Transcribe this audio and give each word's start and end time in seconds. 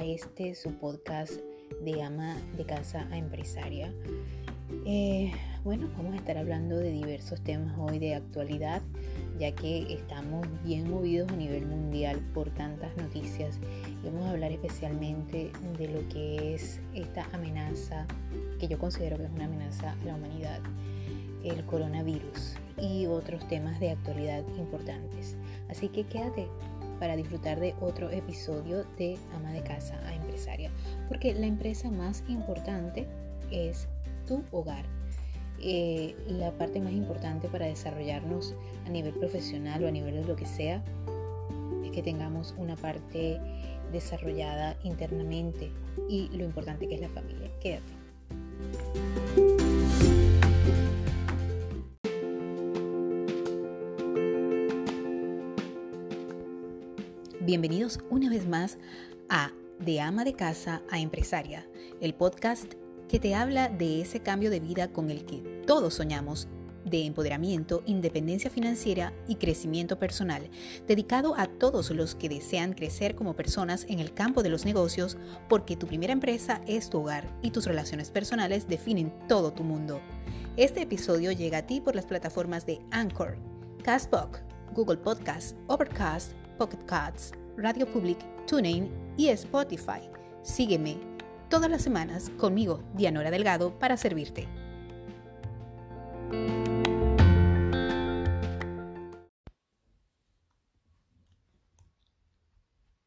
a 0.00 0.04
este 0.04 0.54
su 0.54 0.72
podcast 0.78 1.34
de 1.84 2.02
ama 2.02 2.34
de 2.56 2.64
casa 2.64 3.06
a 3.10 3.18
empresaria. 3.18 3.92
Eh, 4.86 5.30
bueno, 5.62 5.90
vamos 5.94 6.14
a 6.14 6.16
estar 6.16 6.38
hablando 6.38 6.78
de 6.78 6.90
diversos 6.90 7.42
temas 7.42 7.76
hoy 7.78 7.98
de 7.98 8.14
actualidad, 8.14 8.80
ya 9.38 9.54
que 9.54 9.92
estamos 9.92 10.46
bien 10.64 10.90
movidos 10.90 11.30
a 11.30 11.36
nivel 11.36 11.66
mundial 11.66 12.18
por 12.32 12.48
tantas 12.48 12.96
noticias 12.96 13.58
y 14.02 14.06
vamos 14.06 14.24
a 14.24 14.30
hablar 14.30 14.52
especialmente 14.52 15.52
de 15.76 15.88
lo 15.88 16.08
que 16.08 16.54
es 16.54 16.80
esta 16.94 17.28
amenaza, 17.34 18.06
que 18.58 18.68
yo 18.68 18.78
considero 18.78 19.18
que 19.18 19.24
es 19.24 19.30
una 19.32 19.44
amenaza 19.44 19.92
a 19.92 20.04
la 20.06 20.14
humanidad, 20.14 20.60
el 21.44 21.62
coronavirus 21.66 22.54
y 22.80 23.04
otros 23.04 23.46
temas 23.48 23.78
de 23.80 23.90
actualidad 23.90 24.44
importantes. 24.56 25.36
Así 25.68 25.88
que 25.88 26.04
quédate 26.04 26.48
para 27.00 27.16
disfrutar 27.16 27.58
de 27.58 27.74
otro 27.80 28.10
episodio 28.10 28.84
de 28.96 29.18
Ama 29.34 29.52
de 29.52 29.62
Casa 29.62 29.98
a 30.06 30.14
Empresaria, 30.14 30.70
porque 31.08 31.34
la 31.34 31.46
empresa 31.46 31.90
más 31.90 32.22
importante 32.28 33.08
es 33.50 33.88
tu 34.26 34.44
hogar. 34.52 34.84
Eh, 35.62 36.14
la 36.28 36.52
parte 36.52 36.80
más 36.80 36.92
importante 36.92 37.48
para 37.48 37.66
desarrollarnos 37.66 38.54
a 38.86 38.90
nivel 38.90 39.12
profesional 39.14 39.82
o 39.84 39.88
a 39.88 39.90
nivel 39.90 40.14
de 40.14 40.24
lo 40.24 40.36
que 40.36 40.46
sea 40.46 40.82
es 41.84 41.90
que 41.90 42.02
tengamos 42.02 42.54
una 42.56 42.76
parte 42.76 43.40
desarrollada 43.92 44.76
internamente 44.84 45.70
y 46.08 46.28
lo 46.28 46.44
importante 46.44 46.86
que 46.86 46.94
es 46.94 47.00
la 47.00 47.08
familia. 47.08 47.50
Quédate. 47.60 48.00
Bienvenidos 57.42 58.00
una 58.10 58.28
vez 58.28 58.46
más 58.46 58.76
a 59.30 59.50
De 59.78 59.98
ama 60.02 60.24
de 60.24 60.34
casa 60.34 60.82
a 60.90 60.98
empresaria, 60.98 61.66
el 62.02 62.12
podcast 62.12 62.74
que 63.08 63.18
te 63.18 63.34
habla 63.34 63.70
de 63.70 64.02
ese 64.02 64.20
cambio 64.20 64.50
de 64.50 64.60
vida 64.60 64.92
con 64.92 65.08
el 65.08 65.24
que 65.24 65.38
todos 65.66 65.94
soñamos 65.94 66.48
de 66.84 67.06
empoderamiento, 67.06 67.82
independencia 67.86 68.50
financiera 68.50 69.14
y 69.26 69.36
crecimiento 69.36 69.98
personal, 69.98 70.50
dedicado 70.86 71.34
a 71.34 71.46
todos 71.46 71.90
los 71.92 72.14
que 72.14 72.28
desean 72.28 72.74
crecer 72.74 73.14
como 73.14 73.34
personas 73.34 73.86
en 73.88 74.00
el 74.00 74.12
campo 74.12 74.42
de 74.42 74.50
los 74.50 74.66
negocios, 74.66 75.16
porque 75.48 75.76
tu 75.76 75.86
primera 75.86 76.12
empresa 76.12 76.60
es 76.66 76.90
tu 76.90 76.98
hogar 76.98 77.26
y 77.40 77.52
tus 77.52 77.64
relaciones 77.64 78.10
personales 78.10 78.68
definen 78.68 79.14
todo 79.28 79.54
tu 79.54 79.64
mundo. 79.64 80.02
Este 80.58 80.82
episodio 80.82 81.32
llega 81.32 81.58
a 81.58 81.66
ti 81.66 81.80
por 81.80 81.96
las 81.96 82.04
plataformas 82.04 82.66
de 82.66 82.80
Anchor, 82.90 83.38
Castbox, 83.82 84.42
Google 84.74 84.98
Podcast, 84.98 85.56
Overcast, 85.68 86.32
Pocket 86.60 86.84
Casts, 86.84 87.32
Radio 87.56 87.90
Public, 87.90 88.18
TuneIn 88.46 89.14
y 89.16 89.28
Spotify. 89.28 90.02
Sígueme 90.42 90.98
todas 91.48 91.70
las 91.70 91.80
semanas 91.80 92.28
conmigo, 92.36 92.84
Dianora 92.94 93.30
Delgado, 93.30 93.78
para 93.78 93.96
servirte. 93.96 94.46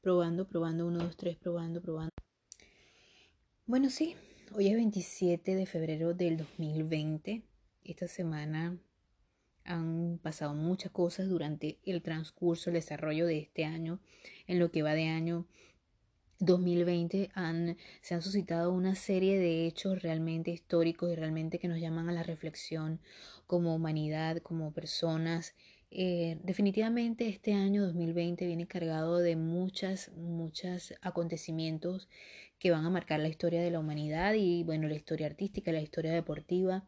Probando, 0.02 0.48
probando, 0.48 0.88
1, 0.88 0.98
2, 0.98 1.16
3, 1.16 1.38
probando, 1.38 1.80
probando. 1.80 2.10
Bueno, 3.68 3.92
sí, 3.92 4.16
hoy 4.56 4.70
es 4.70 4.74
27 4.74 5.54
de 5.54 5.68
febrero 5.68 6.16
del 6.16 6.38
2020. 6.38 7.44
Esta 7.84 8.08
semana 8.08 8.80
han 9.66 10.20
pasado 10.22 10.54
muchas 10.54 10.92
cosas 10.92 11.30
durante 11.30 11.80
el 11.86 12.02
transcurso, 12.02 12.70
el 12.70 12.76
desarrollo 12.76 13.26
de 13.26 13.40
este 13.40 13.66
año. 13.66 14.00
En 14.48 14.60
lo 14.60 14.72
que 14.72 14.84
va 14.84 14.94
de 14.94 15.08
año 15.08 15.46
2020 16.40 17.32
han, 17.34 17.78
se 18.02 18.16
han 18.16 18.22
suscitado 18.22 18.72
una 18.72 18.96
serie 18.96 19.40
de 19.40 19.66
hechos 19.66 20.02
realmente 20.02 20.52
históricos 20.52 21.12
y 21.12 21.16
realmente 21.16 21.60
que 21.60 21.68
nos 21.68 21.80
llaman 21.80 22.10
a 22.10 22.14
la 22.14 22.24
reflexión 22.24 23.00
como 23.48 23.76
humanidad, 23.76 24.38
como 24.38 24.74
personas. 24.74 25.56
Eh, 25.92 26.40
definitivamente 26.44 27.28
este 27.28 27.54
año 27.54 27.84
2020 27.84 28.46
viene 28.48 28.68
cargado 28.68 29.20
de 29.20 29.36
muchas, 29.36 30.12
muchos 30.16 30.94
acontecimientos 31.02 32.10
que 32.60 32.72
van 32.72 32.86
a 32.86 32.90
marcar 32.90 33.20
la 33.20 33.28
historia 33.28 33.62
de 33.62 33.72
la 33.72 33.80
humanidad 33.80 34.34
y 34.34 34.64
bueno, 34.64 34.88
la 34.88 34.96
historia 34.96 35.28
artística, 35.28 35.72
la 35.72 35.82
historia 35.82 36.12
deportiva 36.12 36.86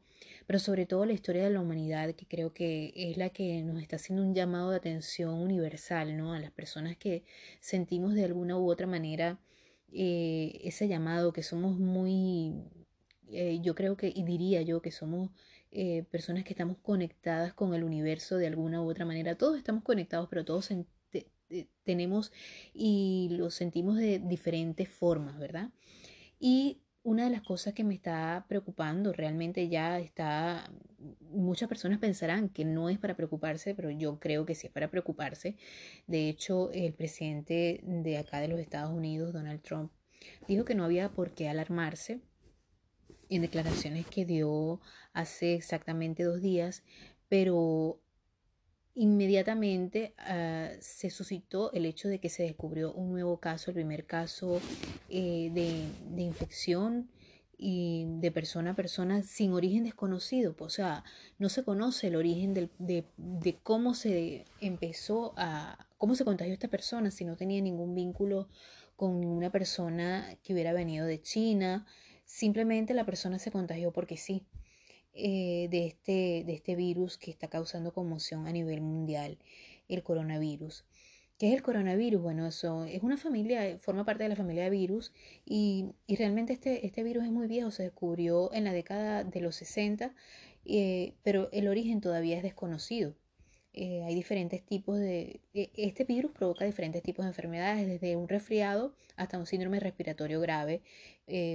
pero 0.47 0.59
sobre 0.59 0.85
todo 0.85 1.05
la 1.05 1.13
historia 1.13 1.43
de 1.43 1.49
la 1.49 1.61
humanidad, 1.61 2.13
que 2.15 2.25
creo 2.27 2.53
que 2.53 2.93
es 2.95 3.17
la 3.17 3.29
que 3.29 3.61
nos 3.63 3.81
está 3.81 3.97
haciendo 3.97 4.23
un 4.23 4.33
llamado 4.35 4.71
de 4.71 4.77
atención 4.77 5.33
universal, 5.33 6.17
¿no? 6.17 6.33
A 6.33 6.39
las 6.39 6.51
personas 6.51 6.97
que 6.97 7.23
sentimos 7.59 8.13
de 8.13 8.25
alguna 8.25 8.57
u 8.57 8.69
otra 8.69 8.87
manera 8.87 9.39
eh, 9.91 10.59
ese 10.63 10.87
llamado, 10.87 11.31
que 11.33 11.43
somos 11.43 11.79
muy, 11.79 12.53
eh, 13.29 13.59
yo 13.61 13.75
creo 13.75 13.95
que, 13.97 14.11
y 14.13 14.23
diría 14.23 14.61
yo 14.61 14.81
que 14.81 14.91
somos 14.91 15.31
eh, 15.71 16.03
personas 16.11 16.43
que 16.43 16.51
estamos 16.53 16.77
conectadas 16.81 17.53
con 17.53 17.73
el 17.73 17.83
universo 17.83 18.37
de 18.37 18.47
alguna 18.47 18.81
u 18.81 18.89
otra 18.89 19.05
manera. 19.05 19.37
Todos 19.37 19.57
estamos 19.57 19.83
conectados, 19.83 20.27
pero 20.29 20.45
todos 20.45 20.69
tenemos 21.83 22.31
y 22.73 23.29
lo 23.31 23.51
sentimos 23.51 23.97
de 23.97 24.19
diferentes 24.19 24.89
formas, 24.89 25.37
¿verdad? 25.39 25.69
Y 26.39 26.79
una 27.05 27.25
de 27.25 27.29
las 27.29 27.43
cosas 27.43 27.75
que 27.75 27.83
me 27.83 27.93
está 27.93 28.45
preocupando, 28.49 29.13
realmente 29.13 29.69
ya 29.69 29.99
está, 29.99 30.71
muchas 31.29 31.69
personas 31.69 31.99
pensarán 31.99 32.49
que 32.49 32.65
no 32.65 32.89
es 32.89 32.97
para 32.97 33.15
preocuparse, 33.15 33.75
pero 33.75 33.91
yo 33.91 34.19
creo 34.19 34.43
que 34.43 34.55
sí 34.55 34.65
es 34.65 34.73
para 34.73 34.89
preocuparse. 34.89 35.55
De 36.07 36.29
hecho, 36.29 36.71
el 36.71 36.95
presidente 36.95 37.81
de 37.83 38.17
acá 38.17 38.39
de 38.39 38.47
los 38.47 38.59
Estados 38.59 38.91
Unidos, 38.91 39.33
Donald 39.33 39.61
Trump, 39.61 39.91
dijo 40.47 40.65
que 40.65 40.73
no 40.73 40.83
había 40.83 41.09
por 41.11 41.35
qué 41.35 41.47
alarmarse 41.47 42.21
en 43.29 43.43
declaraciones 43.43 44.07
que 44.07 44.25
dio 44.25 44.81
hace 45.13 45.53
exactamente 45.53 46.23
dos 46.23 46.41
días, 46.41 46.83
pero 47.29 48.01
inmediatamente 48.95 50.13
ah, 50.17 50.69
se 50.79 51.09
suscitó 51.09 51.71
el 51.73 51.85
hecho 51.85 52.07
de 52.07 52.19
que 52.19 52.29
se 52.29 52.43
descubrió 52.43 52.93
un 52.93 53.11
nuevo 53.11 53.37
caso, 53.39 53.69
el 53.69 53.75
primer 53.75 54.05
caso 54.05 54.61
eh, 55.09 55.51
de, 55.53 56.21
infección 56.21 57.09
y 57.57 58.05
de 58.19 58.31
persona 58.31 58.71
a 58.71 58.75
persona 58.75 59.21
sin 59.21 59.53
origen 59.53 59.83
desconocido. 59.83 60.55
O 60.59 60.69
sea, 60.69 61.03
no 61.37 61.49
se 61.49 61.63
conoce 61.63 62.07
el 62.07 62.15
origen 62.15 62.53
de, 62.53 62.69
de, 63.17 63.57
cómo 63.63 63.93
se 63.93 64.45
empezó 64.61 65.33
a, 65.37 65.87
cómo 65.97 66.15
se 66.15 66.25
contagió 66.25 66.53
esta 66.53 66.69
persona, 66.69 67.11
si 67.11 67.25
no 67.25 67.35
tenía 67.35 67.61
ningún 67.61 67.95
vínculo 67.95 68.47
con 68.95 69.25
una 69.25 69.51
persona 69.51 70.37
que 70.41 70.53
hubiera 70.53 70.71
venido 70.73 71.05
de 71.05 71.21
China. 71.21 71.85
Simplemente 72.23 72.93
la 72.93 73.05
persona 73.05 73.39
se 73.39 73.51
contagió 73.51 73.91
porque 73.91 74.17
sí. 74.17 74.45
Eh, 75.17 75.69
de, 75.71 75.85
este, 75.85 76.43
de 76.45 76.53
este 76.53 76.75
virus 76.75 77.17
que 77.17 77.31
está 77.31 77.47
causando 77.47 77.93
conmoción 77.93 78.47
a 78.47 78.51
nivel 78.51 78.81
mundial, 78.81 79.37
el 79.87 80.03
coronavirus. 80.03 80.83
¿Qué 81.37 81.49
es 81.49 81.53
el 81.55 81.63
coronavirus? 81.63 82.21
Bueno, 82.21 82.45
eso 82.45 82.83
es 82.83 83.01
una 83.01 83.15
familia, 83.17 83.77
forma 83.77 84.03
parte 84.05 84.23
de 84.23 84.29
la 84.29 84.35
familia 84.35 84.65
de 84.65 84.71
virus 84.71 85.13
y, 85.45 85.85
y 86.05 86.17
realmente 86.17 86.51
este, 86.51 86.85
este 86.85 87.03
virus 87.03 87.23
es 87.23 87.31
muy 87.31 87.47
viejo, 87.47 87.71
se 87.71 87.83
descubrió 87.83 88.53
en 88.53 88.65
la 88.65 88.73
década 88.73 89.23
de 89.23 89.39
los 89.39 89.55
60, 89.55 90.13
eh, 90.65 91.13
pero 91.23 91.49
el 91.53 91.69
origen 91.69 92.01
todavía 92.01 92.35
es 92.37 92.43
desconocido. 92.43 93.15
Eh, 93.73 94.03
hay 94.03 94.15
diferentes 94.15 94.65
tipos 94.65 94.99
de... 94.99 95.41
E, 95.53 95.71
este 95.77 96.03
virus 96.03 96.31
provoca 96.33 96.65
diferentes 96.65 97.03
tipos 97.03 97.23
de 97.25 97.29
enfermedades, 97.29 97.87
desde 97.87 98.17
un 98.17 98.27
resfriado 98.27 98.93
hasta 99.15 99.37
un 99.37 99.45
síndrome 99.45 99.79
respiratorio 99.79 100.41
grave, 100.41 100.81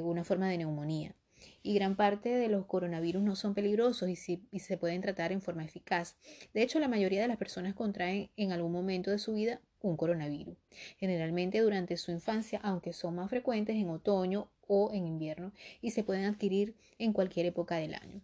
una 0.03 0.25
forma 0.25 0.48
de 0.48 0.59
neumonía 0.59 1.15
y 1.62 1.75
gran 1.75 1.97
parte 1.97 2.31
de 2.31 2.49
los 2.49 2.67
coronavirus 2.67 3.23
no 3.23 3.37
son 3.37 3.55
peligrosos 3.55 4.09
y, 4.09 4.17
se 4.59 4.77
pueden 4.77 5.01
tratar 5.01 5.33
en 5.33 5.43
forma 5.43 5.65
eficaz. 5.65 6.17
De 6.55 6.63
hecho, 6.63 6.78
la 6.81 6.89
mayoría 6.89 7.22
de 7.22 7.28
las 7.28 7.37
personas 7.37 7.75
contraen 7.75 8.31
en 8.37 8.53
algún 8.53 8.72
momento 8.72 9.10
de 9.10 9.19
su 9.19 9.34
vida 9.34 9.60
un 9.83 9.97
coronavirus, 9.97 10.57
generalmente 10.98 11.60
durante 11.60 11.97
su 11.97 12.10
infancia, 12.10 12.60
aunque 12.63 12.92
son 12.92 13.15
más 13.15 13.31
frecuentes 13.31 13.77
en 13.77 13.89
otoño 13.89 14.51
o 14.66 14.91
en 14.92 15.07
invierno 15.07 15.53
y 15.81 15.91
se 15.91 16.04
pueden 16.04 16.25
adquirir 16.25 16.75
en 16.98 17.13
cualquier 17.13 17.47
época 17.47 17.77
del 17.77 17.95
año. 17.95 18.21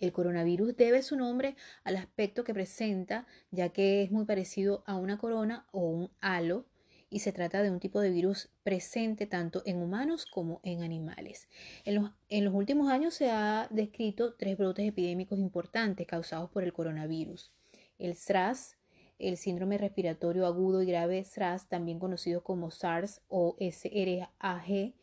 El 0.00 0.12
coronavirus 0.12 0.76
debe 0.76 1.02
su 1.02 1.14
nombre 1.16 1.56
al 1.84 1.96
aspecto 1.96 2.42
que 2.42 2.54
presenta, 2.54 3.26
ya 3.50 3.68
que 3.68 4.02
es 4.02 4.10
muy 4.10 4.24
parecido 4.24 4.82
a 4.86 4.96
una 4.96 5.18
corona 5.18 5.66
o 5.72 5.80
un 5.80 6.10
halo 6.20 6.64
y 7.10 7.18
se 7.18 7.32
trata 7.32 7.62
de 7.62 7.70
un 7.70 7.80
tipo 7.80 8.00
de 8.00 8.10
virus 8.10 8.48
presente 8.62 9.26
tanto 9.26 9.62
en 9.66 9.82
humanos 9.82 10.26
como 10.26 10.60
en 10.62 10.82
animales. 10.82 11.48
En 11.84 11.96
los, 12.44 12.54
últimos 12.54 12.88
años 12.88 13.14
se 13.14 13.30
ha 13.30 13.66
descrito 13.70 14.34
tres 14.34 14.56
brotes 14.56 14.88
epidémicos 14.88 15.38
importantes 15.38 16.06
causados 16.06 16.48
por 16.50 16.62
el 16.62 16.72
coronavirus. 16.72 17.52
El 17.98 18.14
SRAS, 18.14 18.76
el 19.18 19.36
síndrome 19.36 19.76
respiratorio 19.76 20.46
agudo 20.46 20.82
y 20.82 20.86
grave 20.86 21.24
SRAS, 21.24 21.68
también 21.68 21.98
conocido 21.98 22.42
como 22.42 22.70
SARS 22.70 23.20
o 23.28 23.56
SRAG, 23.58 24.94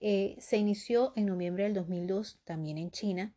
eh, 0.00 0.36
se 0.38 0.56
inició 0.56 1.12
en 1.16 1.26
noviembre 1.26 1.64
del 1.64 1.74
2002 1.74 2.38
también 2.44 2.78
en 2.78 2.92
China 2.92 3.34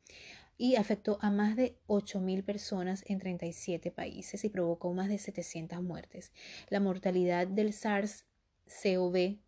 y 0.61 0.75
afectó 0.75 1.17
a 1.21 1.31
más 1.31 1.55
de 1.55 1.79
8.000 1.87 2.45
personas 2.45 3.03
en 3.07 3.17
37 3.17 3.89
países 3.89 4.45
y 4.45 4.49
provocó 4.49 4.93
más 4.93 5.09
de 5.09 5.17
700 5.17 5.81
muertes. 5.81 6.31
La 6.69 6.79
mortalidad 6.79 7.47
del 7.47 7.73
SARS-CoV 7.73 9.39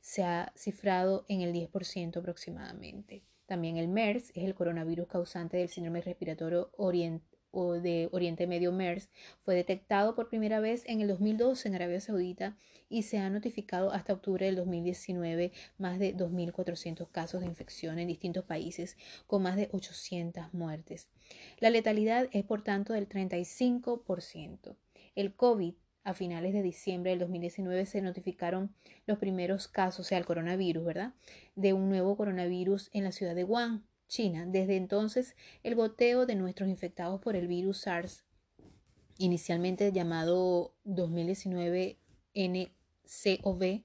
se 0.00 0.24
ha 0.24 0.50
cifrado 0.56 1.26
en 1.28 1.42
el 1.42 1.52
10% 1.52 2.16
aproximadamente. 2.16 3.22
También 3.44 3.76
el 3.76 3.88
MERS 3.88 4.30
es 4.30 4.44
el 4.44 4.54
coronavirus 4.54 5.08
causante 5.08 5.58
del 5.58 5.68
síndrome 5.68 6.00
respiratorio 6.00 6.70
de 7.52 8.08
Oriente 8.12 8.46
Medio 8.46 8.70
MERS. 8.70 9.10
Fue 9.42 9.54
detectado 9.54 10.14
por 10.14 10.28
primera 10.28 10.60
vez 10.60 10.84
en 10.86 11.00
el 11.00 11.08
2012 11.08 11.68
en 11.68 11.74
Arabia 11.74 12.00
Saudita 12.00 12.56
y 12.88 13.02
se 13.02 13.18
han 13.18 13.32
notificado 13.32 13.92
hasta 13.92 14.12
octubre 14.12 14.46
del 14.46 14.56
2019 14.56 15.52
más 15.76 15.98
de 15.98 16.16
2.400 16.16 17.10
casos 17.10 17.40
de 17.40 17.48
infección 17.48 17.98
en 17.98 18.06
distintos 18.06 18.44
países 18.44 18.96
con 19.26 19.42
más 19.42 19.56
de 19.56 19.68
800 19.72 20.54
muertes. 20.54 21.08
La 21.58 21.70
letalidad 21.70 22.28
es 22.32 22.44
por 22.44 22.62
tanto 22.62 22.92
del 22.92 23.08
35%. 23.08 24.76
El 25.16 25.34
COVID 25.34 25.74
a 26.04 26.14
finales 26.14 26.54
de 26.54 26.62
diciembre 26.62 27.10
del 27.10 27.18
2019 27.18 27.84
se 27.84 28.00
notificaron 28.00 28.74
los 29.06 29.18
primeros 29.18 29.68
casos, 29.68 30.06
o 30.06 30.08
sea, 30.08 30.18
el 30.18 30.24
coronavirus, 30.24 30.84
¿verdad? 30.84 31.14
De 31.56 31.72
un 31.72 31.88
nuevo 31.88 32.16
coronavirus 32.16 32.90
en 32.92 33.04
la 33.04 33.12
ciudad 33.12 33.34
de 33.34 33.44
Wuhan, 33.44 33.84
China. 34.10 34.44
Desde 34.46 34.76
entonces, 34.76 35.36
el 35.62 35.76
goteo 35.76 36.26
de 36.26 36.34
nuestros 36.34 36.68
infectados 36.68 37.20
por 37.20 37.36
el 37.36 37.46
virus 37.46 37.82
SARS, 37.82 38.24
inicialmente 39.16 39.92
llamado 39.92 40.74
2019 40.84 41.98
NCOV, 42.34 43.84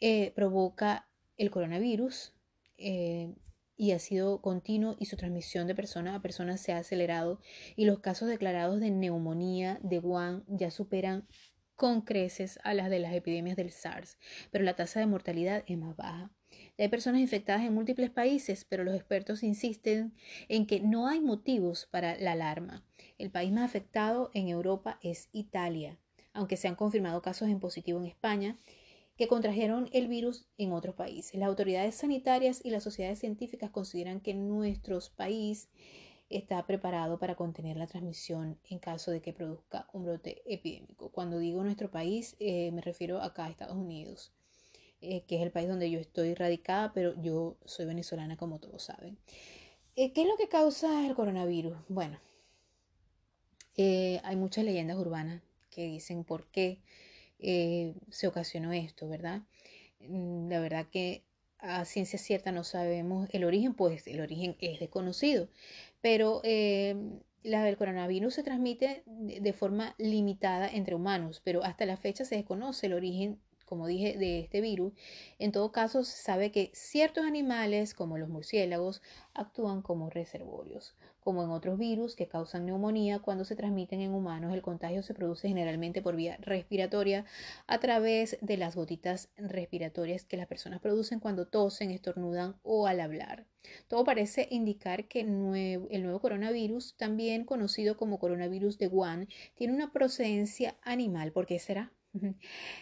eh, 0.00 0.32
provoca 0.34 1.08
el 1.36 1.50
coronavirus 1.50 2.32
eh, 2.78 3.34
y 3.76 3.92
ha 3.92 3.98
sido 3.98 4.40
continuo 4.40 4.96
y 4.98 5.06
su 5.06 5.16
transmisión 5.16 5.66
de 5.66 5.74
persona 5.74 6.14
a 6.14 6.22
persona 6.22 6.56
se 6.56 6.72
ha 6.72 6.78
acelerado 6.78 7.40
y 7.76 7.84
los 7.84 8.00
casos 8.00 8.28
declarados 8.28 8.80
de 8.80 8.90
neumonía 8.90 9.78
de 9.82 9.98
Wuhan 9.98 10.44
ya 10.48 10.70
superan 10.70 11.26
con 11.74 12.02
creces 12.02 12.58
a 12.62 12.72
las 12.72 12.88
de 12.88 13.00
las 13.00 13.14
epidemias 13.14 13.56
del 13.56 13.70
SARS, 13.70 14.16
pero 14.50 14.64
la 14.64 14.74
tasa 14.74 15.00
de 15.00 15.06
mortalidad 15.06 15.64
es 15.66 15.76
más 15.76 15.96
baja. 15.96 16.30
Hay 16.76 16.88
personas 16.88 17.20
infectadas 17.20 17.64
en 17.64 17.72
múltiples 17.72 18.10
países, 18.10 18.66
pero 18.68 18.82
los 18.82 18.96
expertos 18.96 19.44
insisten 19.44 20.12
en 20.48 20.66
que 20.66 20.80
no 20.80 21.06
hay 21.06 21.20
motivos 21.20 21.86
para 21.90 22.18
la 22.18 22.32
alarma. 22.32 22.84
El 23.16 23.30
país 23.30 23.52
más 23.52 23.64
afectado 23.64 24.32
en 24.34 24.48
Europa 24.48 24.98
es 25.00 25.28
Italia, 25.32 25.98
aunque 26.32 26.56
se 26.56 26.66
han 26.66 26.74
confirmado 26.74 27.22
casos 27.22 27.48
en 27.48 27.60
positivo 27.60 28.00
en 28.00 28.06
España 28.06 28.56
que 29.16 29.28
contrajeron 29.28 29.88
el 29.92 30.08
virus 30.08 30.46
en 30.58 30.72
otros 30.72 30.96
países. 30.96 31.34
Las 31.34 31.48
autoridades 31.48 31.94
sanitarias 31.94 32.60
y 32.64 32.70
las 32.70 32.82
sociedades 32.82 33.20
científicas 33.20 33.70
consideran 33.70 34.20
que 34.20 34.34
nuestro 34.34 34.98
país 35.16 35.68
está 36.28 36.66
preparado 36.66 37.20
para 37.20 37.36
contener 37.36 37.76
la 37.76 37.86
transmisión 37.86 38.58
en 38.64 38.80
caso 38.80 39.12
de 39.12 39.20
que 39.20 39.32
produzca 39.32 39.88
un 39.92 40.04
brote 40.04 40.42
epidémico. 40.46 41.12
Cuando 41.12 41.38
digo 41.38 41.62
nuestro 41.62 41.92
país, 41.92 42.34
eh, 42.40 42.72
me 42.72 42.80
refiero 42.80 43.22
acá 43.22 43.44
a 43.44 43.50
Estados 43.50 43.76
Unidos, 43.76 44.32
eh, 45.04 45.24
que 45.26 45.36
es 45.36 45.42
el 45.42 45.50
país 45.50 45.68
donde 45.68 45.90
yo 45.90 46.00
estoy 46.00 46.34
radicada, 46.34 46.92
pero 46.92 47.20
yo 47.22 47.56
soy 47.64 47.86
venezolana 47.86 48.36
como 48.36 48.58
todos 48.58 48.82
saben. 48.82 49.18
Eh, 49.96 50.12
¿Qué 50.12 50.22
es 50.22 50.28
lo 50.28 50.36
que 50.36 50.48
causa 50.48 51.06
el 51.06 51.14
coronavirus? 51.14 51.76
Bueno, 51.88 52.18
hay 53.76 54.36
muchas 54.36 54.64
leyendas 54.64 54.96
urbanas 54.96 55.42
que 55.70 55.86
dicen 55.86 56.24
por 56.24 56.46
qué 56.46 56.80
eh, 57.38 57.94
se 58.10 58.26
ocasionó 58.26 58.72
esto, 58.72 59.08
¿verdad? 59.08 59.42
Mm, 60.00 60.48
la 60.48 60.60
verdad 60.60 60.86
que 60.90 61.24
a 61.58 61.84
ciencia 61.84 62.18
cierta 62.18 62.52
no 62.52 62.64
sabemos 62.64 63.28
el 63.32 63.44
origen, 63.44 63.74
pues 63.74 64.06
el 64.06 64.20
origen 64.20 64.56
es 64.60 64.80
desconocido, 64.80 65.48
pero 66.00 66.40
eh, 66.44 66.96
la 67.42 67.62
del 67.64 67.76
coronavirus 67.76 68.34
se 68.34 68.42
transmite 68.42 69.02
de 69.06 69.52
forma 69.52 69.94
limitada 69.98 70.68
entre 70.68 70.94
humanos, 70.94 71.40
pero 71.44 71.64
hasta 71.64 71.86
la 71.86 71.96
fecha 71.96 72.24
se 72.24 72.36
desconoce 72.36 72.86
el 72.86 72.94
origen 72.94 73.38
como 73.64 73.86
dije, 73.86 74.16
de 74.18 74.40
este 74.40 74.60
virus, 74.60 74.92
en 75.38 75.52
todo 75.52 75.72
caso 75.72 76.04
se 76.04 76.22
sabe 76.22 76.50
que 76.50 76.70
ciertos 76.74 77.24
animales, 77.24 77.94
como 77.94 78.18
los 78.18 78.28
murciélagos, 78.28 79.02
actúan 79.34 79.82
como 79.82 80.10
reservorios. 80.10 80.94
Como 81.20 81.42
en 81.42 81.48
otros 81.48 81.78
virus 81.78 82.16
que 82.16 82.28
causan 82.28 82.66
neumonía, 82.66 83.18
cuando 83.20 83.46
se 83.46 83.56
transmiten 83.56 84.02
en 84.02 84.12
humanos, 84.12 84.52
el 84.52 84.60
contagio 84.60 85.02
se 85.02 85.14
produce 85.14 85.48
generalmente 85.48 86.02
por 86.02 86.16
vía 86.16 86.36
respiratoria 86.42 87.24
a 87.66 87.78
través 87.80 88.36
de 88.42 88.58
las 88.58 88.76
gotitas 88.76 89.30
respiratorias 89.38 90.26
que 90.26 90.36
las 90.36 90.46
personas 90.46 90.80
producen 90.80 91.20
cuando 91.20 91.46
tosen, 91.46 91.90
estornudan 91.90 92.56
o 92.62 92.86
al 92.86 93.00
hablar. 93.00 93.46
Todo 93.88 94.04
parece 94.04 94.48
indicar 94.50 95.08
que 95.08 95.20
el 95.20 96.02
nuevo 96.02 96.20
coronavirus, 96.20 96.94
también 96.98 97.44
conocido 97.46 97.96
como 97.96 98.18
coronavirus 98.18 98.76
de 98.76 98.88
Wuhan, 98.88 99.28
tiene 99.54 99.72
una 99.72 99.92
procedencia 99.92 100.76
animal. 100.82 101.32
¿Por 101.32 101.46
qué 101.46 101.58
será? 101.58 101.90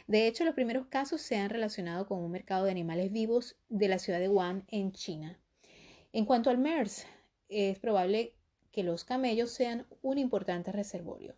De 0.07 0.27
hecho, 0.27 0.45
los 0.45 0.55
primeros 0.55 0.87
casos 0.87 1.21
se 1.21 1.37
han 1.37 1.51
relacionado 1.51 2.07
con 2.07 2.19
un 2.19 2.31
mercado 2.31 2.65
de 2.65 2.71
animales 2.71 3.11
vivos 3.13 3.57
de 3.69 3.89
la 3.89 3.99
ciudad 3.99 4.21
de 4.21 4.29
Wuhan 4.29 4.65
en 4.69 4.93
China. 4.93 5.39
En 6.13 6.27
cuanto 6.27 6.51
al 6.51 6.59
MERS, 6.59 7.07
es 7.49 7.79
probable 7.79 8.35
que 8.71 8.83
los 8.83 9.05
camellos 9.05 9.51
sean 9.51 9.87
un 10.03 10.19
importante 10.19 10.73
reservorio. 10.73 11.35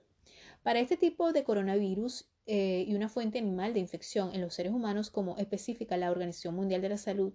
Para 0.63 0.81
este 0.81 0.97
tipo 0.97 1.33
de 1.33 1.45
coronavirus 1.45 2.27
eh, 2.47 2.85
y 2.87 2.95
una 2.95 3.09
fuente 3.09 3.39
animal 3.39 3.75
de 3.75 3.81
infección 3.81 4.35
en 4.35 4.41
los 4.41 4.55
seres 4.55 4.73
humanos, 4.73 5.11
como 5.11 5.37
especifica 5.39 5.97
la 5.97 6.11
Organización 6.11 6.55
Mundial 6.55 6.83
de 6.83 6.89
la 6.89 6.97
Salud, 6.97 7.35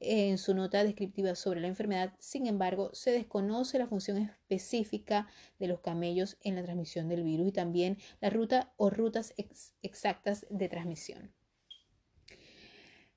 en 0.00 0.38
su 0.38 0.54
nota 0.54 0.84
descriptiva 0.84 1.34
sobre 1.34 1.60
la 1.60 1.68
enfermedad, 1.68 2.14
sin 2.18 2.46
embargo, 2.46 2.90
se 2.92 3.10
desconoce 3.10 3.78
la 3.78 3.86
función 3.86 4.18
específica 4.18 5.26
de 5.58 5.68
los 5.68 5.80
camellos 5.80 6.38
en 6.42 6.54
la 6.54 6.62
transmisión 6.62 7.08
del 7.08 7.24
virus 7.24 7.48
y 7.48 7.52
también 7.52 7.98
la 8.20 8.30
ruta 8.30 8.72
o 8.76 8.90
rutas 8.90 9.34
exactas 9.82 10.46
de 10.50 10.68
transmisión. 10.68 11.32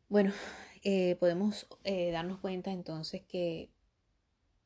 Bueno, 0.09 0.33
eh, 0.83 1.15
podemos 1.19 1.67
eh, 1.83 2.11
darnos 2.11 2.39
cuenta 2.39 2.71
entonces 2.71 3.21
que 3.21 3.69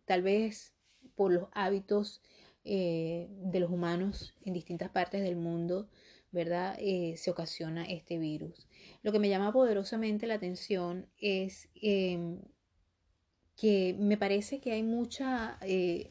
tal 0.06 0.22
vez 0.22 0.74
por 1.16 1.32
los 1.32 1.50
hábitos 1.52 2.22
eh, 2.64 3.28
de 3.30 3.60
los 3.60 3.70
humanos 3.70 4.34
en 4.44 4.54
distintas 4.54 4.90
partes 4.90 5.22
del 5.22 5.36
mundo, 5.36 5.88
¿verdad? 6.36 6.78
se 6.78 7.32
ocasiona 7.32 7.86
este 7.86 8.20
virus. 8.20 8.68
Lo 9.02 9.12
que 9.12 9.20
me 9.20 9.30
llama 9.30 9.54
poderosamente 9.54 10.28
la 10.28 10.36
atención 10.36 11.08
es 11.20 11.70
em, 11.76 12.40
que 13.56 13.96
me 13.98 14.18
parece 14.18 14.60
que 14.60 14.74
hay 14.74 14.84
mucha, 14.84 15.58
eh, 15.62 16.10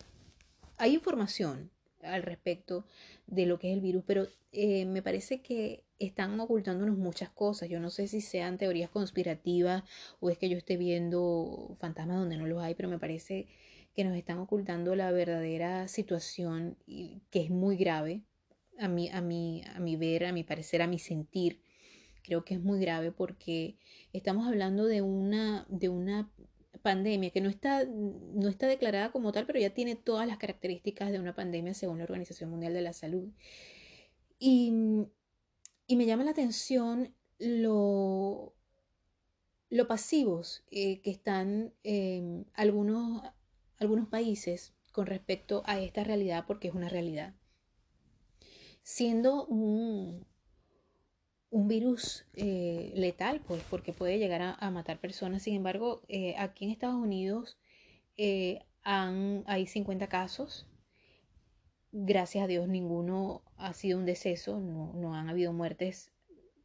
hay 0.79 0.95
información 0.95 1.71
al 2.03 2.23
respecto 2.23 2.87
de 3.27 3.47
lo 3.47 3.59
que 3.59 3.71
es 3.71 3.75
el 3.75 3.81
virus, 3.81 4.05
pero 4.07 4.27
eh, 4.53 4.85
me 4.87 5.03
parece 5.03 5.43
que 5.43 5.85
están 5.99 6.39
ocultándonos 6.41 6.97
muchas 6.97 7.31
cosas. 7.31 7.69
Yo 7.69 7.81
no 7.81 7.91
sé 7.91 8.09
si 8.09 8.21
sean 8.21 8.59
teorías 8.59 8.91
conspirativas 8.91 9.85
o 10.21 10.31
es 10.31 10.39
que 10.39 10.49
yo 10.49 10.57
esté 10.57 10.77
viendo 10.77 11.77
fantasmas 11.81 12.19
donde 12.19 12.37
no 12.37 12.47
los 12.47 12.63
hay, 12.63 12.75
pero 12.75 12.89
me 12.89 12.99
parece 12.99 13.47
que 13.95 14.05
nos 14.05 14.17
están 14.17 14.39
ocultando 14.39 14.97
la 14.97 15.11
verdadera 15.13 15.87
situación 15.89 16.77
que 16.87 17.41
es 17.43 17.51
muy 17.51 17.77
grave 17.77 18.23
a 18.79 18.89
mi, 18.89 19.09
a 19.09 19.19
a 19.19 19.97
ver, 19.97 20.25
a 20.27 20.33
mi 20.33 20.45
parecer, 20.45 20.83
a 20.83 20.87
mi 20.87 20.99
sentir 20.99 21.61
creo 22.25 22.45
que 22.45 22.55
es 22.55 22.61
muy 22.61 22.81
grave 22.81 23.13
porque 23.13 23.77
estamos 24.13 24.49
hablando 24.49 24.87
de 24.87 25.03
una, 25.03 25.67
de 25.69 25.89
una 25.91 26.29
pandemia 26.83 27.31
que 27.31 27.41
no 27.41 27.49
está, 27.49 27.85
no 27.85 28.49
está 28.49 28.67
declarada 28.67 29.13
como 29.13 29.31
tal, 29.31 29.47
pero 29.47 29.61
ya 29.61 29.71
tiene 29.71 29.95
todas 29.95 30.27
las 30.27 30.39
características 30.39 31.13
de 31.13 31.21
una 31.21 31.35
pandemia 31.35 31.75
según 31.75 31.99
la 31.99 32.05
Organización 32.05 32.51
Mundial 32.51 32.75
de 32.75 32.83
la 32.83 32.93
Salud. 32.93 33.29
Y, 34.39 34.73
me 35.89 36.07
llama 36.07 36.25
la 36.25 36.33
atención 36.33 37.15
lo, 37.39 38.55
lo 39.71 39.87
pasivos 39.87 40.65
eh, 40.71 41.01
que 41.03 41.11
están 41.11 41.73
em, 41.85 42.45
algunos, 42.55 43.23
algunos 43.79 44.09
países 44.09 44.75
con 44.93 45.07
respecto 45.07 45.63
a 45.67 45.79
esta 45.81 46.05
realidad, 46.05 46.45
porque 46.47 46.69
es 46.69 46.75
una 46.75 46.89
realidad. 46.89 47.35
Siendo 48.85 49.47
un, 49.47 50.25
un 51.55 51.69
virus 51.69 52.27
eh, 52.35 52.93
letal, 52.97 53.41
pues, 53.47 53.63
porque 53.71 53.93
puede 53.93 54.19
llegar 54.19 54.57
a, 54.59 54.71
matar 54.73 54.99
personas. 54.99 55.45
Sin 55.45 55.55
embargo, 55.55 56.03
eh, 56.09 56.35
aquí 56.37 56.65
en 56.65 56.73
Estados 56.73 56.97
Unidos 56.97 57.57
eh, 58.17 58.65
han, 58.83 59.45
hay 59.47 59.67
50 59.67 60.09
casos. 60.09 60.67
Gracias 61.93 62.43
a 62.43 62.47
Dios, 62.49 62.67
ninguno 62.67 63.43
ha 63.57 63.73
sido 63.73 64.01
un 64.01 64.05
deceso, 64.05 64.59
no, 64.59 65.15
han 65.15 65.29
habido 65.29 65.53
muertes 65.53 66.11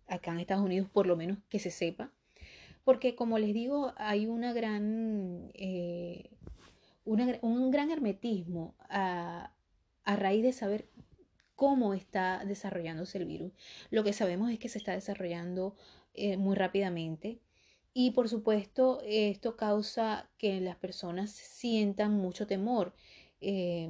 acá 0.08 0.32
en 0.32 0.40
Estados 0.40 0.66
Unidos, 0.66 0.90
por 0.90 1.06
lo 1.06 1.16
menos 1.16 1.38
que 1.50 1.60
se 1.60 1.70
sepa. 1.70 2.12
Porque, 2.84 3.14
como 3.14 3.38
les 3.38 3.54
digo, 3.54 3.94
hay 3.96 4.26
una 4.26 4.54
gran, 4.54 5.54
un 7.06 7.72
gran 7.72 7.92
hermetismo 7.92 8.74
a, 8.90 9.54
a 10.04 10.16
raíz 10.16 10.42
de 10.42 10.52
saber 10.52 10.90
cómo 11.60 11.94
está 11.94 12.46
desarrollándose 12.46 13.18
el 13.18 13.26
virus. 13.26 13.52
Lo 13.92 14.06
que 14.06 14.14
sabemos 14.14 14.50
es 14.50 14.60
que 14.60 14.70
se 14.70 14.78
está 14.78 14.94
desarrollando 14.94 15.76
eh, 16.14 16.38
muy 16.38 16.56
rápidamente 16.56 17.42
y 17.94 18.12
por 18.12 18.30
supuesto 18.30 19.02
esto 19.04 19.58
causa 19.58 20.30
que 20.38 20.62
las 20.62 20.78
personas 20.78 21.32
sientan 21.32 22.14
mucho 22.14 22.48
temor 22.48 22.94
eh, 23.42 23.90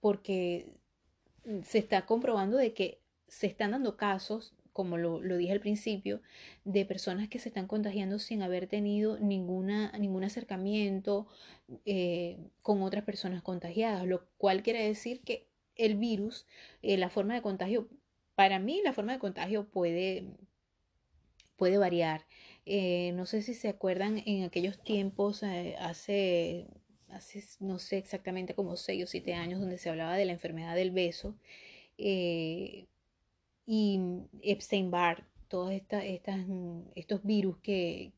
porque 0.00 0.74
se 1.62 1.78
está 1.78 2.04
comprobando 2.04 2.58
de 2.58 2.74
que 2.74 3.00
se 3.26 3.46
están 3.46 3.70
dando 3.70 3.96
casos 3.96 4.54
como 4.74 4.98
lo, 4.98 5.18
dije 5.20 5.50
al 5.50 5.60
principio, 5.60 6.20
de 6.64 6.84
personas 6.84 7.28
que 7.28 7.40
se 7.40 7.48
están 7.48 7.66
contagiando 7.66 8.20
sin 8.20 8.42
haber 8.42 8.68
tenido 8.68 9.18
ninguna, 9.18 9.90
ningún 9.98 10.22
acercamiento 10.22 11.26
eh, 11.84 12.36
con 12.62 12.82
otras 12.82 13.02
personas 13.02 13.42
contagiadas, 13.42 14.06
lo 14.06 14.28
cual 14.36 14.62
quiere 14.62 14.86
decir 14.86 15.22
que 15.22 15.47
el 15.78 15.96
virus, 15.96 16.46
eh, 16.82 16.98
la 16.98 17.08
forma 17.08 17.34
de 17.34 17.42
contagio, 17.42 17.88
para 18.34 18.58
mí 18.58 18.82
la 18.84 18.92
forma 18.92 19.12
de 19.12 19.18
contagio 19.18 19.66
puede, 19.68 20.26
puede 21.56 21.78
variar. 21.78 22.26
Eh, 22.66 23.12
no 23.14 23.24
sé 23.24 23.42
si 23.42 23.54
se 23.54 23.68
acuerdan 23.68 24.22
en 24.26 24.44
aquellos 24.44 24.82
tiempos, 24.82 25.42
hace, 25.42 26.66
hace, 27.08 27.56
no 27.60 27.78
sé 27.78 27.98
exactamente 27.98 28.54
como 28.54 28.76
6 28.76 29.04
o 29.04 29.06
7 29.06 29.34
años, 29.34 29.60
donde 29.60 29.78
se 29.78 29.88
hablaba 29.88 30.16
de 30.16 30.26
la 30.26 30.32
enfermedad 30.32 30.74
del 30.74 30.90
beso 30.90 31.34
y 33.70 34.00
Epstein-Barr, 34.42 35.24
todos 35.48 35.72
estas, 35.72 36.04
estos 36.94 37.24
virus 37.24 37.58
que, 37.58 38.12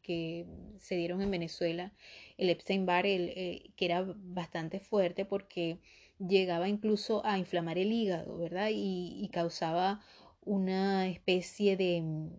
se 0.79 0.97
dieron 0.97 1.23
en 1.23 1.31
Venezuela, 1.31 1.93
el 2.38 2.50
Epstein-Barr, 2.50 3.05
que 3.05 3.85
era 3.85 4.05
bastante 4.07 4.81
fuerte 4.81 5.25
porque 5.25 5.79
llegaba 6.21 6.69
incluso 6.69 7.25
a 7.25 7.39
inflamar 7.39 7.79
el 7.79 7.93
hígado, 7.93 8.37
¿verdad? 8.37 8.71
Y, 8.73 9.29
causaba 9.33 10.00
una 10.43 11.09
especie 11.09 11.77
de 11.77 12.31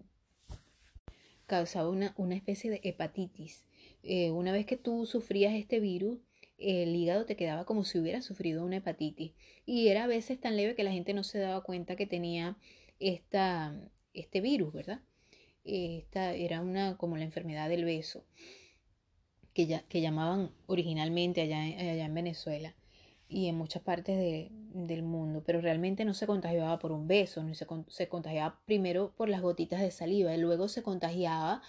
causaba 1.45 1.89
una, 1.89 2.13
una 2.17 2.35
especie 2.35 2.69
de 2.71 2.79
hepatitis. 2.83 3.65
Eh, 4.03 4.31
una 4.31 4.53
vez 4.53 4.65
que 4.65 4.77
tú 4.77 5.05
sufrías 5.05 5.53
este 5.53 5.79
virus, 5.79 6.19
el 6.57 6.95
hígado 6.95 7.25
te 7.25 7.35
quedaba 7.35 7.65
como 7.65 7.83
si 7.83 7.99
hubiera 7.99 8.21
sufrido 8.21 8.63
una 8.63 8.77
hepatitis. 8.77 9.33
Y 9.65 9.89
era 9.89 10.05
a 10.05 10.07
veces 10.07 10.39
tan 10.39 10.55
leve 10.55 10.75
que 10.75 10.83
la 10.83 10.91
gente 10.91 11.13
no 11.13 11.23
se 11.23 11.39
daba 11.39 11.61
cuenta 11.63 11.95
que 11.95 12.07
tenía 12.07 12.57
esta, 12.99 13.75
este 14.13 14.39
virus, 14.41 14.73
¿verdad? 14.73 15.01
Esta 15.63 16.33
era 16.33 16.61
una 16.61 16.97
como 16.97 17.17
la 17.17 17.25
enfermedad 17.25 17.69
del 17.69 17.85
beso, 17.85 18.25
que, 19.53 19.67
ya, 19.67 19.83
que 19.89 20.01
llamaban 20.01 20.51
originalmente 20.67 21.41
allá, 21.41 21.61
allá 21.61 22.05
en 22.05 22.13
Venezuela 22.13 22.75
y 23.31 23.47
en 23.47 23.55
muchas 23.55 23.81
partes 23.81 24.49
del 24.73 25.03
mundo, 25.03 25.41
pero 25.45 25.61
realmente 25.61 26.03
no 26.05 26.13
se 26.13 26.27
contagiaba 26.27 26.77
por 26.79 26.91
un 26.91 27.07
beso, 27.07 27.43
no 27.43 27.53
se, 27.55 27.65
se, 27.87 28.07
contagiaba 28.09 28.59
primero 28.65 29.13
por 29.15 29.29
las 29.29 29.41
gotitas 29.41 29.79
de 29.81 29.91
saliva 29.91 30.35
y 30.35 30.37
luego 30.37 30.67
se 30.67 30.83
contagiaba 30.83 31.61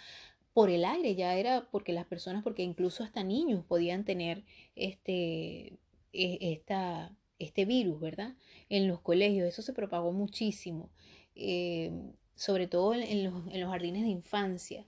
por 0.53 0.71
el 0.71 0.85
aire, 0.85 1.15
ya 1.15 1.37
era 1.37 1.69
porque 1.71 1.93
las 1.93 2.07
personas, 2.07 2.43
porque 2.43 2.63
incluso 2.63 3.05
hasta 3.05 3.23
niños 3.23 3.65
podían 3.65 4.05
tener 4.05 4.45
este, 4.75 5.79
e, 6.13 6.39
esta, 6.41 7.17
este 7.39 7.65
virus, 7.65 8.01
¿verdad? 8.01 8.35
En 8.69 8.89
los 8.89 9.01
colegios, 9.01 9.47
eso 9.47 9.63
se 9.63 9.73
propagó 9.73 10.13
muchísimo. 10.13 10.91
Eh, 11.37 11.93
sobre 12.35 12.67
todo 12.67 12.95
en 12.95 13.25
los, 13.25 13.35
en 13.53 13.61
los, 13.61 13.71
jardines 13.71 14.03
de 14.03 14.09
infancia, 14.09 14.85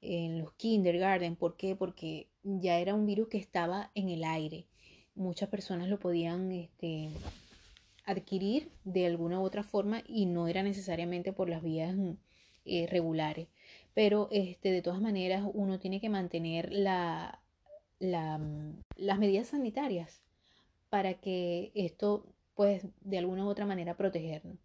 en 0.00 0.38
los 0.40 0.52
kindergarten. 0.54 1.36
¿Por 1.36 1.56
qué? 1.56 1.76
Porque 1.76 2.28
ya 2.42 2.78
era 2.78 2.94
un 2.94 3.06
virus 3.06 3.28
que 3.28 3.38
estaba 3.38 3.90
en 3.94 4.08
el 4.08 4.24
aire. 4.24 4.66
Muchas 5.18 5.48
personas 5.48 5.88
lo 5.88 5.98
podían 5.98 6.52
este, 6.52 7.10
adquirir 8.06 8.70
de 8.84 9.04
alguna 9.06 9.40
u 9.40 9.42
otra 9.42 9.64
forma 9.64 10.04
y 10.06 10.26
no 10.26 10.46
era 10.46 10.62
necesariamente 10.62 11.32
por 11.32 11.48
las 11.48 11.60
vías 11.60 11.92
eh, 12.64 12.86
regulares. 12.88 13.48
Pero 13.94 14.28
este, 14.30 14.70
de 14.70 14.80
todas 14.80 15.00
maneras 15.00 15.42
uno 15.52 15.80
tiene 15.80 16.00
que 16.00 16.08
mantener 16.08 16.72
la, 16.72 17.42
la, 17.98 18.40
las 18.94 19.18
medidas 19.18 19.48
sanitarias 19.48 20.22
para 20.88 21.14
que 21.14 21.72
esto, 21.74 22.24
pues, 22.54 22.86
de 23.00 23.18
alguna 23.18 23.44
u 23.44 23.48
otra 23.48 23.66
manera 23.66 23.96
protegernos. 23.96 24.56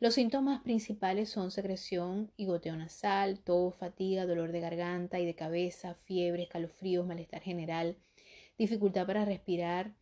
Los 0.00 0.14
síntomas 0.14 0.62
principales 0.62 1.28
son 1.28 1.50
secreción 1.50 2.30
y 2.38 2.46
goteo 2.46 2.74
nasal, 2.74 3.38
tos, 3.40 3.74
fatiga, 3.74 4.24
dolor 4.24 4.50
de 4.50 4.60
garganta 4.60 5.20
y 5.20 5.26
de 5.26 5.34
cabeza, 5.34 5.92
fiebre, 5.92 6.44
escalofríos, 6.44 7.06
malestar 7.06 7.42
general, 7.42 7.96
dificultad 8.60 9.06
para 9.06 9.24
respirar. 9.24 9.94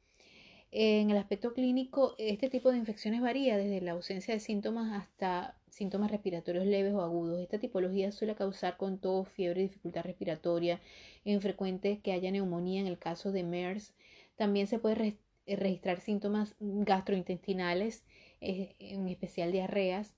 En 0.72 1.10
el 1.10 1.16
aspecto 1.16 1.54
clínico, 1.54 2.14
este 2.18 2.50
tipo 2.50 2.70
de 2.72 2.78
infecciones 2.78 3.20
varía 3.22 3.56
desde 3.56 3.80
la 3.80 3.92
ausencia 3.92 4.34
de 4.34 4.40
síntomas 4.40 4.92
hasta 4.92 5.56
síntomas 5.70 6.10
respiratorios 6.10 6.66
leves 6.66 6.92
o 6.92 7.00
agudos. 7.00 7.40
Esta 7.40 7.58
tipología 7.58 8.10
suele 8.10 8.34
causar 8.34 8.76
con 8.76 8.98
tos, 8.98 9.28
fiebre, 9.28 9.62
dificultad 9.62 10.02
respiratoria. 10.02 10.80
Es 11.24 11.40
frecuente 11.40 12.00
que 12.02 12.12
haya 12.12 12.32
neumonía 12.32 12.80
en 12.80 12.88
el 12.88 12.98
caso 12.98 13.30
de 13.30 13.44
MERS. 13.44 13.94
También 14.36 14.66
se 14.66 14.80
puede 14.80 15.16
registrar 15.46 16.00
síntomas 16.00 16.56
gastrointestinales 16.58 18.04
en 18.40 19.08
especial 19.08 19.52
diarreas, 19.52 20.17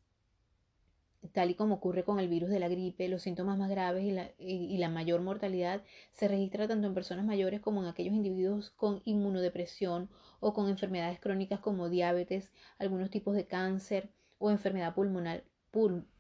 tal 1.32 1.50
y 1.50 1.54
como 1.54 1.76
ocurre 1.76 2.04
con 2.04 2.18
el 2.18 2.28
virus 2.28 2.50
de 2.50 2.60
la 2.60 2.68
gripe, 2.68 3.08
los 3.08 3.22
síntomas 3.22 3.58
más 3.58 3.68
graves 3.68 4.04
y 4.04 4.10
la, 4.10 4.30
y 4.38 4.76
la, 4.78 4.88
mayor 4.88 5.20
mortalidad 5.20 5.82
se 6.12 6.28
registra 6.28 6.66
tanto 6.66 6.86
en 6.86 6.94
personas 6.94 7.24
mayores 7.24 7.60
como 7.60 7.82
en 7.82 7.88
aquellos 7.88 8.14
individuos 8.14 8.70
con 8.70 9.02
inmunodepresión 9.04 10.08
o 10.40 10.54
con 10.54 10.68
enfermedades 10.68 11.20
crónicas 11.20 11.60
como 11.60 11.88
diabetes, 11.88 12.50
algunos 12.78 13.10
tipos 13.10 13.34
de 13.34 13.46
cáncer 13.46 14.10
o 14.38 14.50
enfermedad 14.50 14.94
pulmonar, 14.94 15.44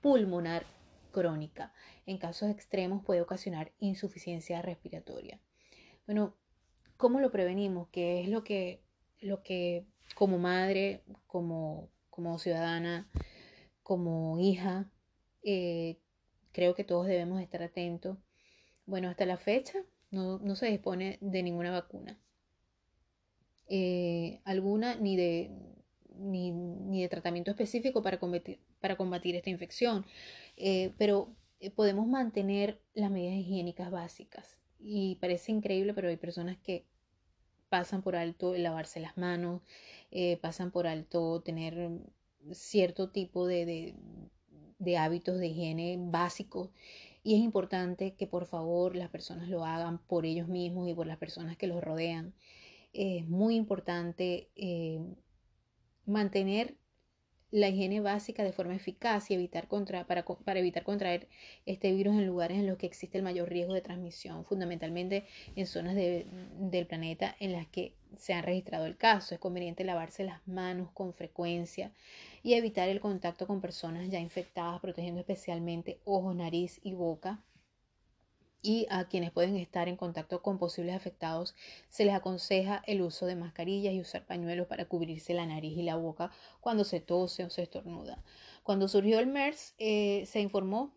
pulmonar 0.00 0.66
crónica. 1.10 1.72
En 2.06 2.18
casos 2.18 2.50
extremos 2.50 3.04
puede 3.04 3.22
ocasionar 3.22 3.72
insuficiencia 3.78 4.62
respiratoria. 4.62 5.40
Bueno, 6.06 6.36
¿cómo 6.96 7.20
lo 7.20 7.30
prevenimos? 7.30 7.88
¿Qué 7.88 8.20
es 8.20 8.28
lo 8.28 8.44
que, 8.44 8.82
lo 9.20 9.42
que 9.42 9.86
como 10.14 10.38
madre, 10.38 11.02
como, 11.26 11.88
como 12.10 12.38
ciudadana, 12.38 13.08
como 13.90 14.38
hija, 14.38 14.88
eh, 15.42 15.98
creo 16.52 16.76
que 16.76 16.84
todos 16.84 17.08
debemos 17.08 17.42
estar 17.42 17.60
atentos. 17.60 18.18
Bueno, 18.86 19.08
hasta 19.08 19.26
la 19.26 19.36
fecha 19.36 19.80
no, 20.12 20.38
no 20.38 20.54
se 20.54 20.66
dispone 20.66 21.18
de 21.20 21.42
ninguna 21.42 21.72
vacuna. 21.72 22.16
Eh, 23.66 24.42
alguna 24.44 24.94
ni 24.94 25.16
de, 25.16 25.50
ni, 26.14 26.52
ni, 26.52 27.02
de 27.02 27.08
tratamiento 27.08 27.50
específico 27.50 28.00
para 28.00 28.20
combatir, 28.20 28.60
para 28.80 28.96
combatir 28.96 29.34
esta 29.34 29.50
infección. 29.50 30.06
Eh, 30.56 30.94
pero 30.96 31.34
podemos 31.74 32.06
mantener 32.06 32.80
las 32.94 33.10
medidas 33.10 33.34
higiénicas 33.34 33.90
básicas. 33.90 34.60
Y 34.78 35.16
parece 35.16 35.50
increíble, 35.50 35.94
pero 35.94 36.10
hay 36.10 36.16
personas 36.16 36.58
que 36.58 36.86
pasan 37.68 38.02
por 38.02 38.14
alto 38.14 38.54
lavarse 38.54 39.00
las 39.00 39.16
manos, 39.16 39.62
pasan 40.40 40.70
por 40.70 40.86
alto 40.86 41.40
tener 41.42 41.90
cierto 42.52 43.10
tipo 43.10 43.46
de, 43.46 43.94
de, 44.78 44.96
hábitos 44.96 45.38
de 45.38 45.48
higiene 45.48 45.96
básicos 45.98 46.70
y 47.22 47.34
es 47.34 47.40
importante 47.40 48.14
que 48.14 48.26
por 48.26 48.46
favor 48.46 48.96
las 48.96 49.10
personas 49.10 49.48
lo 49.48 49.64
hagan 49.64 49.98
por 49.98 50.24
ellos 50.24 50.48
mismos 50.48 50.88
y 50.88 50.94
por 50.94 51.06
las 51.06 51.18
personas 51.18 51.56
que 51.56 51.66
los 51.66 51.82
rodean. 51.82 52.34
Es 52.92 53.28
muy 53.28 53.56
importante 53.56 54.48
eh, 54.56 55.00
mantener 56.06 56.76
la 57.50 57.68
higiene 57.68 58.00
básica 58.00 58.44
de 58.44 58.52
forma 58.52 58.76
eficaz 58.76 59.30
y 59.30 59.34
evitar 59.34 59.66
contra, 59.66 60.06
para, 60.06 60.24
para, 60.24 60.60
evitar 60.60 60.84
contraer 60.84 61.28
este 61.66 61.92
virus 61.92 62.14
en 62.14 62.26
lugares 62.26 62.58
en 62.58 62.66
los 62.66 62.78
que 62.78 62.86
existe 62.86 63.18
el 63.18 63.24
mayor 63.24 63.48
riesgo 63.48 63.74
de 63.74 63.80
transmisión, 63.80 64.44
fundamentalmente 64.44 65.26
en 65.56 65.66
zonas 65.66 65.94
del 65.96 66.86
planeta 66.86 67.34
en 67.40 67.52
las 67.52 67.66
que 67.66 67.94
se 68.16 68.34
ha 68.34 68.42
registrado 68.42 68.86
el 68.86 68.96
caso. 68.96 69.34
Es 69.34 69.40
conveniente 69.40 69.84
lavarse 69.84 70.24
las 70.24 70.46
manos 70.46 70.90
con 70.92 71.12
frecuencia 71.12 71.92
y 72.42 72.54
evitar 72.54 72.88
el 72.88 73.00
contacto 73.00 73.46
con 73.46 73.60
personas 73.60 74.08
ya 74.08 74.20
infectadas, 74.20 74.80
protegiendo 74.80 75.20
especialmente 75.20 76.00
ojos, 76.04 76.34
nariz 76.34 76.80
y 76.82 76.94
boca 76.94 77.42
y 78.62 78.86
a 78.90 79.08
quienes 79.08 79.30
pueden 79.30 79.56
estar 79.56 79.88
en 79.88 79.96
contacto 79.96 80.42
con 80.42 80.58
posibles 80.58 80.94
afectados 80.94 81.54
se 81.88 82.04
les 82.04 82.14
aconseja 82.14 82.82
el 82.86 83.00
uso 83.02 83.26
de 83.26 83.36
mascarillas 83.36 83.94
y 83.94 84.00
usar 84.00 84.26
pañuelos 84.26 84.66
para 84.66 84.84
cubrirse 84.84 85.34
la 85.34 85.46
nariz 85.46 85.76
y 85.76 85.82
la 85.82 85.96
boca 85.96 86.30
cuando 86.60 86.84
se 86.84 87.00
tose 87.00 87.44
o 87.44 87.50
se 87.50 87.62
estornuda. 87.62 88.22
Cuando 88.62 88.88
surgió 88.88 89.18
el 89.18 89.26
MERS 89.26 89.74
eh, 89.78 90.24
se 90.26 90.40
informó 90.40 90.92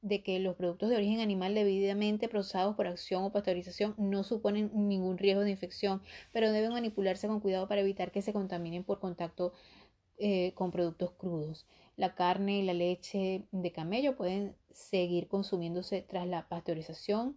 de 0.00 0.22
que 0.22 0.38
los 0.38 0.54
productos 0.54 0.90
de 0.90 0.96
origen 0.96 1.20
animal 1.20 1.54
debidamente 1.54 2.28
procesados 2.28 2.76
por 2.76 2.86
acción 2.86 3.24
o 3.24 3.32
pasteurización 3.32 3.94
no 3.96 4.22
suponen 4.22 4.70
ningún 4.74 5.16
riesgo 5.16 5.42
de 5.42 5.50
infección, 5.50 6.02
pero 6.30 6.52
deben 6.52 6.72
manipularse 6.72 7.26
con 7.26 7.40
cuidado 7.40 7.68
para 7.68 7.80
evitar 7.80 8.12
que 8.12 8.20
se 8.20 8.34
contaminen 8.34 8.84
por 8.84 9.00
contacto 9.00 9.54
eh, 10.18 10.52
con 10.54 10.70
productos 10.70 11.12
crudos. 11.12 11.66
La 11.96 12.14
carne 12.14 12.58
y 12.58 12.62
la 12.62 12.74
leche 12.74 13.46
de 13.52 13.72
camello 13.72 14.16
pueden 14.16 14.56
seguir 14.72 15.28
consumiéndose 15.28 16.02
tras 16.02 16.26
la 16.26 16.48
pasteurización, 16.48 17.36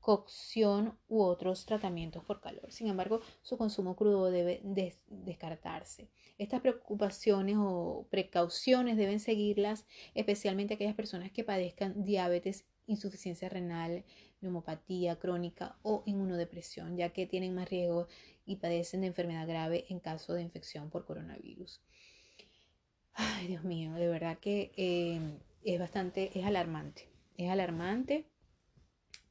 cocción 0.00 0.98
u 1.08 1.22
otros 1.22 1.66
tratamientos 1.66 2.24
por 2.24 2.40
calor. 2.40 2.72
Sin 2.72 2.88
embargo, 2.88 3.20
su 3.42 3.58
consumo 3.58 3.96
crudo 3.96 4.30
debe 4.30 4.60
descartarse. 5.08 6.08
Estas 6.38 6.62
preocupaciones 6.62 7.56
o 7.58 8.06
precauciones 8.10 8.96
deben 8.96 9.20
seguirlas 9.20 9.86
especialmente 10.14 10.74
aquellas 10.74 10.94
personas 10.94 11.30
que 11.32 11.44
padezcan 11.44 12.02
diabetes, 12.02 12.64
insuficiencia 12.86 13.48
renal, 13.48 14.04
neumopatía 14.40 15.18
crónica 15.18 15.76
o 15.82 16.02
inmunodepresión, 16.06 16.96
ya 16.96 17.10
que 17.10 17.26
tienen 17.26 17.54
más 17.54 17.68
riesgo 17.68 18.08
y 18.46 18.56
padecen 18.56 19.02
de 19.02 19.08
enfermedad 19.08 19.46
grave 19.46 19.84
en 19.90 20.00
caso 20.00 20.32
de 20.32 20.42
infección 20.42 20.90
por 20.90 21.04
coronavirus. 21.04 21.82
Ay, 23.14 23.48
Dios 23.48 23.64
mío, 23.64 23.92
de 23.94 24.08
verdad 24.08 24.38
que 24.38 24.72
eh, 24.76 25.20
es 25.64 25.78
bastante, 25.78 26.38
es 26.38 26.44
alarmante, 26.44 27.08
es 27.36 27.50
alarmante, 27.50 28.26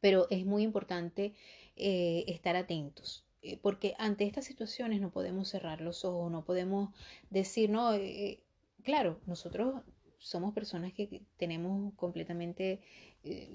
pero 0.01 0.27
es 0.29 0.45
muy 0.45 0.63
importante 0.63 1.33
eh, 1.75 2.25
estar 2.27 2.55
atentos. 2.55 3.25
Eh, 3.41 3.57
porque 3.61 3.95
ante 3.97 4.25
estas 4.25 4.45
situaciones 4.45 4.99
no 4.99 5.11
podemos 5.11 5.47
cerrar 5.47 5.81
los 5.81 6.03
ojos, 6.03 6.31
no 6.31 6.43
podemos 6.43 6.93
decir, 7.29 7.69
no, 7.69 7.93
eh, 7.93 8.43
claro, 8.83 9.19
nosotros 9.25 9.81
somos 10.17 10.53
personas 10.53 10.93
que 10.93 11.21
tenemos 11.37 11.93
completamente, 11.95 12.81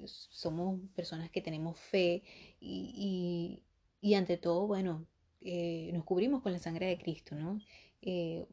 somos 0.05 0.79
personas 0.95 1.29
que 1.29 1.41
tenemos 1.41 1.79
fe 1.79 2.23
y, 2.59 3.61
y, 4.01 4.13
ante 4.15 4.37
todo, 4.37 4.65
bueno, 4.67 5.05
nos 5.41 6.03
cubrimos 6.03 6.41
con 6.41 6.51
la 6.53 6.59
sangre 6.59 6.87
de 6.87 6.97
Cristo, 6.97 7.35
¿no? 7.35 7.59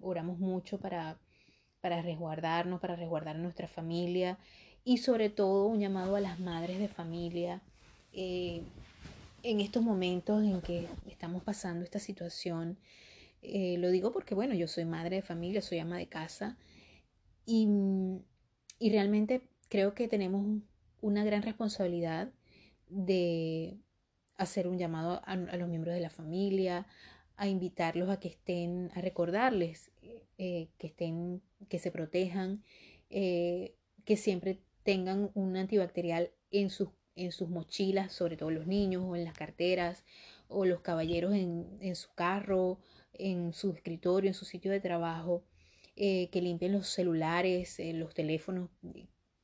oramos 0.03 0.39
mucho 0.39 0.79
para, 0.79 1.19
para 1.83 2.01
resguardarnos, 2.01 2.81
para 2.81 2.97
resguardar 2.97 3.37
a 3.37 3.41
nuestra 3.41 3.69
familia 3.69 4.39
y 4.85 4.99
sobre 4.99 5.29
todo 5.29 5.67
un 5.67 5.81
llamado 5.81 6.17
a 6.17 6.21
las 6.21 6.41
madres 6.41 6.79
de 6.79 6.89
familia 6.89 7.61
en 9.43 9.61
estos 9.61 9.83
momentos 9.83 10.43
en 10.43 10.61
que 10.63 10.89
estamos 11.09 11.43
pasando 11.43 11.85
esta 11.85 11.99
situación, 11.99 12.79
eh, 13.43 13.77
lo 13.79 13.91
digo 13.91 14.13
porque, 14.13 14.35
bueno, 14.35 14.55
yo 14.55 14.69
soy 14.69 14.85
madre 14.85 15.17
de 15.17 15.23
familia, 15.23 15.61
soy 15.61 15.79
ama 15.79 15.99
de 15.99 16.07
casa 16.07 16.57
y, 17.45 17.69
y 18.79 18.91
realmente 18.91 19.43
creo 19.69 19.95
que 19.95 20.09
tenemos 20.09 20.63
una 21.01 21.25
gran 21.25 21.43
responsabilidad 21.43 22.31
de 22.89 23.79
hacer 24.37 24.69
un 24.69 24.79
llamado 24.79 25.23
a, 25.25 25.37
los 25.37 25.69
miembros 25.69 25.95
de 25.95 26.01
la 26.01 26.11
familia, 26.11 26.87
a 27.37 27.49
invitarlos 27.49 28.09
a 28.11 28.21
que 28.21 28.29
estén, 28.29 28.91
a 28.95 29.01
recordarles 29.01 29.91
eh, 30.45 30.71
que 30.77 30.89
estén, 30.89 31.41
que 31.69 31.79
se 31.79 31.93
protejan, 31.93 32.65
eh, 33.11 33.77
que 34.05 34.17
siempre 34.17 34.59
tengan 34.83 35.31
un 35.35 35.57
antibacterial 35.57 36.33
en 36.51 36.69
sus 36.69 36.89
en 37.15 37.31
sus 37.31 37.49
mochilas, 37.49 38.13
sobre 38.13 38.37
todo 38.37 38.51
los 38.51 38.67
niños, 38.67 39.05
o 39.07 39.15
en 39.15 39.25
las 39.25 39.35
carteras, 39.35 40.05
o 40.49 40.65
los 40.65 40.81
caballeros 40.81 41.33
en, 41.35 41.95
su 41.95 42.13
carro, 42.15 42.81
en 43.13 43.53
su 43.53 43.71
escritorio, 43.71 44.29
en 44.29 44.35
su 44.35 44.45
sitio 44.45 44.73
de 44.73 44.81
trabajo, 44.81 45.45
eh, 45.95 46.29
que 46.31 46.43
limpien 46.43 46.73
los 46.73 46.89
celulares, 46.89 47.81
los 47.95 48.13
teléfonos, 48.15 48.71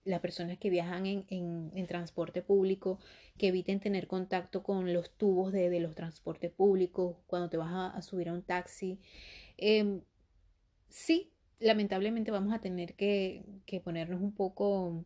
las 0.02 0.20
personas 0.20 0.58
que 0.58 0.70
viajan 0.70 1.06
en, 1.06 1.86
transporte 1.86 2.42
público, 2.42 2.98
que 3.36 3.48
eviten 3.48 3.78
tener 3.78 4.08
contacto 4.08 4.64
con 4.64 4.92
los 4.92 5.16
tubos 5.16 5.52
de, 5.52 5.78
los 5.78 5.94
transportes 5.94 6.50
públicos 6.50 7.18
cuando 7.26 7.50
te 7.50 7.58
vas 7.58 7.94
a, 7.94 8.02
subir 8.02 8.30
a 8.30 8.32
un 8.32 8.42
taxi. 8.42 8.98
Em, 9.58 10.00
sí, 10.88 11.32
lamentablemente 11.60 12.30
vamos 12.30 12.54
a 12.54 12.60
tener 12.60 12.94
que, 12.94 13.44
que 13.66 13.80
ponernos 13.80 14.20
un 14.20 14.32
poco 14.32 15.04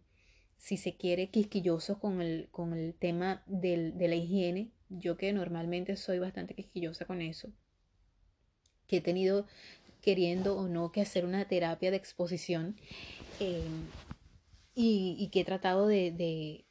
si 0.62 0.76
se 0.76 0.94
quiere, 0.94 1.28
quisquillosos 1.28 1.98
con 1.98 2.22
el, 2.22 2.48
con 2.52 2.72
el 2.72 2.94
tema 2.94 3.42
del, 3.46 3.98
de 3.98 4.06
la 4.06 4.14
higiene. 4.14 4.70
Yo 4.90 5.16
que 5.16 5.32
normalmente 5.32 5.96
soy 5.96 6.20
bastante 6.20 6.54
quisquillosa 6.54 7.04
con 7.04 7.20
eso. 7.20 7.48
Que 8.86 8.98
he 8.98 9.00
tenido 9.00 9.48
queriendo 10.00 10.56
o 10.56 10.68
no 10.68 10.92
que 10.92 11.00
hacer 11.00 11.24
una 11.24 11.48
terapia 11.48 11.90
de 11.90 11.96
exposición. 11.96 12.76
Eh, 13.40 13.66
y, 14.76 15.28
que 15.32 15.40
he 15.40 15.44
tratado 15.44 15.88
de, 15.88 16.12
de, 16.12 16.64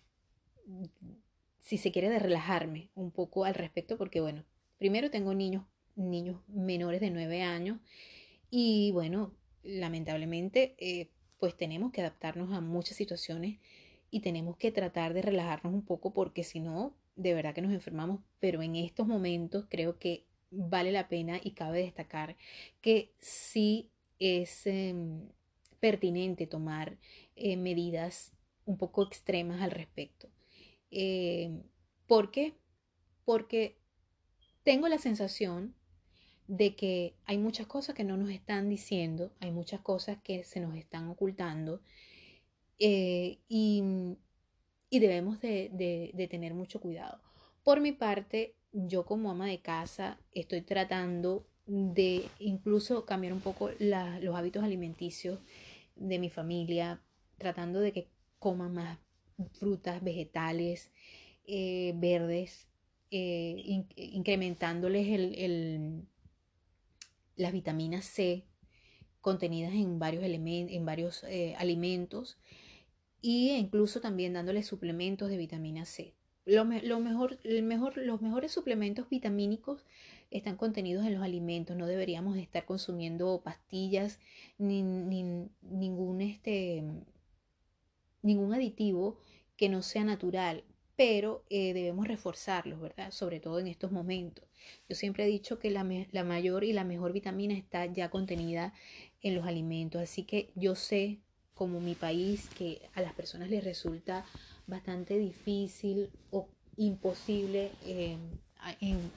si 1.60 1.78
se 1.78 1.92
quiere, 1.92 2.10
de 2.10 2.20
relajarme 2.20 2.92
un 2.96 3.12
poco 3.12 3.44
al 3.44 3.56
respecto. 3.56 3.98
Porque 3.98 4.22
bueno, 4.22 4.46
primero 4.78 5.12
tengo 5.12 5.34
niños, 5.34 5.66
niños 5.98 6.40
menores 6.48 7.02
de 7.02 7.12
9 7.12 7.42
años. 7.42 7.80
Y 8.52 8.92
bueno, 8.92 9.34
lamentablemente... 9.64 10.76
Eh, 10.78 11.10
pues 11.42 11.58
tenemos 11.58 11.92
que 11.92 12.02
adaptarnos 12.02 12.54
a 12.54 12.62
muchas 12.62 12.98
situaciones 12.98 13.58
y 14.12 14.20
tenemos 14.20 14.58
que 14.58 14.72
tratar 14.72 15.16
de 15.16 15.24
relajarnos 15.24 15.74
un 15.74 15.84
poco 15.84 16.14
porque 16.14 16.44
si 16.44 16.60
no, 16.60 16.96
de 17.16 17.34
verdad 17.34 17.56
que 17.56 17.64
nos 17.64 17.74
enfermamos, 17.74 18.22
pero 18.40 18.62
en 18.62 18.76
estos 18.76 19.08
momentos 19.08 19.66
creo 19.68 19.98
que 19.98 20.28
vale 20.52 20.92
la 20.92 21.10
pena 21.10 21.42
y 21.44 21.54
cabe 21.54 21.82
destacar 21.82 22.38
que 22.80 23.12
sí 23.18 23.90
es 24.20 24.68
em, 24.68 25.30
pertinente 25.80 26.46
tomar 26.46 27.00
eh, 27.36 27.58
medidas 27.58 28.34
un 28.66 28.78
poco 28.78 29.02
extremas 29.02 29.62
al 29.62 29.72
respecto. 29.72 30.30
Eh, 30.92 31.60
¿Por 32.06 32.30
qué? 32.30 32.54
Porque 33.26 33.80
tengo 34.62 34.88
la 34.88 35.00
sensación 35.00 35.74
de 36.52 36.76
que 36.76 37.14
hay 37.24 37.38
muchas 37.38 37.66
cosas 37.66 37.96
que 37.96 38.04
no 38.04 38.18
nos 38.18 38.30
están 38.30 38.68
diciendo, 38.68 39.32
hay 39.40 39.52
muchas 39.52 39.80
cosas 39.80 40.18
que 40.22 40.44
se 40.44 40.60
nos 40.60 40.76
están 40.76 41.08
ocultando 41.08 41.80
eh, 42.78 43.38
y, 43.48 44.18
debemos 44.92 45.40
de, 45.40 46.28
tener 46.30 46.54
mucho 46.54 46.82
cuidado. 46.82 47.22
Por 47.64 47.80
mi 47.80 47.94
parte, 47.94 48.54
yo 48.74 49.06
como 49.06 49.32
ama 49.32 49.48
de 49.48 49.62
casa 49.62 50.20
estoy 50.34 50.62
tratando 50.62 51.48
de 51.68 52.26
incluso 52.40 53.06
cambiar 53.06 53.32
un 53.32 53.40
poco 53.40 53.70
los 53.80 54.36
hábitos 54.36 54.62
alimenticios 54.62 55.40
de 55.96 56.20
mi 56.20 56.30
familia, 56.30 57.02
tratando 57.38 57.80
de 57.80 57.94
que 57.94 58.10
coman 58.40 58.74
más 58.74 59.00
frutas, 59.54 60.04
vegetales, 60.04 60.92
eh, 61.48 61.94
verdes, 61.96 62.68
eh, 63.10 63.86
incrementándoles 63.96 65.08
el, 65.08 66.08
las 67.36 67.52
vitaminas 67.52 68.06
C 68.06 68.46
contenidas 69.22 69.74
en 69.74 70.00
varios, 70.00 70.24
en 70.24 70.86
varios 70.86 71.24
eh, 71.24 71.56
alimentos 71.58 72.38
e 73.24 73.58
incluso 73.58 74.02
también 74.02 74.34
dándoles 74.34 74.66
suplementos 74.66 75.30
de 75.30 75.38
vitamina 75.38 75.86
C. 75.86 76.16
Lo, 76.44 76.66
mejor, 76.66 77.40
el 77.44 77.62
mejor, 77.62 77.98
los 77.98 78.22
mejores 78.22 78.52
suplementos 78.52 79.08
vitamínicos 79.10 79.86
están 80.32 80.58
contenidos 80.58 81.06
en 81.06 81.14
los 81.14 81.24
alimentos. 81.24 81.78
No 81.78 81.86
deberíamos 81.86 82.36
estar 82.38 82.66
consumiendo 82.66 83.42
pastillas 83.44 84.20
ni, 84.58 84.82
ningún, 84.82 86.22
este, 86.22 86.84
ningún 88.24 88.54
aditivo 88.54 89.20
que 89.56 89.70
no 89.70 89.84
sea 89.84 90.04
natural 90.04 90.64
pero 90.96 91.44
eh, 91.50 91.74
debemos 91.74 92.08
reforzarlos, 92.08 92.80
¿verdad? 92.80 93.12
Sobre 93.12 93.40
todo 93.40 93.60
en 93.60 93.68
estos 93.68 93.92
momentos. 93.92 94.46
Yo 94.90 94.96
siempre 94.96 95.24
he 95.24 95.28
dicho 95.28 95.60
que 95.60 95.72
la, 95.72 95.86
la, 96.12 96.24
mayor 96.24 96.64
y 96.64 96.74
la 96.74 96.84
mejor 96.84 97.14
vitamina 97.14 97.54
está 97.54 97.86
ya 97.86 98.10
contenida 98.10 98.74
en 99.22 99.36
los 99.36 99.46
alimentos, 99.46 100.02
así 100.02 100.24
que 100.24 100.52
yo 100.56 100.76
sé, 100.76 101.20
como 101.54 101.80
mi 101.80 101.96
país, 101.96 102.50
que 102.58 102.82
a 102.94 103.02
las 103.02 103.14
personas 103.14 103.50
les 103.50 103.64
resulta 103.64 104.26
bastante 104.68 105.18
difícil 105.18 106.10
o 106.32 106.48
imposible 106.78 107.72
eh, 107.86 108.18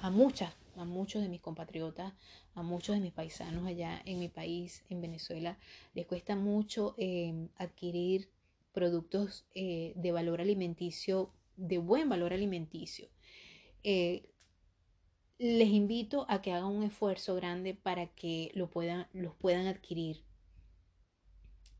a, 0.00 0.10
muchas, 0.10 0.52
a 0.76 0.84
muchos 0.84 1.22
de 1.22 1.28
mis 1.28 1.40
compatriotas, 1.40 2.12
a 2.54 2.62
muchos 2.62 2.96
de 2.96 3.00
mis 3.00 3.12
paisanos 3.12 3.66
allá 3.66 4.00
en 4.04 4.18
mi 4.18 4.28
país, 4.28 4.84
en 4.90 5.00
Venezuela, 5.00 5.58
les 5.94 6.06
cuesta 6.06 6.36
mucho 6.36 6.94
eh, 6.98 7.48
adquirir 7.56 8.28
productos 8.72 9.44
de 9.54 10.10
valor 10.12 10.40
alimenticio 10.40 11.30
de 11.56 11.78
buen 11.78 12.08
valor 12.08 12.32
alimenticio. 12.32 13.08
Eh, 13.82 14.28
les 15.38 15.68
invito 15.68 16.26
a 16.28 16.40
que 16.42 16.52
hagan 16.52 16.70
un 16.70 16.84
esfuerzo 16.84 17.34
grande 17.34 17.74
para 17.74 18.06
que 18.06 18.50
lo 18.54 18.70
puedan, 18.70 19.08
los 19.12 19.34
puedan 19.34 19.66
adquirir. 19.66 20.24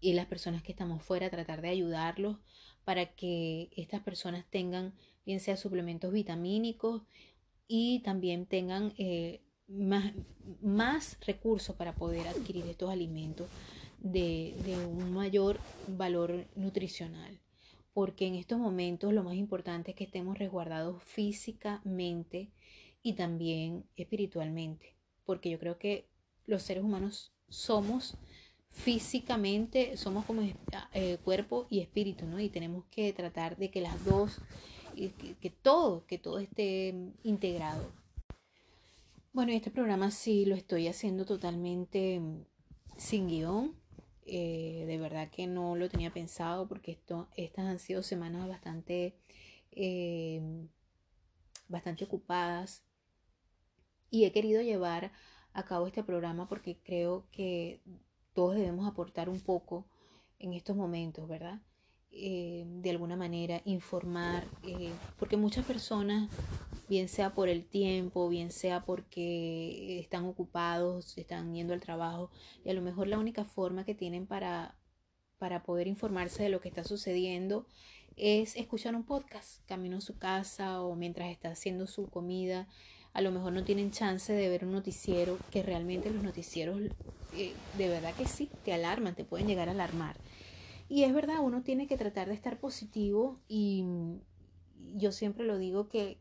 Y 0.01 0.13
las 0.13 0.27
personas 0.27 0.63
que 0.63 0.73
estamos 0.73 1.03
fuera, 1.03 1.31
tratar 1.31 1.63
de 1.63 1.69
ayudarlos 1.69 2.37
para 2.85 3.15
que 3.15 3.71
estas 3.77 4.03
personas 4.03 4.45
tengan, 4.51 4.95
bien 5.25 5.41
sea 5.41 5.57
suplementos 5.57 6.13
vitamínicos 6.13 7.03
y 7.67 8.01
también 8.01 8.45
tengan 8.47 8.93
eh, 8.99 9.41
más, 9.67 10.13
más 10.61 11.19
recursos 11.27 11.75
para 11.77 11.95
poder 11.95 12.29
adquirir 12.29 12.67
estos 12.67 12.91
alimentos 12.91 13.49
de 14.01 14.55
un 14.87 15.15
mayor 15.15 15.59
valor 15.89 16.47
nutricional 16.57 17.41
porque 17.95 18.27
en 18.27 18.35
estos 18.35 18.59
momentos 18.59 19.15
lo 19.15 19.23
más 19.23 19.37
importante 19.37 19.93
es 19.93 19.97
que 19.97 20.05
estemos 20.05 20.37
resguardados 20.37 21.03
físicamente 21.05 22.51
y 23.03 23.15
también 23.15 23.85
espiritualmente, 23.97 24.97
porque 25.25 25.49
yo 25.49 25.59
creo 25.59 25.79
que 25.79 26.09
los 26.47 26.63
seres 26.63 26.83
humanos 26.83 27.33
somos 27.49 28.17
físicamente, 28.71 29.97
somos 29.97 30.25
como 30.25 30.43
eh, 30.93 31.19
cuerpo 31.23 31.67
y 31.71 31.81
espíritu, 31.81 32.27
¿no? 32.27 32.41
Y 32.41 32.49
tenemos 32.49 32.85
que 32.91 33.13
tratar 33.13 33.57
de 33.57 33.71
que 33.71 33.81
las 33.81 34.05
dos, 34.05 34.41
que, 34.97 35.37
que 35.41 35.51
todo, 35.51 36.05
que 36.07 36.19
todo 36.19 36.41
esté 36.41 36.93
integrado. 37.23 37.93
Bueno, 39.33 39.53
este 39.53 39.71
programa 39.71 40.11
sí 40.11 40.45
lo 40.45 40.57
estoy 40.57 40.89
haciendo 40.89 41.25
totalmente 41.25 42.21
sin 42.97 43.29
guion, 43.29 43.77
eh, 44.27 44.85
de 44.87 44.99
verdad 44.99 45.31
que 45.31 45.47
no 45.47 45.77
lo 45.77 45.89
tenía 45.89 46.13
pensado 46.13 46.69
porque 46.69 46.93
esto, 46.93 47.29
estas 47.37 47.67
han 47.67 47.79
sido 47.79 48.03
semanas 48.03 48.49
bastante, 48.49 49.17
eh, 49.73 50.41
bastante 51.69 52.05
ocupadas 52.05 52.85
y 54.11 54.25
he 54.25 54.33
querido 54.33 54.63
llevar 54.63 55.13
a 55.53 55.65
cabo 55.65 55.87
este 55.87 56.05
programa 56.05 56.49
porque 56.49 56.79
creo 56.83 57.27
que 57.31 57.83
todos 58.33 58.57
debemos 58.57 58.87
aportar 58.87 59.29
un 59.29 59.41
poco 59.41 59.87
en 60.39 60.53
estos 60.53 60.77
momentos, 60.77 61.29
¿verdad? 61.29 61.61
Eh, 62.17 62.65
de 62.67 62.91
alguna 62.91 63.17
manera, 63.17 63.61
informar, 63.65 64.47
eh, 64.63 64.91
porque 65.19 65.37
muchas 65.37 65.65
personas, 65.65 66.31
bien 66.89 67.09
sea 67.09 67.35
por 67.35 67.49
el 67.49 67.65
tiempo, 67.65 68.29
bien 68.29 68.51
sea 68.51 68.85
porque 68.85 69.99
están 69.99 70.25
ocupados, 70.27 71.19
están 71.19 71.55
yendo 71.55 71.75
al 71.75 71.81
trabajo, 71.81 72.31
y 72.65 72.71
a 72.71 72.75
lo 72.75 72.83
mejor 72.83 73.09
la 73.09 73.19
única 73.19 73.45
forma 73.45 73.85
que 73.85 73.95
tienen 73.95 74.27
para, 74.27 74.77
para 75.39 75.63
poder 75.63 75.87
informarse 75.89 76.43
de 76.43 76.51
lo 76.51 76.61
que 76.61 76.69
está 76.69 76.85
sucediendo 76.85 77.67
es 78.17 78.57
escuchar 78.57 78.95
un 78.95 79.05
podcast, 79.05 79.65
camino 79.67 79.97
a 79.97 80.01
su 80.01 80.17
casa 80.17 80.83
o 80.83 80.95
mientras 80.95 81.31
está 81.31 81.51
haciendo 81.51 81.87
su 81.87 82.09
comida. 82.09 82.69
A 83.13 83.21
lo 83.21 83.31
mejor 83.33 83.53
no 83.53 83.65
tienen 83.65 83.91
chance 83.91 84.33
de 84.33 84.49
ver 84.49 84.65
un 84.65 84.73
noticiero, 84.73 85.39
que 85.51 85.63
realmente 85.63 86.11
los 86.11 86.23
noticieros 86.23 86.81
eh, 87.37 87.53
de 87.77 87.89
verdad 87.89 88.15
que 88.15 88.27
sí, 88.27 88.49
te 88.65 88.73
alarman, 88.73 89.15
te 89.15 89.25
pueden 89.25 89.47
llegar 89.47 89.69
a 89.69 89.73
alarmar. 89.73 90.17
Y 90.89 91.05
es 91.05 91.15
verdad, 91.15 91.41
uno 91.41 91.63
tiene 91.63 91.87
que 91.87 91.97
tratar 91.97 92.29
de 92.29 92.35
estar 92.35 92.59
positivo 92.59 93.41
y 93.49 93.85
yo 94.95 95.13
siempre 95.13 95.45
lo 95.47 95.59
digo 95.59 95.89
que, 95.89 96.21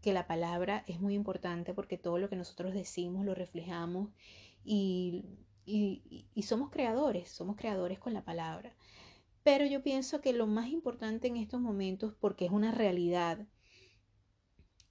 que 0.00 0.12
la 0.12 0.26
palabra 0.26 0.84
es 0.86 1.00
muy 1.00 1.14
importante 1.14 1.74
porque 1.74 1.98
todo 1.98 2.18
lo 2.18 2.28
que 2.28 2.36
nosotros 2.36 2.72
decimos 2.72 3.24
lo 3.24 3.34
reflejamos 3.34 4.10
y, 4.64 5.24
y, 5.66 6.26
y 6.34 6.42
somos 6.42 6.70
creadores, 6.70 7.30
somos 7.30 7.56
creadores 7.56 7.98
con 7.98 8.14
la 8.14 8.24
palabra. 8.24 8.74
Pero 9.42 9.64
yo 9.66 9.82
pienso 9.82 10.20
que 10.20 10.32
lo 10.32 10.46
más 10.46 10.68
importante 10.68 11.28
en 11.28 11.36
estos 11.36 11.60
momentos, 11.60 12.14
porque 12.14 12.44
es 12.44 12.50
una 12.50 12.72
realidad, 12.72 13.46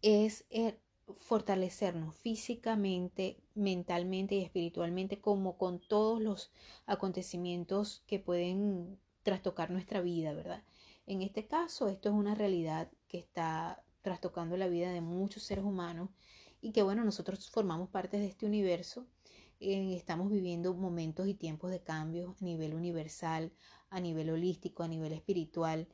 es 0.02 0.46
eh, 0.50 0.80
fortalecernos 1.20 2.16
físicamente, 2.16 3.38
mentalmente 3.56 4.36
y 4.36 4.44
espiritualmente, 4.44 5.20
como 5.20 5.58
con 5.58 5.80
todos 5.80 6.22
los 6.22 6.52
acontecimientos 6.86 8.04
que 8.08 8.20
pueden 8.20 9.00
trastocar 9.24 9.72
nuestra 9.72 10.02
vida, 10.02 10.34
¿verdad? 10.34 10.64
En 11.06 11.22
este 11.22 11.48
caso, 11.48 11.88
esto 11.88 12.10
es 12.10 12.16
una 12.16 12.36
realidad 12.36 12.92
que 13.08 13.18
está 13.18 13.84
trastocando 14.02 14.58
la 14.58 14.68
vida 14.68 14.92
de 14.92 15.02
muchos 15.02 15.44
seres 15.44 15.64
humanos 15.64 16.10
y 16.62 16.72
que, 16.72 16.84
bueno, 16.84 17.04
nosotros 17.04 17.50
formamos 17.50 17.90
parte 17.90 18.18
de 18.18 18.28
este 18.28 18.46
universo. 18.46 19.08
Eh, 19.60 19.96
estamos 19.96 20.32
viviendo 20.32 20.74
momentos 20.74 21.28
y 21.28 21.34
tiempos 21.34 21.72
de 21.72 21.82
cambio 21.82 22.36
a 22.40 22.44
nivel 22.44 22.74
universal, 22.74 23.52
a 23.90 24.00
nivel 24.00 24.30
holístico, 24.30 24.84
a 24.84 24.88
nivel 24.88 25.14
espiritual. 25.14 25.88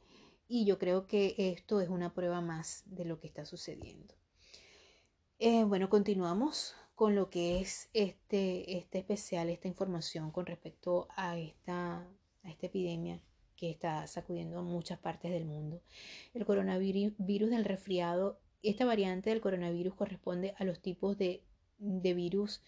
Y 0.47 0.65
yo 0.65 0.77
creo 0.77 1.07
que 1.07 1.35
esto 1.37 1.81
es 1.81 1.89
una 1.89 2.13
prueba 2.13 2.41
más 2.41 2.83
de 2.85 3.05
lo 3.05 3.19
que 3.19 3.27
está 3.27 3.45
sucediendo. 3.45 4.13
Eh, 5.37 5.65
bueno, 5.65 5.89
continuamos 5.89 6.75
con 6.95 7.13
lo 7.13 7.29
que 7.29 7.59
es 7.59 7.89
este, 7.93 8.77
este 8.77 8.99
especial, 8.99 9.49
esta 9.49 9.67
información 9.67 10.31
con 10.31 10.45
respecto 10.45 11.09
a 11.17 11.37
esta, 11.37 12.07
esta 12.45 12.67
epidemia 12.67 13.19
que 13.57 13.69
está 13.69 14.07
sacudiendo 14.07 14.59
a 14.59 14.63
muchas 14.63 14.97
partes 14.97 15.33
del 15.33 15.43
mundo. 15.43 15.81
El 16.33 16.45
coronavirus 16.45 17.13
del 17.17 17.65
resfriado, 17.65 18.39
esta 18.63 18.85
variante 18.85 19.29
del 19.29 19.41
coronavirus 19.41 19.93
corresponde 19.95 20.53
a 20.57 20.63
los 20.63 20.79
tipos 20.81 21.17
de, 21.17 21.43
de 21.79 22.13
virus 22.13 22.61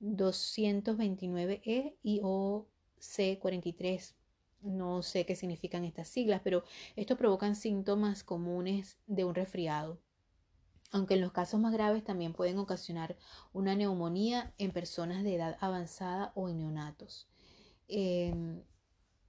229E 0.00 1.94
y 2.02 2.20
OC43. 2.20 4.14
No 4.62 5.04
sé 5.04 5.24
qué 5.24 5.36
significan 5.36 5.84
estas 5.84 6.08
siglas, 6.08 6.40
pero 6.42 6.64
estos 6.96 7.16
provocan 7.16 7.54
síntomas 7.54 8.24
comunes 8.24 8.98
de 9.06 9.22
un 9.24 9.36
resfriado 9.36 10.00
aunque 10.90 11.14
en 11.14 11.20
los 11.20 11.32
casos 11.32 11.60
más 11.60 11.72
graves 11.72 12.04
también 12.04 12.32
pueden 12.32 12.58
ocasionar 12.58 13.16
una 13.52 13.74
neumonía 13.74 14.54
en 14.58 14.72
personas 14.72 15.22
de 15.22 15.34
edad 15.34 15.56
avanzada 15.60 16.32
o 16.34 16.48
en 16.48 16.58
neonatos. 16.58 17.28
Em, 17.88 18.62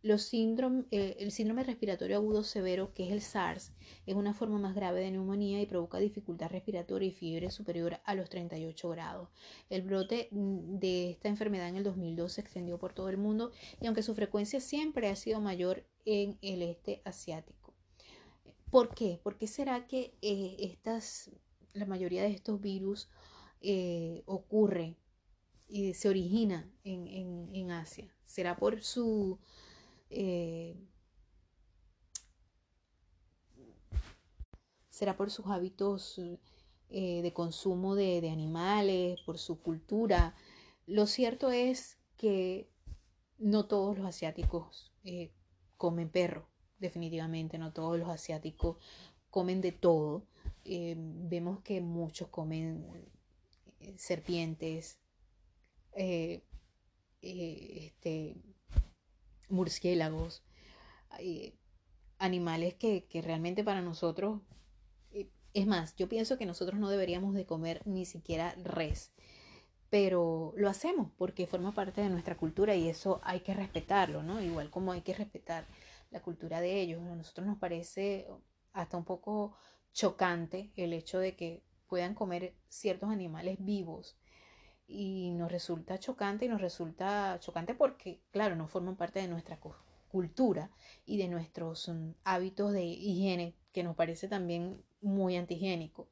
eh, 0.02 1.18
el 1.20 1.32
síndrome 1.32 1.64
respiratorio 1.64 2.16
agudo 2.18 2.44
severo, 2.44 2.94
que 2.94 3.06
es 3.06 3.12
el 3.12 3.22
SARS, 3.22 3.74
es 4.06 4.16
una 4.16 4.34
forma 4.34 4.58
más 4.58 4.74
grave 4.74 5.02
de 5.02 5.12
neumonía 5.12 5.62
y 5.62 5.66
provoca 5.66 5.98
dificultad 5.98 6.50
respiratoria 6.50 7.10
y 7.10 7.12
fiebre 7.12 7.52
superior 7.52 8.00
a 8.06 8.16
los 8.16 8.30
38 8.30 8.90
grados. 8.90 9.30
El 9.70 9.82
brote 9.82 10.30
mm, 10.32 10.80
de 10.80 11.12
esta 11.12 11.28
enfermedad 11.28 11.68
en 11.68 11.76
el 11.76 11.84
2002 11.84 12.32
se 12.32 12.42
extendió 12.42 12.78
por 12.80 12.94
todo 12.94 13.10
el 13.10 13.18
mundo 13.18 13.52
y 13.82 13.88
aunque 13.88 14.04
su 14.04 14.16
frecuencia 14.16 14.62
siempre 14.62 15.10
ha 15.10 15.16
sido 15.18 15.42
mayor 15.42 15.86
en 16.06 16.38
el 16.42 16.62
este 16.62 17.02
asiático. 17.04 17.74
¿Por 18.72 18.94
qué? 18.94 19.20
¿Por 19.22 19.38
qué 19.38 19.48
será 19.48 19.88
que 19.88 20.14
eh, 20.22 20.56
estas 20.60 21.32
la 21.74 21.86
mayoría 21.86 22.24
de 22.24 22.32
estos 22.32 22.62
virus 22.62 23.10
eh, 23.62 24.24
ocurre 24.26 24.96
y 25.68 25.94
se 25.94 26.10
origina 26.10 26.72
en, 26.84 27.72
Asia. 27.72 28.14
¿Será 28.26 28.58
por 28.58 28.82
su... 28.82 29.40
Eh, 30.10 30.76
será 34.90 35.16
por 35.16 35.30
sus 35.32 35.46
hábitos 35.48 36.20
eh, 36.90 37.22
de 37.22 37.34
consumo 37.34 37.96
de, 37.96 38.20
de, 38.22 38.32
animales, 38.32 39.22
por 39.22 39.38
su 39.38 39.62
cultura. 39.62 40.36
Lo 40.88 41.06
cierto 41.06 41.52
es 41.52 41.98
que 42.18 42.70
no 43.38 43.68
todos 43.68 43.98
los 43.98 44.06
asiáticos 44.08 44.92
comen 45.78 46.10
perro, 46.10 46.50
definitivamente, 46.80 47.58
no 47.58 47.72
todos 47.72 47.98
los 47.98 48.10
asiáticos 48.10 48.78
comen 49.30 49.62
de 49.62 49.72
todo. 49.72 50.26
Eh, 50.72 50.94
vemos 51.00 51.62
que 51.62 51.82
muchos 51.82 52.28
comen 52.28 52.86
eh, 53.80 53.96
serpientes, 53.98 55.00
eh, 55.94 56.44
este, 57.22 58.36
murciélagos, 59.50 60.44
animales 62.20 62.76
que, 62.76 63.08
que, 63.08 63.24
realmente 63.24 63.64
para 63.64 63.82
nosotros, 63.82 64.42
es 65.54 65.66
más, 65.66 65.96
yo 65.96 66.08
pienso 66.08 66.38
que 66.38 66.46
nosotros 66.46 66.80
no 66.80 66.92
deberíamos 66.92 67.34
de 67.34 67.48
comer 67.48 67.82
ni 67.88 68.06
siquiera 68.06 68.54
res, 68.64 69.12
pero 69.90 70.54
lo 70.56 70.70
hacemos 70.70 71.12
porque 71.18 71.48
forma 71.48 71.74
parte 71.74 72.02
de 72.02 72.10
nuestra 72.10 72.38
cultura 72.38 72.76
y 72.76 72.90
eso 72.90 73.22
hay 73.24 73.40
que 73.40 73.56
respetarlo, 73.56 74.22
¿no? 74.22 74.40
Igual 74.40 74.70
como 74.70 74.92
hay 74.92 75.02
que 75.02 75.16
respetar 75.16 75.66
la 76.12 76.22
cultura 76.22 76.62
de 76.62 76.80
ellos. 76.80 77.02
A 77.02 77.16
nosotros 77.16 77.48
nos 77.48 77.58
parece 77.58 78.28
hasta 78.72 78.98
un 78.98 79.06
poco 79.06 79.56
chocante 79.94 80.72
el 80.76 80.94
hecho 80.94 81.20
de 81.20 81.36
que 81.36 81.64
puedan 81.88 82.14
comer 82.14 82.54
ciertos 82.70 83.10
animales 83.10 83.58
vivos 83.60 84.18
y 84.88 85.32
nos 85.32 85.52
resulta 85.52 86.00
chocante 86.00 86.46
y 86.46 86.48
nos 86.48 86.62
resulta 86.62 87.38
chocante 87.40 87.76
porque, 87.76 88.22
claro, 88.32 88.56
no 88.56 88.68
forman 88.68 88.96
parte 88.96 89.20
de 89.20 89.28
nuestra 89.28 89.60
cultura 90.10 90.72
y 91.06 91.18
de 91.18 91.28
nuestros 91.28 91.90
mm, 91.90 92.12
hábitos 92.24 92.74
de 92.74 92.86
higiene, 92.86 93.56
que 93.72 93.84
nos 93.84 93.96
parece 93.96 94.28
también 94.28 94.84
muy 95.02 95.36
antihigiénico. 95.36 96.10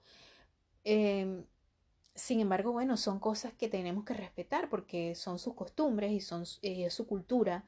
Em, 0.84 1.46
sin 2.16 2.40
embargo, 2.40 2.72
bueno, 2.72 2.98
son 2.98 3.20
cosas 3.20 3.54
que 3.54 3.68
tenemos 3.68 4.06
que 4.06 4.14
respetar 4.14 4.70
porque 4.70 5.16
son 5.16 5.40
sus 5.40 5.54
costumbres 5.56 6.12
y 6.12 6.22
son 6.22 6.44
eh, 6.62 6.90
su 6.90 7.08
cultura 7.08 7.66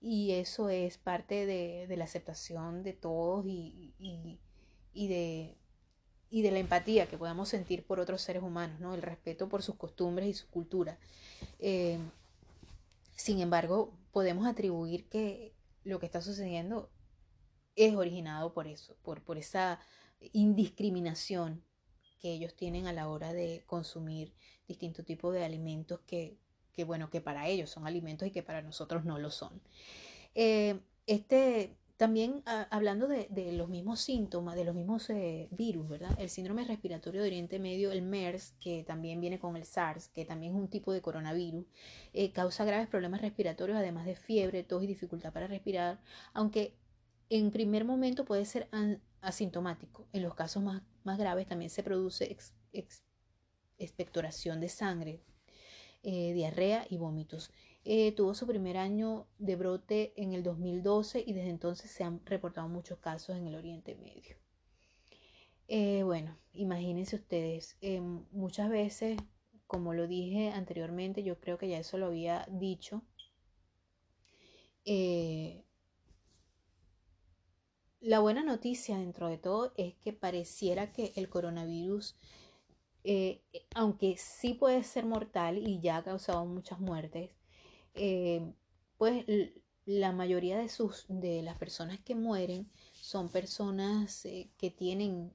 y 0.00 0.32
eso 0.32 0.68
es 0.68 0.98
parte 0.98 1.46
de, 1.46 1.96
la 1.96 2.04
aceptación 2.04 2.82
de 2.82 2.92
todos 2.92 3.46
y 3.46 3.94
de, 4.94 5.56
y 6.30 6.42
de 6.42 6.50
la 6.50 6.58
empatía 6.58 7.08
que 7.08 7.18
podamos 7.18 7.48
sentir 7.48 7.84
por 7.84 8.00
otros 8.00 8.22
seres 8.22 8.42
humanos, 8.42 8.80
¿no? 8.80 8.94
el 8.94 9.02
respeto 9.02 9.48
por 9.48 9.62
sus 9.62 9.76
costumbres 9.76 10.28
y 10.28 10.34
su 10.34 10.48
cultura. 10.48 10.98
Eh, 11.58 11.98
sin 13.14 13.40
embargo, 13.40 13.92
podemos 14.12 14.46
atribuir 14.46 15.08
que 15.08 15.54
lo 15.84 16.00
que 16.00 16.06
está 16.06 16.20
sucediendo 16.20 16.90
es 17.76 17.94
originado 17.94 18.52
por 18.52 18.66
eso, 18.66 18.96
por, 19.02 19.22
por 19.22 19.38
esa 19.38 19.80
indiscriminación 20.32 21.64
que 22.20 22.32
ellos 22.32 22.54
tienen 22.54 22.86
a 22.86 22.92
la 22.92 23.08
hora 23.08 23.32
de 23.32 23.64
consumir 23.66 24.32
distintos 24.68 25.04
tipos 25.04 25.34
de 25.34 25.44
alimentos 25.44 26.00
que, 26.06 26.38
que, 26.72 26.84
bueno, 26.84 27.10
que 27.10 27.20
para 27.20 27.48
ellos 27.48 27.70
son 27.70 27.86
alimentos 27.86 28.28
y 28.28 28.30
que 28.30 28.42
para 28.42 28.62
nosotros 28.62 29.04
no 29.04 29.18
lo 29.18 29.30
son. 29.30 29.60
Eh, 30.34 30.80
este 31.06 31.76
también 32.02 32.42
ah, 32.46 32.66
hablando 32.72 33.06
de, 33.06 33.28
los 33.52 33.68
mismos 33.68 34.00
síntomas, 34.00 34.56
de 34.56 34.64
los 34.64 34.74
mismos 34.74 35.08
eh, 35.10 35.46
virus, 35.52 35.88
¿verdad? 35.88 36.10
El 36.18 36.30
síndrome 36.30 36.64
respiratorio 36.64 37.22
de 37.22 37.28
Oriente 37.28 37.60
Medio, 37.60 37.92
el 37.92 38.02
MERS, 38.02 38.54
que 38.58 38.82
también 38.82 39.20
viene 39.20 39.38
con 39.38 39.56
el 39.56 39.64
SARS, 39.64 40.08
que 40.08 40.24
también 40.24 40.52
es 40.52 40.58
un 40.58 40.66
tipo 40.66 40.92
de 40.92 41.00
coronavirus, 41.00 41.64
eh, 42.12 42.32
causa 42.32 42.64
graves 42.64 42.88
problemas 42.88 43.20
respiratorios, 43.20 43.78
además 43.78 44.04
de 44.04 44.16
fiebre, 44.16 44.64
tos 44.64 44.82
y 44.82 44.88
dificultad 44.88 45.32
para 45.32 45.46
respirar, 45.46 46.00
aunque 46.32 46.74
en 47.30 47.52
primer 47.52 47.84
momento 47.84 48.24
puede 48.24 48.46
ser 48.46 48.68
asintomático. 49.20 50.08
En 50.12 50.24
los 50.24 50.34
casos 50.34 50.60
más, 50.60 50.82
graves 51.04 51.46
también 51.46 51.70
se 51.70 51.84
produce 51.84 52.36
expectoración 53.78 54.60
de 54.60 54.68
sangre, 54.68 55.20
eh, 56.02 56.32
diarrea 56.32 56.84
y 56.90 56.96
vómitos. 56.96 57.52
Eh, 57.84 58.12
tuvo 58.12 58.34
su 58.34 58.46
primer 58.46 58.76
año 58.76 59.26
de 59.38 59.56
brote 59.56 60.12
en 60.16 60.32
el 60.32 60.42
2012 60.42 61.24
y 61.26 61.32
desde 61.32 61.50
entonces 61.50 61.90
se 61.90 62.04
han 62.04 62.24
reportado 62.24 62.68
muchos 62.68 62.98
casos 62.98 63.36
en 63.36 63.46
el 63.46 63.56
Oriente 63.56 63.96
Medio. 63.96 64.36
Eh, 65.68 66.02
bueno, 66.04 66.38
imagínense 66.52 67.16
ustedes, 67.16 67.76
eh, 67.80 68.00
muchas 68.00 68.68
veces, 68.70 69.18
como 69.66 69.94
lo 69.94 70.06
dije 70.06 70.50
anteriormente, 70.50 71.22
yo 71.22 71.40
creo 71.40 71.58
que 71.58 71.68
ya 71.68 71.78
eso 71.78 71.98
lo 71.98 72.06
había 72.06 72.46
dicho, 72.50 73.02
la 78.02 78.18
buena 78.18 78.42
noticia 78.42 78.98
dentro 78.98 79.28
de 79.28 79.38
todo 79.38 79.72
es 79.76 79.94
que 79.94 80.12
pareciera 80.12 80.92
que 80.92 81.12
el 81.14 81.28
coronavirus, 81.28 82.16
eh, 83.04 83.42
aunque 83.76 84.16
sí 84.16 84.54
puede 84.54 84.82
ser 84.82 85.06
mortal 85.06 85.56
y 85.58 85.80
ya 85.80 85.98
ha 85.98 86.02
causado 86.02 86.44
muchas 86.44 86.80
muertes, 86.80 87.30
eh, 87.94 88.52
pues 88.98 89.24
la 89.84 90.12
mayoría 90.12 90.58
de, 90.58 90.68
sus, 90.68 91.06
de 91.08 91.42
las 91.42 91.56
personas 91.58 91.98
que 92.00 92.14
mueren 92.14 92.70
son 92.94 93.28
personas 93.28 94.24
eh, 94.24 94.50
que 94.58 94.70
tienen 94.70 95.32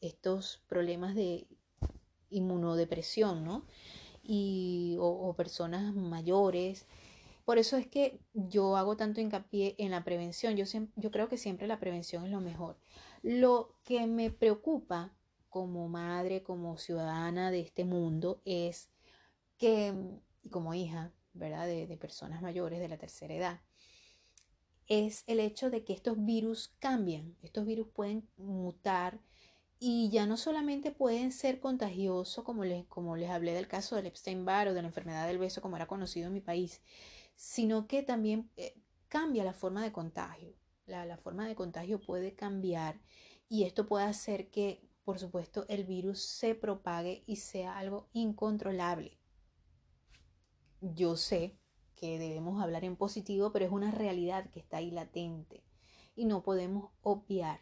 estos 0.00 0.62
problemas 0.66 1.14
de 1.14 1.46
inmunodepresión, 2.30 3.44
¿no? 3.44 3.64
Y, 4.22 4.96
o 5.00 5.34
personas 5.36 5.94
mayores 5.94 6.86
por 7.48 7.56
eso 7.56 7.78
es 7.78 7.86
que 7.86 8.20
yo 8.34 8.76
hago 8.76 8.98
tanto 8.98 9.22
hincapié 9.22 9.74
en 9.78 9.90
la 9.90 10.04
prevención. 10.04 10.54
Yo, 10.54 10.66
yo 10.96 11.10
creo 11.10 11.30
que 11.30 11.38
siempre 11.38 11.66
la 11.66 11.80
prevención 11.80 12.26
es 12.26 12.30
lo 12.30 12.42
mejor. 12.42 12.76
Lo 13.22 13.74
que 13.84 14.06
me 14.06 14.30
preocupa 14.30 15.16
como 15.48 15.88
madre, 15.88 16.42
como 16.42 16.76
ciudadana 16.76 17.50
de 17.50 17.60
este 17.60 17.86
mundo, 17.86 18.42
es 18.44 18.90
que, 19.56 19.94
como 20.50 20.74
hija, 20.74 21.10
¿verdad? 21.32 21.66
De, 21.66 21.96
personas 21.96 22.42
mayores 22.42 22.80
de 22.80 22.88
la 22.88 22.98
tercera 22.98 23.34
edad, 23.34 23.60
es 24.86 25.24
el 25.26 25.40
hecho 25.40 25.70
de 25.70 25.84
que 25.84 25.92
estos 25.92 26.24
virus 26.24 26.74
cambian. 26.78 27.36
Estos 27.42 27.66
virus 27.66 27.88
pueden 27.88 28.28
mutar 28.36 29.20
y 29.80 30.10
ya 30.10 30.26
no 30.26 30.36
solamente 30.36 30.90
pueden 30.90 31.30
ser 31.30 31.60
contagiosos, 31.60 32.44
como 32.44 32.64
les, 32.64 32.84
como 32.86 33.16
les 33.16 33.30
hablé 33.30 33.52
del 33.52 33.68
caso 33.68 33.96
del 33.96 34.06
Epstein-Barr 34.06 34.68
o 34.68 34.74
de 34.74 34.82
la 34.82 34.88
enfermedad 34.88 35.26
del 35.26 35.38
beso, 35.38 35.62
como 35.62 35.76
era 35.76 35.86
conocido 35.86 36.26
en 36.26 36.32
mi 36.32 36.40
país, 36.40 36.82
sino 37.36 37.86
que 37.86 38.02
también 38.02 38.50
eh, 38.56 38.74
cambia 39.08 39.44
la 39.44 39.52
forma 39.52 39.82
de 39.82 39.92
contagio. 39.92 40.54
La, 40.86 41.18
forma 41.18 41.46
de 41.46 41.54
contagio 41.54 42.00
puede 42.00 42.34
cambiar 42.34 42.98
y 43.48 43.64
esto 43.64 43.86
puede 43.86 44.06
hacer 44.06 44.50
que, 44.50 44.88
por 45.04 45.18
supuesto, 45.18 45.66
el 45.68 45.84
virus 45.84 46.20
se 46.20 46.54
propague 46.54 47.24
y 47.26 47.36
sea 47.36 47.76
algo 47.76 48.08
incontrolable. 48.14 49.17
Yo 50.80 51.16
sé 51.16 51.58
que 51.96 52.18
debemos 52.18 52.62
hablar 52.62 52.84
en 52.84 52.96
positivo, 52.96 53.52
pero 53.52 53.64
es 53.64 53.72
una 53.72 53.90
realidad 53.90 54.50
que 54.50 54.60
está 54.60 54.78
ahí 54.78 54.90
latente 54.90 55.62
y 56.14 56.26
no 56.26 56.42
podemos 56.42 56.90
obviar. 57.02 57.60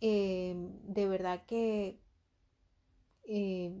Eh, 0.00 0.54
de 0.84 1.08
verdad 1.08 1.44
que 1.46 2.00
eh, 3.24 3.72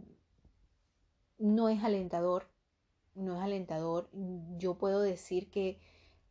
no 1.38 1.68
es 1.70 1.82
alentador 1.82 2.50
no 3.14 3.36
es 3.36 3.42
alentador. 3.42 4.08
Yo 4.58 4.78
puedo 4.78 5.00
decir 5.00 5.50
que 5.50 5.78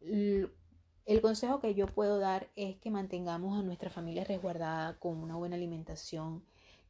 el 0.02 1.22
consejo 1.22 1.60
que 1.60 1.76
yo 1.76 1.88
puedo 1.88 2.20
dar 2.20 2.50
es 2.56 2.78
que 2.78 2.92
mantengamos 2.92 3.58
a 3.58 3.64
nuestra 3.64 3.90
familia 3.90 4.24
resguardada 4.24 4.98
con 5.00 5.18
una 5.18 5.36
buena 5.36 5.56
alimentación, 5.56 6.44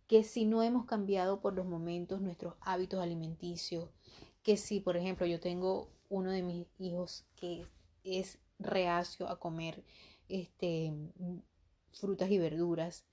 que 0.07 0.23
si 0.23 0.45
no 0.45 0.63
hemos 0.63 0.85
cambiado 0.85 1.39
por 1.41 1.53
los 1.53 1.65
momentos 1.65 2.21
nuestros 2.21 2.55
hábitos 2.61 3.01
alimenticios, 3.01 3.89
que 4.43 4.57
si, 4.57 4.79
por 4.79 4.97
ejemplo, 4.97 5.25
yo 5.25 5.39
tengo 5.39 5.89
uno 6.09 6.31
de 6.31 6.41
mis 6.41 6.67
hijos 6.79 7.25
que 7.35 7.65
es 8.03 8.39
reacio 8.57 9.29
a 9.29 9.39
comer 9.39 9.83
este, 10.27 10.93
frutas 11.91 12.29
y 12.31 12.37
verduras, 12.37 13.05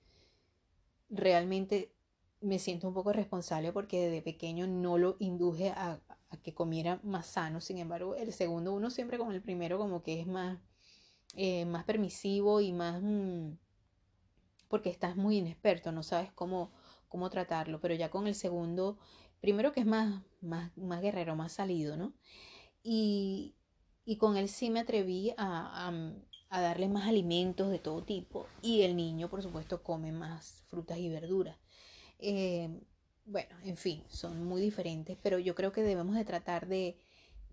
realmente 1.09 1.93
me 2.41 2.59
siento 2.59 2.89
un 2.89 2.95
poco 2.95 3.13
responsable 3.13 3.73
porque 3.73 4.09
desde 4.09 4.23
pequeño 4.23 4.67
no 4.67 4.99
lo 4.99 5.17
induje 5.19 5.71
a, 5.71 6.01
que 6.43 6.55
comiera 6.55 7.01
más 7.03 7.27
sano. 7.27 7.61
Sin 7.61 7.79
embargo, 7.79 8.15
el 8.15 8.33
segundo, 8.33 8.73
uno 8.75 8.91
siempre 8.91 9.19
con 9.19 9.33
el 9.33 9.43
primero 9.43 9.79
como 9.79 10.03
que 10.03 10.21
es 10.21 10.27
más, 10.27 10.59
eh, 11.35 11.65
más 11.65 11.85
permisivo 11.85 12.61
y 12.61 12.73
más... 12.73 13.01
Mm, 13.03 13.53
porque 14.69 14.91
estás 14.91 15.17
muy 15.17 15.39
inexperto, 15.39 15.93
no 15.93 16.03
sabes 16.03 16.33
cómo, 16.33 16.73
cómo 17.09 17.31
tratarlo. 17.31 17.81
Pero 17.81 17.95
ya 17.95 18.11
con 18.11 18.27
el 18.27 18.35
segundo, 18.35 18.99
primero 19.41 19.73
que 19.73 19.81
es 19.81 19.87
más, 19.87 20.23
más, 20.47 20.77
más 20.77 21.03
guerrero, 21.03 21.37
más 21.37 21.53
salido, 21.53 21.97
¿no? 21.97 22.15
Y, 22.83 23.57
y 24.05 24.17
con 24.17 24.37
él 24.37 24.49
sí 24.49 24.71
me 24.71 24.81
atreví 24.81 25.35
a, 25.37 25.91
a, 26.51 26.61
darle 26.61 26.89
más 26.89 27.09
alimentos 27.09 27.71
de 27.71 27.79
todo 27.79 28.05
tipo. 28.05 28.47
Y 28.63 28.83
el 28.83 28.97
niño, 28.97 29.29
por 29.29 29.43
supuesto, 29.43 29.83
come 29.83 30.13
más 30.13 30.65
frutas 30.69 30.99
y 30.99 31.09
verduras. 31.09 31.59
Eh, 32.19 32.81
bueno, 33.25 33.57
en 33.65 33.77
fin, 33.77 34.05
son 34.09 34.45
muy 34.45 34.63
diferentes, 34.63 35.19
pero 35.23 35.39
yo 35.39 35.55
creo 35.55 35.73
que 35.73 35.83
debemos 35.83 36.15
de 36.15 36.25
tratar 36.25 36.69
de, 36.69 36.97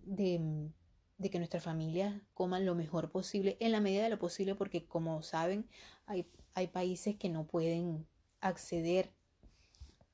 de, 0.02 0.70
de 1.18 1.30
que 1.30 1.38
nuestras 1.38 1.64
familias 1.64 2.14
coman 2.32 2.64
lo 2.64 2.76
mejor 2.76 3.10
posible 3.10 3.56
en 3.60 3.72
la 3.72 3.80
medida 3.80 4.04
de 4.04 4.10
lo 4.10 4.18
posible, 4.18 4.54
porque 4.54 4.86
como 4.86 5.22
saben, 5.22 5.68
hay, 6.06 6.30
hay 6.54 6.68
países 6.68 7.16
que 7.16 7.28
no 7.28 7.46
pueden 7.46 8.06
acceder 8.40 9.12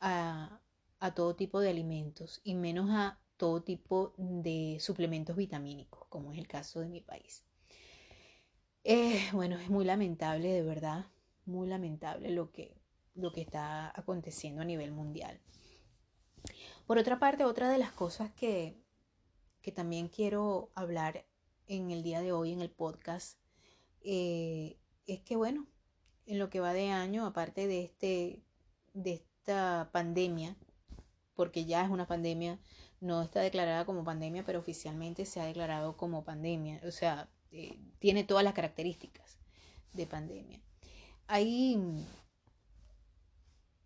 a, 0.00 0.60
a 1.00 1.14
todo 1.14 1.34
tipo 1.34 1.60
de 1.60 1.70
alimentos 1.70 2.40
y 2.44 2.54
menos 2.54 2.90
a 2.90 3.18
todo 3.36 3.62
tipo 3.62 4.12
de 4.18 4.76
suplementos 4.80 5.34
vitamínicos, 5.34 6.06
como 6.08 6.32
es 6.32 6.38
el 6.38 6.46
caso 6.46 6.80
de 6.80 6.88
mi 6.88 7.00
país. 7.00 7.42
Eh, 8.84 9.28
bueno, 9.32 9.56
es 9.58 9.70
muy 9.70 9.84
lamentable, 9.84 10.52
de 10.52 10.62
verdad, 10.62 11.06
muy 11.46 11.66
lamentable 11.66 12.30
lo 12.30 12.52
que, 12.52 12.76
lo 13.14 13.32
que 13.32 13.40
está 13.40 13.92
aconteciendo 13.98 14.62
a 14.62 14.66
nivel 14.66 14.92
mundial. 14.92 15.40
Por 16.86 16.98
otra 16.98 17.18
parte, 17.18 17.44
otra 17.44 17.70
de 17.70 17.78
las 17.78 17.92
cosas 17.92 18.30
que, 18.32 18.76
que 19.62 19.72
también 19.72 20.08
quiero 20.08 20.70
hablar 20.74 21.24
en 21.66 21.90
el 21.90 22.02
día 22.02 22.20
de 22.20 22.32
hoy 22.32 22.52
en 22.52 22.60
el 22.60 22.70
podcast 22.70 23.38
eh, 24.02 24.76
es 25.06 25.20
que, 25.20 25.36
bueno, 25.36 25.66
en 26.26 26.38
lo 26.38 26.50
que 26.50 26.60
va 26.60 26.72
de 26.72 26.90
año, 26.90 27.26
aparte 27.26 27.66
de, 27.66 27.82
este, 27.82 28.42
de 28.92 29.12
esta 29.14 29.90
pandemia, 29.92 30.56
porque 31.40 31.64
ya 31.64 31.82
es 31.82 31.90
una 31.90 32.06
pandemia, 32.06 32.58
no 33.00 33.22
está 33.22 33.40
declarada 33.40 33.86
como 33.86 34.04
pandemia, 34.04 34.44
pero 34.44 34.58
oficialmente 34.58 35.24
se 35.24 35.40
ha 35.40 35.46
declarado 35.46 35.96
como 35.96 36.22
pandemia, 36.22 36.82
o 36.86 36.90
sea, 36.90 37.30
eh, 37.50 37.78
tiene 37.98 38.24
todas 38.24 38.44
las 38.44 38.52
características 38.52 39.38
de 39.94 40.06
pandemia. 40.06 40.60
Ahí 41.26 41.78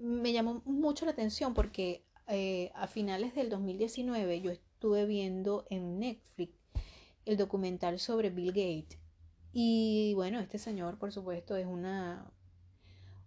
me 0.01 0.33
llamó 0.33 0.63
mucho 0.65 1.05
la 1.05 1.13
atención 1.13 1.55
porque 1.55 2.05
eh, 2.27 2.73
a 2.75 2.89
finales 2.89 3.37
del 3.37 3.51
2019 3.51 4.41
yo 4.41 4.51
estuve 4.51 5.07
viendo 5.07 5.65
en 5.71 6.01
Netflix 6.01 6.59
el 7.25 7.37
documental 7.37 8.01
sobre 8.01 8.31
Bill 8.31 8.49
Gates. 8.49 8.99
Y 9.53 10.13
bueno, 10.17 10.41
este 10.41 10.59
señor, 10.59 10.99
por 10.99 11.13
supuesto, 11.13 11.55
es 11.55 11.67
una, 11.67 12.29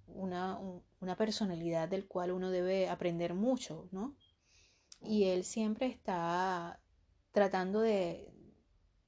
una, 0.08 0.60
una 1.00 1.16
personalidad 1.16 1.88
del 1.90 2.08
cual 2.08 2.32
uno 2.32 2.50
debe 2.52 2.90
aprender 2.90 3.34
mucho, 3.34 3.88
¿no? 3.92 4.16
Y 5.02 5.26
él 5.26 5.44
siempre 5.44 5.88
está 5.88 6.82
tratando 7.32 7.82
de, 7.82 8.34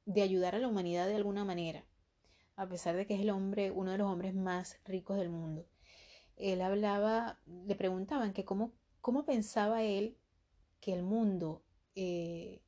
de 0.05 0.21
ayudar 0.21 0.55
a 0.55 0.59
la 0.59 0.67
humanidad 0.67 1.07
de 1.07 1.15
alguna 1.15 1.45
manera, 1.45 1.85
a 2.55 2.67
pesar 2.67 2.95
de 2.95 3.07
que 3.07 3.15
es 3.15 3.21
el 3.21 3.31
hombre, 3.31 3.71
uno 3.71 3.91
de 3.91 3.97
los 3.97 4.07
hombres 4.07 4.35
más 4.35 4.79
ricos 4.85 5.17
del 5.17 5.29
mundo 5.29 5.67
él 6.39 6.61
hablaba, 6.61 7.37
le 7.45 7.75
preguntaban 7.75 8.33
que 8.33 8.45
cómo, 8.45 8.71
cómo 9.01 9.25
pensaba 9.25 9.83
él 9.83 10.17
que 10.79 10.93
el 10.93 11.03
mundo, 11.03 11.61
eh, 11.95 12.61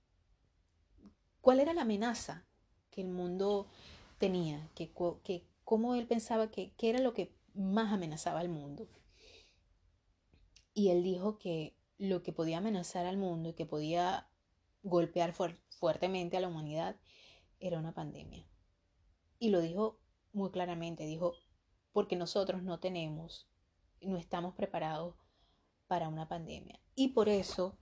cuál 1.39 1.61
era 1.61 1.73
la 1.73 1.83
amenaza 1.83 2.45
que 2.91 3.01
el 3.01 3.07
mundo 3.07 3.67
tenía, 4.17 4.69
que, 4.75 4.91
que 5.23 5.45
cómo 5.63 5.95
él 5.95 6.05
pensaba 6.05 6.51
que, 6.51 6.73
era 6.81 6.99
lo 6.99 7.13
que 7.13 7.31
más 7.55 7.93
amenazaba 7.93 8.41
al 8.41 8.49
mundo. 8.49 8.87
Y 10.73 10.89
él 10.89 11.03
dijo 11.03 11.37
que 11.37 11.75
lo 11.97 12.23
que 12.23 12.33
podía 12.33 12.59
amenazar 12.59 13.05
al 13.05 13.17
mundo 13.17 13.49
y 13.49 13.53
que 13.53 13.65
podía 13.65 14.27
golpear 14.83 15.33
fuertemente 15.69 16.37
a 16.37 16.39
la 16.39 16.47
humanidad 16.47 16.95
era 17.59 17.79
una 17.79 17.93
pandemia. 17.93 18.47
Y 19.39 19.49
lo 19.49 19.61
dijo 19.61 19.99
muy 20.33 20.49
claramente, 20.51 21.05
dijo, 21.05 21.35
porque 21.91 22.15
nosotros 22.15 22.63
no 22.63 22.79
tenemos 22.79 23.51
no 24.01 24.17
estamos 24.17 24.55
preparados 24.55 25.15
para 25.87 26.09
una 26.09 26.27
pandemia. 26.27 26.79
Y 26.95 27.09
por 27.09 27.29
eso 27.29 27.77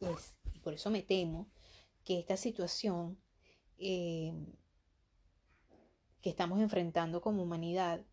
es, 0.00 0.36
y 0.52 0.58
por 0.60 0.74
eso 0.74 0.90
me 0.90 1.02
temo 1.02 1.48
que 2.04 2.18
esta 2.18 2.36
situación 2.36 3.18
eh, 3.78 4.32
que 6.20 6.30
estamos 6.30 6.60
enfrentando 6.60 7.20
como 7.20 7.42
humanidad 7.42 8.04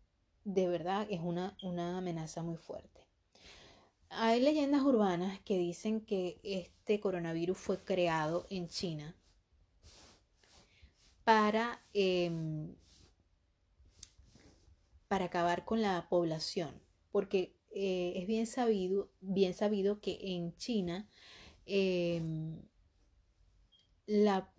de 0.44 0.66
verdad 0.68 1.06
es 1.10 1.20
una, 1.20 1.56
una 1.62 1.98
amenaza 1.98 2.42
muy 2.42 2.56
fuerte. 2.56 3.01
Hay 4.14 4.40
leyendas 4.40 4.82
urbanas 4.82 5.40
que 5.40 5.58
dicen 5.58 6.00
que 6.00 6.38
este 6.42 7.00
coronavirus 7.00 7.58
fue 7.58 7.84
creado 7.84 8.46
en 8.50 8.68
China 8.68 9.16
para, 11.24 11.82
em, 11.94 12.74
para 15.08 15.26
acabar 15.26 15.64
con 15.64 15.82
la 15.82 16.08
población 16.08 16.82
porque 17.12 17.54
eh, 17.70 18.14
es 18.16 18.26
bien 18.26 18.46
sabido, 18.46 19.10
bien 19.20 19.54
sabido 19.54 20.00
que 20.00 20.18
en 20.22 20.56
China 20.56 21.06
em, 21.66 22.60
la, 24.06 24.50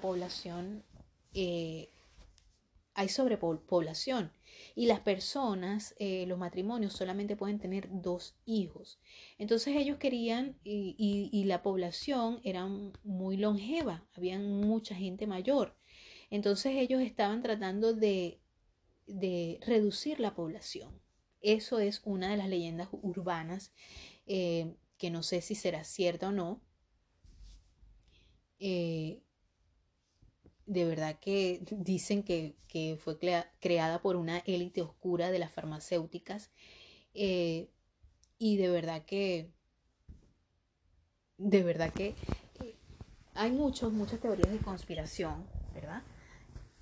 población 0.00 0.84
eh, 1.34 1.90
hay 2.94 3.08
sobrepoblación 3.08 4.32
y 4.74 4.86
las 4.86 5.00
personas, 5.00 5.94
eh, 5.98 6.26
los 6.26 6.38
matrimonios 6.38 6.92
solamente 6.92 7.36
pueden 7.36 7.58
tener 7.58 7.88
dos 7.90 8.36
hijos. 8.44 9.00
Entonces 9.38 9.76
ellos 9.76 9.98
querían 9.98 10.58
y, 10.64 11.44
la 11.44 11.62
población 11.62 12.40
era 12.44 12.66
muy 13.02 13.36
longeva, 13.36 14.06
había 14.14 14.38
mucha 14.38 14.94
gente 14.94 15.26
mayor. 15.26 15.76
Entonces 16.30 16.74
ellos 16.76 17.02
estaban 17.02 17.42
tratando 17.42 17.92
de, 17.92 18.40
de 19.06 19.58
reducir 19.66 20.20
la 20.20 20.34
población. 20.34 21.00
Eso 21.40 21.80
es 21.80 22.00
una 22.04 22.30
de 22.30 22.36
las 22.36 22.48
leyendas 22.48 22.88
urbanas 22.92 23.72
eh, 24.26 24.76
que 24.96 25.10
no 25.10 25.22
sé 25.22 25.40
si 25.42 25.54
será 25.54 25.84
cierta 25.84 26.28
o 26.28 26.32
no. 26.32 26.62
Eh, 28.60 29.20
de 30.66 30.84
verdad 30.84 31.18
que 31.18 31.60
dicen 31.70 32.22
que, 32.22 32.54
fue 33.04 33.18
creada 33.60 34.00
por 34.00 34.16
una 34.16 34.38
élite 34.38 34.80
oscura 34.80 35.30
de 35.30 35.38
las 35.38 35.52
farmacéuticas 35.52 36.50
eh, 37.12 37.68
y 38.38 38.56
de 38.56 38.70
verdad 38.70 39.04
que 39.04 39.50
de 41.36 41.62
verdad 41.62 41.92
que 41.92 42.14
eh, 42.60 42.76
hay 43.34 43.50
muchos, 43.50 43.92
muchas 43.92 44.20
teorías 44.20 44.50
de 44.50 44.58
conspiración, 44.58 45.44
¿verdad? 45.74 46.02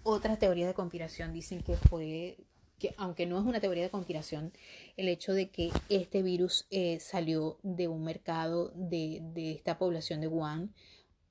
Otras 0.02 0.38
teorías 0.38 0.68
de 0.68 0.74
conspiración 0.74 1.32
dicen 1.32 1.62
que 1.62 1.76
fue, 1.76 2.36
que 2.78 2.94
aunque 2.98 3.26
no 3.26 3.38
es 3.38 3.44
una 3.44 3.60
teoría 3.60 3.82
de 3.82 3.90
conspiración, 3.90 4.52
el 4.96 5.08
hecho 5.08 5.32
de 5.32 5.50
que 5.50 5.70
este 5.88 6.22
virus 6.22 6.66
eh, 6.70 7.00
salió 7.00 7.58
de 7.62 7.88
un 7.88 8.04
mercado 8.04 8.70
de, 8.74 9.20
de 9.34 9.52
esta 9.52 9.78
población 9.78 10.20
de 10.20 10.28
Wuhan 10.28 10.72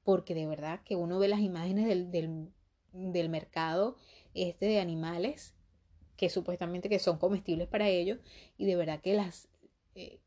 porque 0.10 0.34
de 0.34 0.48
verdad 0.48 0.82
que 0.84 0.96
uno 0.96 1.20
ve 1.20 1.28
las 1.28 1.40
imágenes 1.40 1.86
del, 2.12 3.30
mercado 3.30 3.96
este 4.34 4.66
de 4.66 4.80
animales 4.80 5.54
que 6.18 6.30
supuestamente 6.30 6.90
que 6.90 6.98
son 6.98 7.20
comestibles 7.20 7.68
para 7.68 7.90
ellos 7.90 8.18
y 8.58 8.66
de 8.66 8.76
verdad 8.76 9.02
que 9.02 9.14
las 9.14 9.50
eh, 9.94 10.20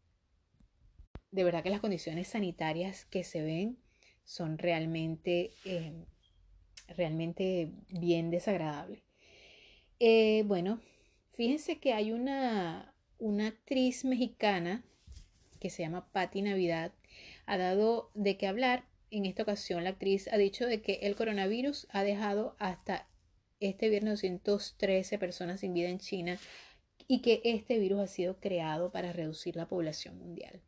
de 1.32 1.42
verdad 1.42 1.64
que 1.64 1.70
las 1.70 1.80
condiciones 1.80 2.28
sanitarias 2.28 3.06
que 3.06 3.24
se 3.24 3.42
ven 3.42 3.76
son 4.22 4.56
realmente 4.56 5.50
eh, 5.64 6.04
realmente 6.86 7.72
bien 7.88 8.30
desagradables. 8.30 9.02
Eh, 9.98 10.44
bueno 10.46 10.78
fíjense 11.32 11.80
que 11.80 11.92
hay 11.92 12.12
una 12.12 12.94
una 13.18 13.48
actriz 13.48 14.04
mexicana 14.04 14.84
que 15.58 15.70
se 15.70 15.82
llama 15.82 16.06
Patti 16.12 16.40
Navidad 16.40 16.92
ha 17.46 17.58
dado 17.58 18.12
de 18.14 18.36
qué 18.36 18.46
hablar 18.46 18.91
en 19.12 19.26
esta 19.26 19.42
ocasión 19.42 19.84
la 19.84 19.90
actriz 19.90 20.28
ha 20.32 20.38
dicho 20.38 20.66
de 20.66 20.80
que 20.80 20.94
el 21.02 21.14
coronavirus 21.14 21.86
ha 21.90 22.02
dejado 22.02 22.56
hasta 22.58 23.08
este 23.60 23.88
viernes 23.90 24.22
213 24.22 25.18
personas 25.18 25.60
sin 25.60 25.74
vida 25.74 25.88
en 25.88 25.98
China 25.98 26.38
y 27.06 27.20
que 27.20 27.42
este 27.44 27.78
virus 27.78 28.00
ha 28.00 28.06
sido 28.06 28.40
creado 28.40 28.90
para 28.90 29.12
reducir 29.12 29.54
la 29.56 29.68
población 29.68 30.18
mundial. 30.18 30.62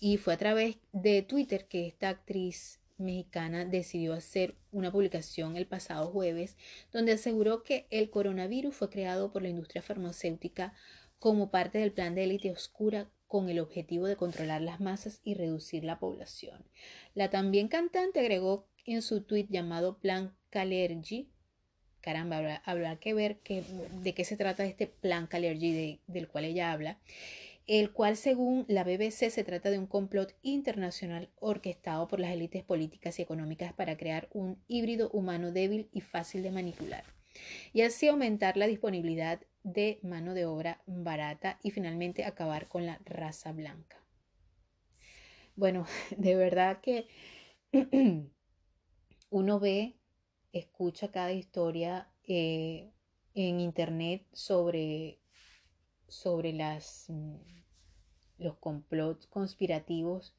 Y 0.00 0.16
fue 0.16 0.34
a 0.34 0.38
través 0.38 0.78
de 0.92 1.22
Twitter 1.22 1.68
que 1.68 1.86
esta 1.86 2.08
actriz 2.08 2.80
mexicana 2.96 3.64
decidió 3.64 4.14
hacer 4.14 4.56
una 4.72 4.90
publicación 4.90 5.56
el 5.56 5.66
pasado 5.66 6.10
jueves 6.10 6.56
donde 6.90 7.12
aseguró 7.12 7.62
que 7.62 7.86
el 7.90 8.10
coronavirus 8.10 8.74
fue 8.74 8.90
creado 8.90 9.30
por 9.30 9.42
la 9.42 9.48
industria 9.48 9.82
farmacéutica 9.82 10.72
como 11.18 11.50
parte 11.50 11.78
del 11.78 11.92
plan 11.92 12.14
de 12.14 12.24
élite 12.24 12.50
oscura 12.50 13.10
con 13.28 13.48
el 13.50 13.60
objetivo 13.60 14.06
de 14.06 14.16
controlar 14.16 14.62
las 14.62 14.80
masas 14.80 15.20
y 15.22 15.34
reducir 15.34 15.84
la 15.84 15.98
población. 15.98 16.64
La 17.14 17.30
también 17.30 17.68
cantante 17.68 18.20
agregó 18.20 18.66
en 18.86 19.02
su 19.02 19.22
tweet 19.22 19.46
llamado 19.50 19.98
Plan 19.98 20.34
Calergy, 20.50 21.28
caramba, 22.00 22.62
habrá, 22.64 22.96
que 22.96 23.14
ver 23.14 23.40
de 24.02 24.14
qué 24.14 24.24
se 24.24 24.36
trata 24.36 24.64
este 24.64 24.86
Plan 24.86 25.26
Calergy 25.26 26.00
del 26.06 26.28
cual 26.28 26.46
ella 26.46 26.72
habla, 26.72 26.98
el 27.66 27.92
cual 27.92 28.16
según 28.16 28.64
la 28.66 28.82
BBC 28.82 29.28
se 29.28 29.44
trata 29.44 29.70
de 29.70 29.78
un 29.78 29.86
complot 29.86 30.34
internacional 30.40 31.28
orquestado 31.38 32.08
por 32.08 32.18
las 32.18 32.32
élites 32.32 32.64
políticas 32.64 33.18
y 33.18 33.22
económicas 33.22 33.74
para 33.74 33.98
crear 33.98 34.28
un 34.32 34.58
híbrido 34.68 35.10
humano 35.10 35.52
débil 35.52 35.90
y 35.92 36.00
fácil 36.00 36.42
de 36.42 36.50
manipular 36.50 37.17
y 37.72 37.82
así 37.82 38.08
aumentar 38.08 38.56
la 38.56 38.66
disponibilidad 38.66 39.40
de 39.62 39.98
mano 40.02 40.34
de 40.34 40.46
obra 40.46 40.82
barata 40.86 41.58
y 41.62 41.70
finalmente 41.70 42.24
acabar 42.24 42.68
con 42.68 42.86
la 42.86 43.00
raza 43.04 43.52
blanca. 43.52 43.96
Bueno, 45.56 45.86
de 46.16 46.34
verdad 46.34 46.80
que 46.80 47.08
uno 49.30 49.60
ve, 49.60 49.96
escucha 50.52 51.10
cada 51.10 51.32
historia 51.32 52.08
eh, 52.24 52.90
en 53.34 53.60
internet 53.60 54.26
sobre, 54.32 55.20
sobre 56.06 56.52
las, 56.52 57.06
mm, 57.08 57.36
los 58.38 58.56
complots 58.58 59.26
conspirativos 59.26 60.34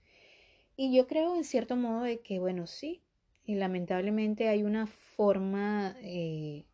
y 0.82 0.96
yo 0.96 1.08
creo 1.08 1.36
en 1.36 1.44
cierto 1.44 1.76
modo 1.76 2.04
de 2.04 2.22
que, 2.22 2.40
bueno, 2.40 2.66
sí, 2.66 3.04
lamentablemente 3.46 4.48
hay 4.48 4.64
una 4.64 4.88
forma, 4.88 5.94
eh, 6.02 6.68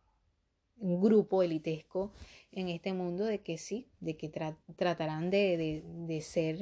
un 0.78 1.00
grupo 1.00 1.42
elitesco 1.42 2.12
en 2.52 2.68
este 2.68 2.92
mundo 2.92 3.24
de 3.24 3.40
que 3.40 3.58
sí, 3.58 3.86
de 4.00 4.16
que 4.16 4.28
tratarán 4.76 5.30
de, 5.30 5.82
de, 6.06 6.20
ser 6.20 6.58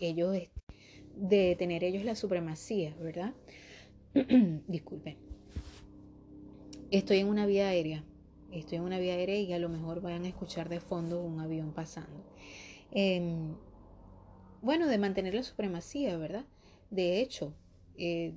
ellos, 0.00 0.36
de 1.16 1.56
tener 1.56 1.84
ellos 1.84 2.04
la 2.04 2.14
supremacía, 2.14 2.94
¿verdad? 3.00 3.34
Disculpen. 4.68 5.16
Estoy 6.90 7.18
en 7.18 7.28
una 7.28 7.46
vía 7.46 7.68
aérea, 7.68 8.04
estoy 8.50 8.78
en 8.78 8.84
una 8.84 8.98
vía 8.98 9.14
aérea 9.14 9.38
y 9.38 9.52
a 9.52 9.58
lo 9.58 9.68
mejor 9.68 10.02
vayan 10.02 10.24
a 10.24 10.28
escuchar 10.28 10.68
de 10.68 10.80
fondo 10.80 11.22
un 11.22 11.40
avión 11.40 11.72
pasando. 11.72 12.24
Em, 12.90 13.54
bueno, 14.60 14.86
de 14.86 14.98
mantener 14.98 15.34
la 15.34 15.42
supremacía, 15.42 16.16
¿verdad? 16.18 16.44
De 16.90 17.20
hecho, 17.20 17.54
eh, 17.96 18.34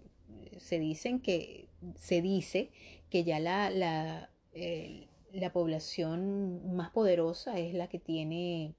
se 0.58 0.80
dicen 0.80 1.20
que 1.20 1.68
se 1.96 2.22
dice 2.22 2.72
que 3.10 3.24
ya 3.24 3.40
la, 3.40 3.70
la 3.70 4.30
la 4.56 5.52
población 5.52 6.76
más 6.76 6.92
poderosa 6.92 7.60
es 7.60 7.74
la 7.74 7.90
que 7.90 8.00
tiene 8.00 8.76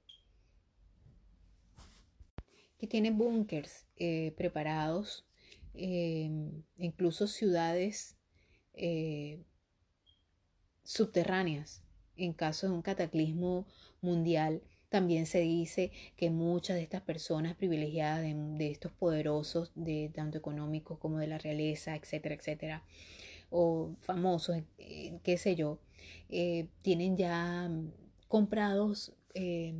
que 2.78 2.86
tiene 2.86 3.10
búnkers 3.10 3.86
eh, 3.96 4.34
preparados, 4.36 5.26
eh, 5.74 6.30
incluso 6.76 7.26
ciudades 7.26 8.16
eh, 8.74 9.42
subterráneas 10.84 11.82
en 12.16 12.32
caso 12.32 12.66
de 12.66 12.74
un 12.74 12.82
cataclismo 12.82 13.66
mundial. 14.00 14.62
También 14.88 15.26
se 15.26 15.40
dice 15.40 15.90
que 16.16 16.30
muchas 16.30 16.76
de 16.76 16.82
estas 16.82 17.02
personas 17.02 17.56
privilegiadas, 17.56 18.22
de, 18.22 18.34
de 18.34 18.70
estos 18.70 18.92
poderosos, 18.92 19.72
de 19.74 20.10
tanto 20.14 20.38
económicos 20.38 20.98
como 20.98 21.18
de 21.18 21.26
la 21.26 21.38
realeza, 21.38 21.96
etcétera, 21.96 22.34
etcétera, 22.34 22.84
o 23.50 23.94
famosos, 24.00 24.58
qué 25.22 25.38
sé 25.38 25.56
yo, 25.56 25.78
eh, 26.28 26.68
tienen 26.82 27.16
ya 27.16 27.70
comprados 28.28 29.14
eh, 29.34 29.74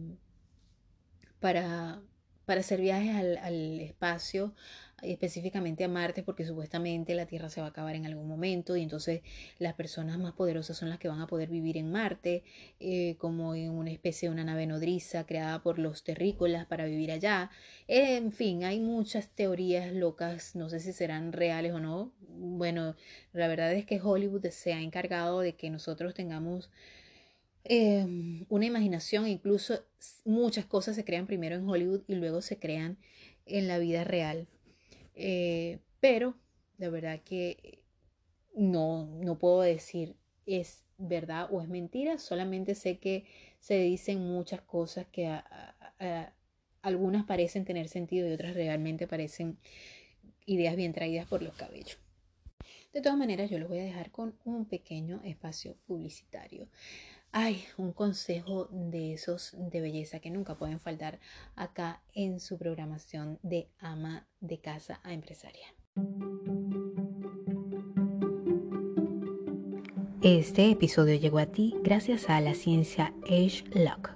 para, 1.41 2.03
para, 2.45 2.61
hacer 2.61 2.81
viajes 2.81 3.15
al, 3.17 3.37
al, 3.39 3.81
espacio, 3.81 4.55
específicamente 5.03 5.85
a 5.85 5.89
Marte, 5.89 6.23
porque 6.23 6.47
supuestamente 6.47 7.15
la 7.15 7.27
Tierra 7.27 7.51
se 7.51 7.61
va 7.61 7.67
a 7.67 7.71
acabar 7.71 7.95
en 7.95 8.07
algún 8.07 8.27
momento 8.27 8.77
y 8.77 8.83
entonces 8.83 9.21
las 9.59 9.75
personas 9.75 10.19
más 10.19 10.33
poderosas 10.33 10.77
son 10.77 10.89
las 10.89 10.99
que 10.99 11.09
van 11.09 11.21
a 11.21 11.27
poder 11.27 11.51
vivir 11.51 11.77
en 11.77 11.91
Marte, 11.91 12.45
eh, 12.81 13.17
como 13.19 13.55
en 13.55 13.73
una 13.73 13.91
especie 13.91 14.29
de 14.29 14.33
una 14.33 14.45
nave 14.45 14.67
nodriza 14.67 15.27
creada 15.27 15.63
por 15.63 15.79
los 15.79 16.03
terrícolas 16.03 16.67
para 16.67 16.87
vivir 16.87 17.13
allá. 17.13 17.51
en 17.89 18.33
fin, 18.33 18.65
hay 18.65 18.81
muchas 18.81 19.29
teorías 19.29 19.93
locas, 19.93 20.57
no 20.57 20.71
sé 20.71 20.81
si 20.81 20.93
serán 20.93 21.33
reales 21.33 21.73
o 21.73 21.81
no, 21.81 22.13
bueno, 22.21 22.97
la 23.33 23.49
verdad 23.49 23.73
es 23.75 23.85
que 23.87 24.01
Hollywood 24.01 24.47
se 24.51 24.73
ha 24.73 24.81
encargado 24.81 25.41
de 25.41 25.55
que 25.57 25.71
nosotros 25.71 26.15
tengamos 26.15 26.71
em, 27.65 28.47
una 28.49 28.67
imaginación, 28.67 29.27
incluso 29.29 29.85
muchas 30.25 30.67
cosas 30.67 30.97
se 30.97 31.05
crean 31.05 31.27
primero 31.27 31.57
en 31.57 31.69
Hollywood 31.69 32.03
y 32.07 32.15
luego 32.15 32.41
se 32.43 32.59
crean 32.59 32.99
en 33.47 33.69
la 33.69 33.79
vida 33.79 34.05
real. 34.05 34.49
Eh, 35.17 35.81
pero 35.99 36.37
la 36.79 36.91
verdad 36.91 37.21
que 37.25 37.83
no, 38.55 39.07
no 39.07 39.39
puedo 39.39 39.63
decir 39.63 40.15
es 40.45 40.85
verdad 40.99 41.49
o 41.51 41.61
es 41.61 41.69
mentira, 41.69 42.19
solamente 42.19 42.75
sé 42.75 42.99
que 42.99 43.25
se 43.59 43.79
dicen 43.79 44.21
muchas 44.21 44.61
cosas 44.61 45.07
que 45.07 45.41
algunas 46.83 47.25
parecen 47.25 47.65
tener 47.65 47.89
sentido 47.89 48.29
y 48.29 48.33
otras 48.33 48.55
realmente 48.55 49.09
parecen 49.09 49.59
ideas 50.45 50.77
bien 50.77 50.93
traídas 50.93 51.27
por 51.27 51.43
los 51.43 51.55
cabellos. 51.55 51.99
De 52.93 53.03
todas 53.03 53.19
maneras, 53.19 53.51
yo 53.51 53.59
los 53.59 53.69
voy 53.69 53.81
a 53.81 53.85
dejar 53.85 54.11
con 54.11 54.39
un 54.45 54.65
pequeño 54.65 55.21
espacio 55.25 55.77
publicitario. 55.87 56.69
Hay 57.39 57.67
un 57.77 57.93
consejo 57.93 58.67
de 58.71 59.13
esos 59.13 59.55
de 59.59 59.83
belleza 59.83 60.21
que 60.21 60.31
nunca 60.31 60.55
pueden 60.55 60.81
faltar 60.81 61.21
acá 61.55 62.01
en 62.15 62.41
su 62.41 62.57
programación 62.57 63.39
de 63.43 63.69
ama 63.79 64.27
de 64.41 64.59
casa 64.59 65.01
a 65.05 65.13
empresaria. 65.13 65.67
Este 70.23 70.71
episodio 70.71 71.17
llegó 71.17 71.39
a 71.39 71.45
ti 71.45 71.75
gracias 71.83 72.31
a 72.31 72.41
la 72.41 72.55
ciencia 72.55 73.13
Age 73.25 73.65
Lock. 73.75 74.16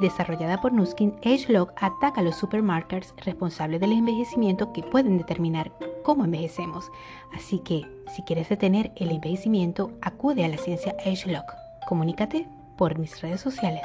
desarrollada 0.00 0.60
por 0.60 0.72
Nuskin, 0.72 1.14
AgeLog 1.24 1.72
ataca 1.76 2.20
a 2.20 2.24
los 2.24 2.36
supermarkers 2.36 3.14
responsables 3.18 3.80
del 3.80 3.92
envejecimiento 3.92 4.72
que 4.72 4.82
pueden 4.82 5.18
determinar 5.18 5.72
cómo 6.02 6.24
envejecemos. 6.24 6.90
Así 7.32 7.60
que, 7.60 7.86
si 8.14 8.22
quieres 8.22 8.48
detener 8.48 8.92
el 8.96 9.10
envejecimiento, 9.10 9.96
acude 10.00 10.44
a 10.44 10.48
la 10.48 10.58
ciencia 10.58 10.96
AgeLog. 11.04 11.44
Comunícate 11.86 12.48
por 12.76 12.98
mis 12.98 13.20
redes 13.20 13.40
sociales. 13.40 13.84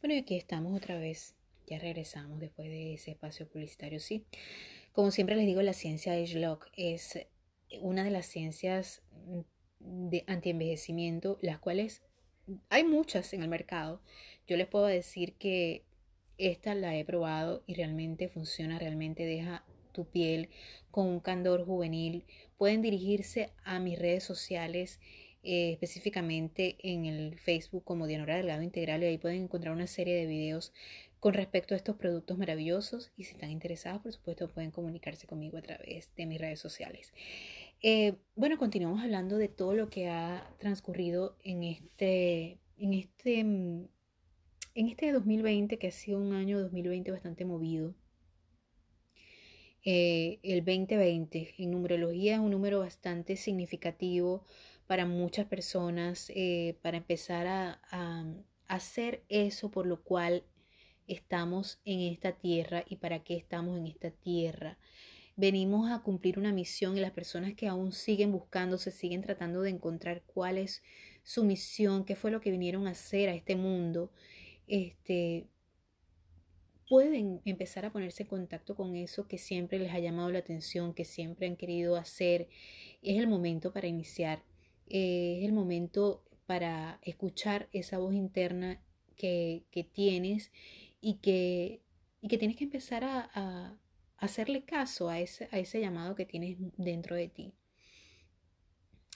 Bueno, 0.00 0.14
y 0.14 0.18
aquí 0.18 0.36
estamos 0.36 0.76
otra 0.76 0.98
vez. 0.98 1.36
Ya 1.66 1.78
regresamos 1.78 2.40
después 2.40 2.68
de 2.68 2.94
ese 2.94 3.12
espacio 3.12 3.48
publicitario, 3.48 4.00
sí. 4.00 4.26
Como 4.92 5.10
siempre 5.10 5.36
les 5.36 5.46
digo, 5.46 5.62
la 5.62 5.72
ciencia 5.72 6.12
AgeLog 6.12 6.60
es 6.76 7.18
una 7.80 8.04
de 8.04 8.10
las 8.10 8.26
ciencias 8.26 9.02
de 9.84 10.24
antienvejecimiento, 10.26 11.38
las 11.42 11.58
cuales 11.58 12.02
hay 12.68 12.84
muchas 12.84 13.32
en 13.32 13.42
el 13.42 13.48
mercado. 13.48 14.00
Yo 14.46 14.56
les 14.56 14.66
puedo 14.66 14.86
decir 14.86 15.34
que 15.34 15.84
esta 16.38 16.74
la 16.74 16.96
he 16.96 17.04
probado 17.04 17.62
y 17.66 17.74
realmente 17.74 18.28
funciona, 18.28 18.78
realmente 18.78 19.24
deja 19.24 19.64
tu 19.92 20.06
piel 20.06 20.48
con 20.90 21.06
un 21.06 21.20
candor 21.20 21.64
juvenil. 21.64 22.24
Pueden 22.56 22.82
dirigirse 22.82 23.50
a 23.64 23.78
mis 23.78 23.98
redes 23.98 24.24
sociales, 24.24 25.00
eh, 25.42 25.72
específicamente 25.72 26.76
en 26.82 27.04
el 27.04 27.38
Facebook 27.38 27.84
como 27.84 28.06
Dianora 28.06 28.36
Delgado 28.36 28.62
Integral 28.62 29.02
y 29.02 29.06
ahí 29.06 29.18
pueden 29.18 29.44
encontrar 29.44 29.74
una 29.74 29.86
serie 29.86 30.14
de 30.14 30.26
videos 30.26 30.72
con 31.20 31.34
respecto 31.34 31.74
a 31.74 31.76
estos 31.76 31.96
productos 31.96 32.36
maravillosos 32.36 33.12
y 33.16 33.24
si 33.24 33.32
están 33.32 33.50
interesados, 33.50 34.02
por 34.02 34.12
supuesto, 34.12 34.48
pueden 34.48 34.72
comunicarse 34.72 35.28
conmigo 35.28 35.56
a 35.56 35.62
través 35.62 36.12
de 36.16 36.26
mis 36.26 36.40
redes 36.40 36.58
sociales. 36.58 37.12
Eh, 37.84 38.14
bueno, 38.36 38.58
continuamos 38.58 39.02
hablando 39.02 39.38
de 39.38 39.48
todo 39.48 39.74
lo 39.74 39.90
que 39.90 40.08
ha 40.08 40.54
transcurrido 40.58 41.36
en 41.42 41.64
este, 41.64 42.60
en 42.76 42.94
este, 42.94 43.42
mm, 43.42 43.88
en 44.74 44.88
este 44.88 45.10
2020, 45.12 45.78
que 45.78 45.88
ha 45.88 45.90
sido 45.90 46.18
un 46.20 46.32
año 46.32 46.60
2020 46.60 47.10
bastante 47.10 47.44
movido. 47.44 47.94
Eh, 49.84 50.38
el 50.44 50.64
2020 50.64 51.54
en 51.58 51.72
numerología 51.72 52.34
es 52.34 52.40
un 52.40 52.52
número 52.52 52.78
bastante 52.78 53.36
significativo 53.36 54.44
para 54.86 55.04
muchas 55.04 55.46
personas, 55.46 56.30
eh, 56.36 56.78
para 56.82 56.98
empezar 56.98 57.48
a, 57.48 57.80
a 57.90 58.24
hacer 58.68 59.24
eso 59.28 59.72
por 59.72 59.86
lo 59.86 60.02
cual 60.04 60.44
estamos 61.08 61.80
en 61.84 62.00
esta 62.12 62.32
tierra 62.32 62.84
y 62.88 62.96
para 62.96 63.24
qué 63.24 63.36
estamos 63.36 63.76
en 63.76 63.88
esta 63.88 64.12
tierra 64.12 64.78
venimos 65.36 65.90
a 65.90 66.02
cumplir 66.02 66.38
una 66.38 66.52
misión 66.52 66.96
y 66.96 67.00
las 67.00 67.12
personas 67.12 67.54
que 67.54 67.68
aún 67.68 67.92
siguen 67.92 68.32
buscando, 68.32 68.78
se 68.78 68.90
siguen 68.90 69.22
tratando 69.22 69.62
de 69.62 69.70
encontrar 69.70 70.22
cuál 70.26 70.58
es 70.58 70.82
su 71.24 71.44
misión, 71.44 72.04
qué 72.04 72.16
fue 72.16 72.30
lo 72.30 72.40
que 72.40 72.50
vinieron 72.50 72.86
a 72.86 72.90
hacer 72.90 73.28
a 73.28 73.34
este 73.34 73.56
mundo, 73.56 74.10
este, 74.66 75.46
pueden 76.88 77.40
empezar 77.44 77.86
a 77.86 77.92
ponerse 77.92 78.24
en 78.24 78.28
contacto 78.28 78.74
con 78.74 78.96
eso 78.96 79.26
que 79.26 79.38
siempre 79.38 79.78
les 79.78 79.92
ha 79.92 79.98
llamado 79.98 80.30
la 80.30 80.40
atención, 80.40 80.92
que 80.92 81.06
siempre 81.06 81.46
han 81.46 81.56
querido 81.56 81.96
hacer. 81.96 82.48
Es 83.00 83.18
el 83.18 83.28
momento 83.28 83.72
para 83.72 83.86
iniciar, 83.86 84.42
es 84.88 85.42
el 85.44 85.52
momento 85.52 86.22
para 86.46 86.98
escuchar 87.02 87.68
esa 87.72 87.96
voz 87.98 88.14
interna 88.14 88.82
que, 89.16 89.64
tienes 89.94 90.52
y 91.00 91.14
que, 91.14 91.80
y 92.20 92.28
que 92.28 92.38
tienes 92.38 92.56
que 92.56 92.64
empezar 92.64 93.04
a, 93.04 93.78
hacerle 94.22 94.62
caso 94.62 95.08
a 95.08 95.18
ese, 95.18 95.48
a 95.50 95.58
ese 95.58 95.80
llamado 95.80 96.14
que 96.14 96.24
tienes 96.24 96.56
dentro 96.76 97.16
de 97.16 97.28
ti. 97.28 97.52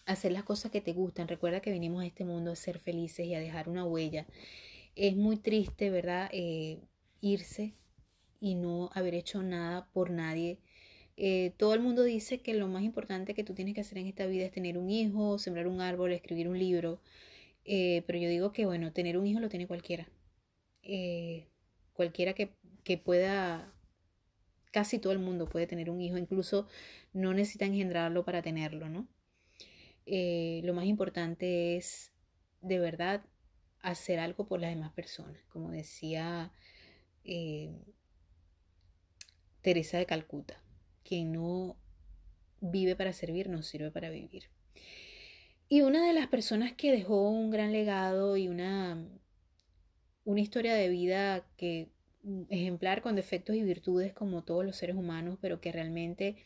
Hacer 0.04 0.32
las 0.32 0.42
cosas 0.42 0.72
que 0.72 0.80
te 0.80 0.92
gustan. 0.92 1.28
Recuerda 1.28 1.60
que 1.60 1.70
venimos 1.70 2.02
a 2.02 2.06
este 2.06 2.24
mundo 2.24 2.50
a 2.50 2.56
ser 2.56 2.80
felices 2.80 3.24
y 3.24 3.34
a 3.34 3.38
dejar 3.38 3.68
una 3.68 3.84
huella. 3.84 4.26
Es 4.96 5.14
muy 5.14 5.36
triste, 5.36 5.90
¿verdad? 5.90 6.28
Eh, 6.32 6.80
irse 7.20 7.74
y 8.40 8.56
no 8.56 8.90
haber 8.94 9.14
hecho 9.14 9.44
nada 9.44 9.88
por 9.92 10.10
nadie. 10.10 10.58
Eh, 11.16 11.52
todo 11.56 11.74
el 11.74 11.80
mundo 11.80 12.02
dice 12.02 12.40
que 12.40 12.54
lo 12.54 12.66
más 12.66 12.82
importante 12.82 13.32
que 13.32 13.44
tú 13.44 13.54
tienes 13.54 13.74
que 13.74 13.82
hacer 13.82 13.98
en 13.98 14.08
esta 14.08 14.26
vida 14.26 14.44
es 14.44 14.50
tener 14.50 14.76
un 14.76 14.90
hijo, 14.90 15.38
sembrar 15.38 15.68
un 15.68 15.80
árbol, 15.80 16.12
escribir 16.12 16.48
un 16.48 16.58
libro. 16.58 17.00
Eh, 17.64 18.02
pero 18.08 18.18
yo 18.18 18.28
digo 18.28 18.52
que, 18.52 18.66
bueno, 18.66 18.92
tener 18.92 19.16
un 19.18 19.26
hijo 19.28 19.38
lo 19.38 19.48
tiene 19.48 19.68
cualquiera. 19.68 20.08
cualquiera 21.94 22.34
que, 22.34 22.50
que 22.84 22.98
pueda 22.98 23.75
casi 24.72 24.98
todo 24.98 25.12
el 25.12 25.18
mundo 25.18 25.48
puede 25.48 25.66
tener 25.66 25.90
un 25.90 26.00
hijo, 26.00 26.18
incluso 26.18 26.66
no 27.12 27.32
necesita 27.34 27.64
engendrarlo 27.64 28.24
para 28.24 28.42
tenerlo, 28.42 28.88
¿no? 28.88 29.08
Eh, 30.06 30.60
lo 30.64 30.74
más 30.74 30.84
importante 30.86 31.76
es 31.76 32.12
de 32.60 32.78
verdad 32.78 33.24
hacer 33.80 34.18
algo 34.18 34.46
por 34.46 34.60
las 34.60 34.70
demás 34.70 34.92
personas, 34.92 35.42
como 35.48 35.70
decía 35.70 36.52
eh, 37.24 37.74
Teresa 39.62 39.98
de 39.98 40.06
Calcuta, 40.06 40.62
quien 41.04 41.32
no 41.32 41.76
vive 42.60 42.96
para 42.96 43.12
servir, 43.12 43.48
no 43.48 43.62
sirve 43.62 43.90
para 43.90 44.10
vivir. 44.10 44.50
Y 45.68 45.82
una 45.82 46.06
de 46.06 46.12
las 46.12 46.28
personas 46.28 46.72
que 46.72 46.92
dejó 46.92 47.28
un 47.28 47.50
gran 47.50 47.72
legado 47.72 48.36
y 48.36 48.46
una, 48.46 49.04
una 50.24 50.40
historia 50.40 50.74
de 50.74 50.88
vida 50.88 51.44
que 51.56 51.90
ejemplar 52.48 53.02
con 53.02 53.16
defectos 53.16 53.56
y 53.56 53.62
virtudes 53.62 54.12
como 54.12 54.44
todos 54.44 54.64
los 54.64 54.76
seres 54.76 54.96
humanos, 54.96 55.38
pero 55.40 55.60
que 55.60 55.72
realmente 55.72 56.36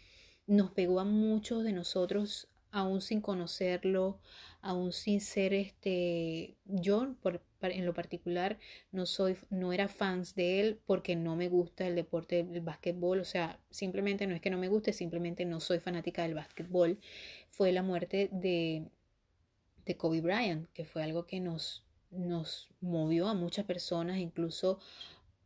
nos 0.47 0.71
pegó 0.73 1.01
a 1.01 1.05
muchos 1.05 1.65
de 1.65 1.73
nosotros 1.73 2.49
aún 2.73 3.01
sin 3.01 3.21
conocerlo, 3.21 4.21
aún 4.61 4.93
sin 4.93 5.21
ser 5.21 5.55
este 5.55 6.57
yo 6.65 7.17
en 7.63 7.87
lo 7.87 7.95
particular 7.95 8.59
no 8.93 9.07
soy 9.07 9.37
no 9.51 9.73
era 9.73 9.89
fans 9.89 10.35
de 10.35 10.61
él 10.61 10.81
porque 10.87 11.17
no 11.17 11.37
me 11.37 11.49
gusta 11.49 11.87
el 11.87 11.97
deporte 11.97 12.45
del 12.45 12.63
básquetbol, 12.63 13.21
o 13.21 13.25
sea, 13.25 13.59
simplemente 13.71 14.27
no 14.27 14.35
es 14.35 14.41
que 14.41 14.51
no 14.51 14.59
me 14.59 14.69
guste, 14.69 14.93
simplemente 14.93 15.45
no 15.45 15.61
soy 15.61 15.81
fanática 15.81 16.23
del 16.23 16.35
básquetbol. 16.35 16.99
Fue 17.51 17.73
la 17.73 17.83
muerte 17.83 18.29
de 18.33 18.91
de 19.85 19.97
Kobe 19.97 20.21
Bryant, 20.21 20.69
que 20.73 20.85
fue 20.85 21.03
algo 21.03 21.27
que 21.27 21.41
nos 21.41 21.85
nos 22.11 22.69
movió 22.81 23.29
a 23.29 23.35
muchas 23.35 23.65
personas, 23.65 24.19
incluso 24.19 24.81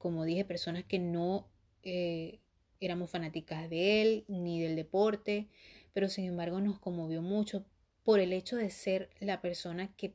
como 0.05 0.26
dije, 0.26 0.44
personas 0.44 0.84
que 0.84 0.98
no 0.98 1.48
eh, 1.82 2.38
éramos 2.78 3.11
fanáticas 3.11 3.70
de 3.70 4.02
él 4.02 4.24
ni 4.28 4.61
del 4.61 4.76
deporte, 4.76 5.48
pero 5.94 6.11
sin 6.11 6.26
embargo 6.26 6.61
nos 6.61 6.78
conmovió 6.78 7.22
mucho 7.22 7.64
por 8.02 8.20
el 8.20 8.34
hecho 8.34 8.57
de 8.57 8.68
ser 8.68 9.09
la 9.18 9.40
persona 9.40 9.96
que, 9.96 10.12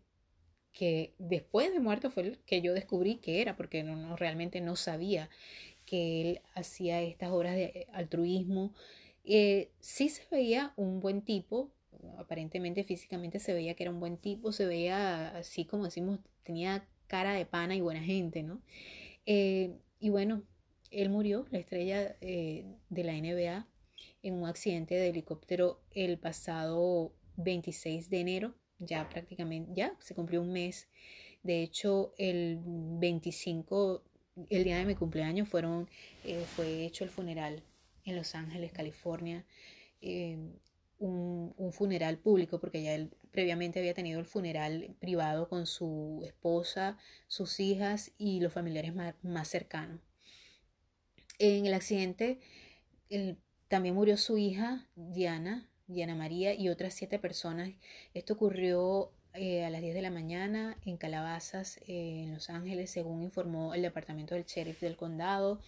que 0.73 1.15
después 1.17 1.73
de 1.73 1.79
muerto 1.79 2.11
fue 2.11 2.21
el 2.21 2.37
que 2.45 2.61
yo 2.61 2.75
descubrí 2.75 3.15
que 3.15 3.41
era, 3.41 3.55
porque 3.55 3.81
no, 3.81 4.15
realmente 4.15 4.61
no 4.61 4.75
sabía 4.75 5.27
que 5.87 6.21
él 6.21 6.41
hacía 6.53 7.01
estas 7.01 7.31
obras 7.31 7.55
de 7.55 7.87
altruismo. 7.91 8.75
Eh, 9.23 9.71
sí 9.79 10.09
se 10.09 10.21
veía 10.29 10.71
un 10.75 10.99
buen 10.99 11.23
tipo, 11.23 11.71
aparentemente 12.19 12.83
físicamente 12.83 13.39
se 13.39 13.55
veía 13.55 13.73
que 13.73 13.85
era 13.85 13.91
un 13.91 13.99
buen 13.99 14.17
tipo, 14.17 14.51
se 14.51 14.67
veía 14.67 15.35
así 15.35 15.65
como 15.65 15.85
decimos, 15.85 16.19
tenía 16.43 16.87
cara 17.07 17.33
de 17.33 17.47
pana 17.47 17.75
y 17.75 17.81
buena 17.81 18.03
gente, 18.03 18.43
¿no? 18.43 18.61
Eh, 19.31 19.77
y 19.99 20.09
bueno, 20.09 20.41
él 20.89 21.09
murió, 21.09 21.45
la 21.51 21.59
estrella 21.59 22.17
eh, 22.19 22.65
de 22.89 23.03
la 23.03 23.13
NBA, 23.13 23.67
en 24.23 24.33
un 24.33 24.47
accidente 24.47 24.95
de 24.95 25.09
helicóptero 25.09 25.83
el 25.91 26.17
pasado 26.17 27.13
26 27.37 28.09
de 28.09 28.21
enero, 28.21 28.55
ya 28.79 29.07
prácticamente, 29.07 29.71
ya 29.75 29.95
se 29.99 30.15
cumplió 30.15 30.41
un 30.41 30.51
mes. 30.51 30.89
De 31.43 31.61
hecho, 31.61 32.15
el 32.17 32.59
25, 32.63 34.03
el 34.49 34.63
día 34.63 34.79
de 34.79 34.85
mi 34.85 34.95
cumpleaños, 34.95 35.47
fueron, 35.47 35.87
eh, 36.25 36.43
fue 36.55 36.83
hecho 36.85 37.03
el 37.03 37.11
funeral 37.11 37.61
en 38.05 38.15
Los 38.15 38.33
Ángeles, 38.33 38.71
California. 38.71 39.45
un, 40.01 41.53
un, 41.55 41.71
funeral 41.71 42.17
público, 42.17 42.59
porque 42.59 42.81
ya 42.81 42.95
él 42.95 43.11
previamente 43.31 43.79
había 43.79 43.93
tenido 43.93 44.19
el 44.19 44.25
funeral 44.25 44.95
privado 44.99 45.49
con 45.49 45.65
su 45.65 46.21
esposa, 46.25 46.97
sus 47.27 47.59
hijas 47.59 48.11
y 48.17 48.39
los 48.39 48.53
familiares 48.53 48.93
más, 49.21 49.47
cercanos. 49.47 49.99
En 51.37 51.65
el 51.65 51.73
accidente, 51.73 52.39
también 53.67 53.95
murió 53.95 54.17
su 54.17 54.37
hija, 54.37 54.87
Diana, 54.95 55.69
Diana 55.87 56.15
María, 56.15 56.53
y 56.53 56.69
otras 56.69 56.93
siete 56.93 57.19
personas. 57.19 57.71
Esto 58.13 58.33
ocurrió 58.33 59.11
eh, 59.33 59.63
a 59.63 59.69
las 59.69 59.81
10 59.81 59.93
de 59.93 60.01
la 60.01 60.09
mañana 60.09 60.77
en 60.85 60.97
Calabazas, 60.97 61.77
eh, 61.87 62.23
en 62.23 62.33
Los 62.33 62.49
Ángeles, 62.49 62.89
según 62.89 63.23
informó 63.23 63.73
el 63.73 63.83
departamento 63.83 64.35
del 64.35 64.45
sheriff 64.45 64.81
del 64.81 64.97
condado. 64.97 65.61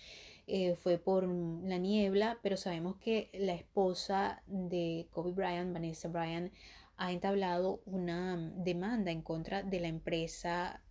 Eh, 0.48 0.76
fue 0.76 0.98
por 0.98 1.28
la 1.28 1.78
niebla, 1.78 2.40
pero 2.42 2.58
sabemos 2.58 2.98
que 2.98 3.30
la 3.34 3.54
esposa 3.54 4.42
de 4.48 5.08
Kobe 5.12 5.32
Bryant, 5.32 5.74
Vanessa 5.74 6.10
Bryant, 6.10 6.52
ha 7.02 7.12
entablado 7.12 7.82
una 7.86 8.38
demanda 8.58 9.12
en 9.12 9.22
contra 9.22 9.64
de 9.64 9.80
la 9.80 9.88
empresa 9.88 10.84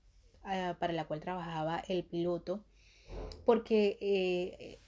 ah, 0.43 0.77
para 0.79 0.93
la 0.93 1.07
cual 1.07 1.21
trabajaba 1.21 1.83
el 1.89 2.05
piloto, 2.05 2.65
porque 3.45 4.81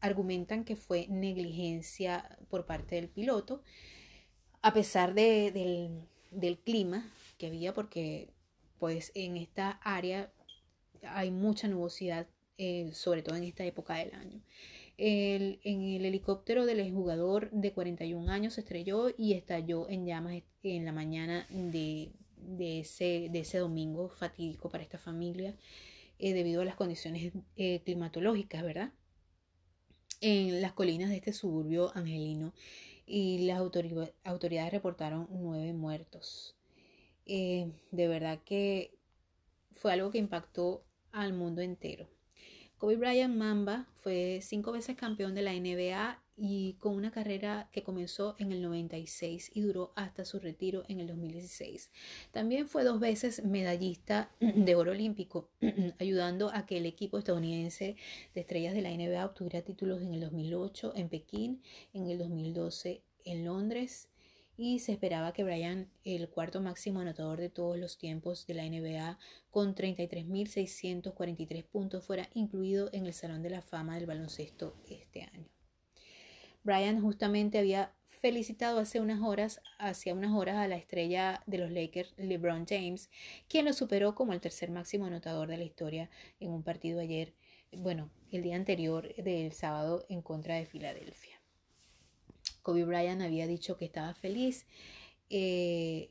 argumentan 0.00 0.64
que 0.64 0.76
fue 0.76 1.06
negligencia 1.08 2.38
por 2.48 2.66
parte 2.66 2.96
del 2.96 3.08
piloto, 3.08 3.62
a 4.62 4.72
pesar 4.72 5.14
de, 5.14 5.50
del 5.52 6.06
del 6.34 6.58
clima 6.58 7.10
que 7.38 7.46
había 7.46 7.72
porque 7.72 8.28
pues 8.78 9.12
en 9.14 9.36
esta 9.36 9.70
área 9.82 10.32
hay 11.02 11.30
mucha 11.30 11.68
nubosidad, 11.68 12.26
eh, 12.58 12.90
sobre 12.92 13.22
todo 13.22 13.36
en 13.36 13.44
esta 13.44 13.64
época 13.64 13.94
del 13.94 14.14
año. 14.14 14.42
El, 14.96 15.60
en 15.64 15.82
el 15.82 16.04
helicóptero 16.04 16.66
del 16.66 16.92
jugador 16.92 17.50
de 17.50 17.72
41 17.72 18.30
años 18.30 18.54
se 18.54 18.60
estrelló 18.60 19.08
y 19.16 19.32
estalló 19.32 19.88
en 19.88 20.06
llamas 20.06 20.42
en 20.62 20.84
la 20.84 20.92
mañana 20.92 21.46
de, 21.50 22.12
de, 22.36 22.80
ese, 22.80 23.28
de 23.30 23.40
ese, 23.40 23.58
domingo 23.58 24.08
fatídico 24.08 24.70
para 24.70 24.84
esta 24.84 24.98
familia 24.98 25.56
eh, 26.18 26.32
debido 26.32 26.62
a 26.62 26.64
las 26.64 26.76
condiciones 26.76 27.32
eh, 27.56 27.82
climatológicas, 27.84 28.62
¿verdad? 28.62 28.92
En 30.20 30.62
las 30.62 30.72
colinas 30.72 31.10
de 31.10 31.16
este 31.16 31.32
suburbio 31.32 31.90
angelino 31.96 32.54
y 33.06 33.46
las 33.46 33.58
autoridades 33.58 34.72
reportaron 34.72 35.28
nueve 35.30 35.72
muertos. 35.72 36.56
Eh, 37.26 37.72
de 37.90 38.08
verdad 38.08 38.40
que 38.44 38.96
fue 39.72 39.92
algo 39.92 40.10
que 40.10 40.18
impactó 40.18 40.84
al 41.12 41.32
mundo 41.32 41.62
entero. 41.62 42.08
Kobe 42.78 42.96
Bryant 42.96 43.34
Mamba 43.34 43.86
fue 44.00 44.40
cinco 44.42 44.72
veces 44.72 44.96
campeón 44.96 45.34
de 45.34 45.42
la 45.42 45.52
NBA 45.52 46.20
y 46.36 46.74
con 46.80 46.94
una 46.94 47.12
carrera 47.12 47.68
que 47.72 47.82
comenzó 47.82 48.34
en 48.38 48.50
el 48.50 48.60
96 48.60 49.52
y 49.54 49.60
duró 49.60 49.92
hasta 49.94 50.24
su 50.24 50.40
retiro 50.40 50.82
en 50.88 51.00
el 51.00 51.06
2016. 51.06 51.90
También 52.32 52.66
fue 52.66 52.82
dos 52.82 52.98
veces 52.98 53.44
medallista 53.44 54.30
de 54.40 54.74
oro 54.74 54.90
olímpico, 54.90 55.48
ayudando 56.00 56.50
a 56.52 56.66
que 56.66 56.78
el 56.78 56.86
equipo 56.86 57.18
estadounidense 57.18 57.96
de 58.34 58.40
estrellas 58.40 58.74
de 58.74 58.82
la 58.82 58.90
NBA 58.90 59.24
obtuviera 59.24 59.62
títulos 59.62 60.02
en 60.02 60.14
el 60.14 60.20
2008 60.20 60.92
en 60.96 61.08
Pekín, 61.08 61.62
en 61.92 62.10
el 62.10 62.18
2012 62.18 63.02
en 63.24 63.44
Londres 63.44 64.08
y 64.56 64.78
se 64.78 64.92
esperaba 64.92 65.32
que 65.32 65.44
Bryant, 65.44 65.88
el 66.04 66.28
cuarto 66.28 66.60
máximo 66.60 67.00
anotador 67.00 67.40
de 67.40 67.50
todos 67.50 67.76
los 67.76 67.98
tiempos 67.98 68.46
de 68.46 68.54
la 68.54 68.64
NBA, 68.64 69.18
con 69.50 69.74
33.643 69.74 71.64
puntos, 71.64 72.04
fuera 72.04 72.28
incluido 72.34 72.88
en 72.92 73.06
el 73.06 73.14
Salón 73.14 73.42
de 73.42 73.50
la 73.50 73.62
Fama 73.62 73.96
del 73.96 74.06
baloncesto 74.06 74.76
este 74.88 75.22
año. 75.22 75.48
Bryant 76.62 77.00
justamente 77.00 77.58
había 77.58 77.92
felicitado 78.24 78.78
hace 78.78 79.00
unas 79.00 79.20
horas, 79.20 79.60
hacia 79.78 80.14
unas 80.14 80.32
horas 80.32 80.56
a 80.56 80.66
la 80.66 80.76
estrella 80.76 81.42
de 81.46 81.58
los 81.58 81.70
Lakers, 81.70 82.14
LeBron 82.16 82.64
James, 82.66 83.10
quien 83.48 83.66
lo 83.66 83.74
superó 83.74 84.14
como 84.14 84.32
el 84.32 84.40
tercer 84.40 84.70
máximo 84.70 85.04
anotador 85.04 85.48
de 85.48 85.58
la 85.58 85.64
historia 85.64 86.08
en 86.40 86.50
un 86.50 86.62
partido 86.62 87.00
ayer, 87.00 87.34
bueno, 87.76 88.08
el 88.30 88.42
día 88.42 88.56
anterior 88.56 89.14
del 89.16 89.52
sábado 89.52 90.06
en 90.08 90.22
contra 90.22 90.54
de 90.54 90.64
Filadelfia. 90.64 91.33
Kobe 92.64 92.86
Bryant 92.86 93.20
había 93.20 93.46
dicho 93.46 93.76
que 93.76 93.84
estaba 93.84 94.14
feliz 94.14 94.66
eh, 95.28 96.10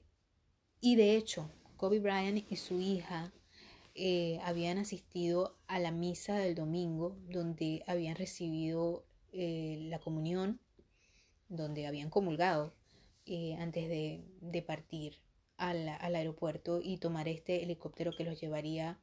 y 0.80 0.96
de 0.96 1.18
hecho 1.18 1.50
Kobe 1.78 2.00
Bryant 2.00 2.46
y 2.48 2.56
su 2.58 2.80
hija 2.80 3.34
eh, 3.96 4.40
habían 4.44 4.78
asistido 4.78 5.58
a 5.68 5.80
la 5.80 5.92
misa 5.92 6.36
del 6.38 6.54
domingo 6.54 7.18
donde 7.28 7.84
habían 7.88 8.16
recibido 8.16 9.04
eh, 9.32 9.80
la 9.90 10.00
comunión, 10.00 10.60
donde 11.50 11.88
habían 11.88 12.12
comulgado 12.12 12.76
antes 13.58 13.88
de, 13.88 14.62
partir 14.62 15.18
al, 15.58 15.88
aeropuerto 15.88 16.82
y 16.84 16.98
tomar 16.98 17.28
este 17.28 17.64
helicóptero 17.64 18.12
que 18.16 18.26
los 18.26 18.40
llevaría 18.40 19.00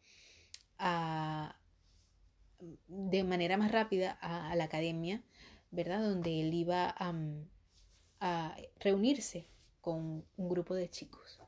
de 2.86 3.24
manera 3.24 3.56
más 3.56 3.72
rápida 3.72 4.12
a 4.20 4.54
la 4.54 4.64
academia 4.64 5.24
¿verdad? 5.70 6.02
Donde 6.02 6.40
él 6.40 6.52
iba 6.54 6.94
a, 6.98 8.56
reunirse 8.78 9.46
con 9.80 10.26
un 10.36 10.48
grupo 10.48 10.74
de 10.74 10.90
chicos. 10.90 11.38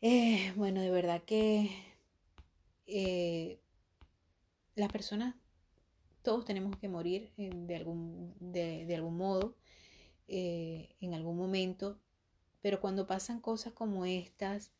Eh, 0.00 0.52
bueno, 0.56 0.80
de 0.80 0.90
verdad 0.90 1.22
que 1.24 1.70
eh, 2.86 3.60
las 4.74 4.90
personas, 4.90 5.34
todos 6.22 6.44
tenemos 6.44 6.76
que 6.76 6.88
morir 6.88 7.32
eh, 7.36 7.50
de, 7.52 7.76
algún, 7.76 8.34
de, 8.40 8.92
algún 8.94 9.16
modo, 9.16 9.56
en 10.26 11.14
algún 11.14 11.36
momento, 11.36 12.00
pero 12.62 12.80
cuando 12.80 13.06
pasan 13.06 13.40
cosas 13.40 13.72
como 13.74 14.06
estas, 14.06 14.72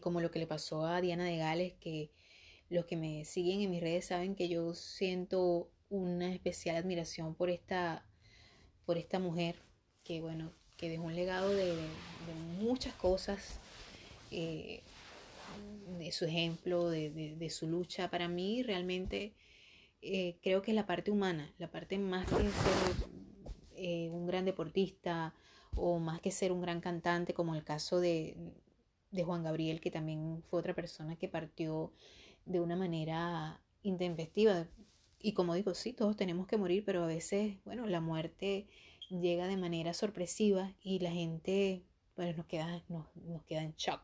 como 0.00 0.20
lo 0.20 0.30
que 0.30 0.38
le 0.38 0.46
pasó 0.46 0.86
a 0.86 1.00
Diana 1.00 1.24
de 1.24 1.36
Gales, 1.36 1.74
que 1.80 2.12
los 2.68 2.86
que 2.86 2.96
me 2.96 3.24
siguen 3.24 3.60
en 3.60 3.70
mis 3.70 3.80
redes 3.80 4.06
saben 4.06 4.34
que 4.34 4.48
yo 4.48 4.74
siento 4.74 5.70
una 5.88 6.32
especial 6.32 6.76
admiración 6.76 7.34
por 7.34 7.50
esta, 7.50 8.04
por 8.84 8.98
esta 8.98 9.18
mujer 9.18 9.56
que, 10.02 10.20
bueno, 10.20 10.52
que 10.76 10.88
dejó 10.88 11.04
un 11.04 11.14
legado 11.14 11.50
de, 11.50 11.74
muchas 12.58 12.94
cosas, 12.94 13.58
eh, 14.30 14.80
de 15.98 16.12
su 16.12 16.24
ejemplo, 16.24 16.90
de, 16.90 17.48
su 17.50 17.66
lucha. 17.66 18.10
Para 18.10 18.28
mí 18.28 18.62
realmente 18.62 19.34
eh, 20.02 20.38
creo 20.42 20.62
que 20.62 20.72
es 20.72 20.74
la 20.74 20.86
parte 20.86 21.10
humana, 21.10 21.52
la 21.58 21.70
parte 21.70 21.98
más 21.98 22.26
que 22.26 22.36
ser 22.36 23.08
eh, 23.76 24.10
un 24.10 24.26
gran 24.26 24.44
deportista 24.44 25.34
o 25.74 25.98
más 25.98 26.20
que 26.20 26.30
ser 26.30 26.52
un 26.52 26.60
gran 26.60 26.80
cantante, 26.80 27.34
como 27.34 27.54
el 27.54 27.64
caso 27.64 28.00
de, 28.00 28.36
de 29.10 29.24
Juan 29.24 29.44
Gabriel, 29.44 29.80
que 29.80 29.90
también 29.90 30.42
fue 30.48 30.60
otra 30.60 30.74
persona 30.74 31.16
que 31.16 31.28
partió 31.28 31.92
de 32.44 32.60
una 32.60 32.76
manera 32.76 33.60
intempestiva, 33.82 34.66
y 35.18 35.32
como 35.32 35.54
digo, 35.54 35.74
sí, 35.74 35.92
todos 35.92 36.16
tenemos 36.16 36.46
que 36.46 36.56
morir, 36.56 36.84
pero 36.84 37.04
a 37.04 37.06
veces, 37.06 37.56
bueno, 37.64 37.86
la 37.86 38.00
muerte 38.00 38.68
llega 39.08 39.46
de 39.46 39.56
manera 39.56 39.94
sorpresiva 39.94 40.74
y 40.80 40.98
la 40.98 41.10
gente, 41.10 41.84
bueno, 42.16 42.36
nos 42.36 42.46
queda, 42.46 42.84
nos, 42.88 43.06
queda 43.44 43.62
en 43.62 43.74
shock, 43.76 44.00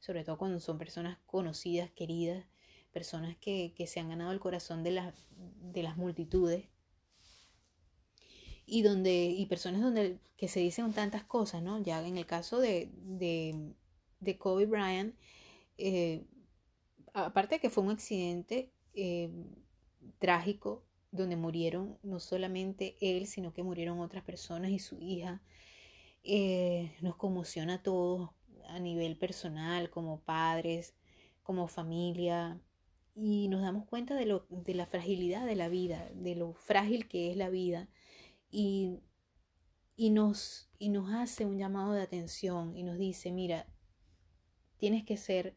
sobre 0.00 0.24
todo 0.24 0.38
cuando 0.38 0.60
son 0.60 0.78
personas 0.78 1.18
conocidas, 1.26 1.90
queridas, 1.90 2.44
personas 2.92 3.36
que, 3.36 3.72
se 3.86 4.00
han 4.00 4.08
ganado 4.08 4.32
el 4.32 4.40
corazón 4.40 4.82
de, 4.82 4.92
las 4.92 5.14
de 5.36 5.82
las 5.82 5.96
multitudes 5.96 6.66
y 8.66 8.82
donde 8.82 9.26
y 9.26 9.46
personas 9.46 9.80
donde 9.80 10.18
que 10.36 10.48
se 10.48 10.60
dicen 10.60 10.92
tantas 10.92 11.24
cosas, 11.24 11.62
¿no? 11.62 11.82
Ya 11.82 12.06
en 12.06 12.18
el 12.18 12.26
caso 12.26 12.60
de, 12.60 12.90
de, 12.94 13.74
de 14.20 14.38
Kobe 14.38 14.66
Bryant, 14.66 15.14
eh, 15.78 16.24
aparte 17.12 17.56
de 17.56 17.60
que 17.60 17.70
fue 17.70 17.84
un 17.84 17.90
accidente, 17.90 18.72
eh, 18.94 19.30
trágico 20.20 20.84
donde 21.10 21.34
murieron 21.34 21.98
no 22.04 22.20
solamente 22.20 22.96
él, 23.00 23.26
sino 23.26 23.52
que 23.52 23.64
murieron 23.64 23.98
otras 23.98 24.22
personas 24.22 24.70
y 24.70 24.78
su 24.78 25.00
hija. 25.00 25.42
Eh, 26.22 26.92
nos 27.00 27.16
conmociona 27.16 27.74
a 27.74 27.82
todos 27.82 28.30
a 28.68 28.78
nivel 28.78 29.16
personal, 29.16 29.90
como 29.90 30.20
padres, 30.20 30.94
como 31.42 31.66
familia, 31.66 32.60
y 33.16 33.48
nos 33.48 33.62
damos 33.62 33.86
cuenta 33.86 34.14
de, 34.14 34.26
lo, 34.26 34.46
de 34.50 34.74
la 34.74 34.86
fragilidad 34.86 35.44
de 35.44 35.56
la 35.56 35.68
vida, 35.68 36.08
de 36.14 36.36
lo 36.36 36.54
frágil 36.54 37.08
que 37.08 37.30
es 37.30 37.36
la 37.36 37.48
vida, 37.48 37.88
y, 38.50 39.00
y, 39.96 40.10
nos, 40.10 40.70
y 40.78 40.90
nos 40.90 41.12
hace 41.12 41.44
un 41.44 41.58
llamado 41.58 41.92
de 41.92 42.02
atención 42.02 42.76
y 42.76 42.84
nos 42.84 42.98
dice, 42.98 43.32
mira, 43.32 43.66
tienes 44.76 45.04
que 45.04 45.16
ser 45.16 45.56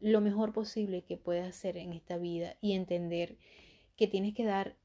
lo 0.00 0.20
mejor 0.20 0.52
posible 0.52 1.04
que 1.04 1.16
puedas 1.16 1.48
hacer 1.48 1.76
en 1.76 1.92
esta 1.92 2.16
vida 2.16 2.56
y 2.60 2.72
entender 2.72 3.38
que 4.00 4.08
tienes 4.08 4.34
que 4.34 4.46
dar 4.46 4.78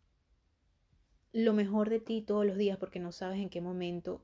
lo 1.32 1.54
mejor 1.54 1.90
de 1.90 2.02
ti 2.02 2.22
todos 2.22 2.46
los 2.46 2.58
días 2.58 2.78
porque 2.78 3.00
no 3.00 3.14
sabes 3.14 3.40
en 3.40 3.50
qué 3.50 3.62
momento 3.62 4.22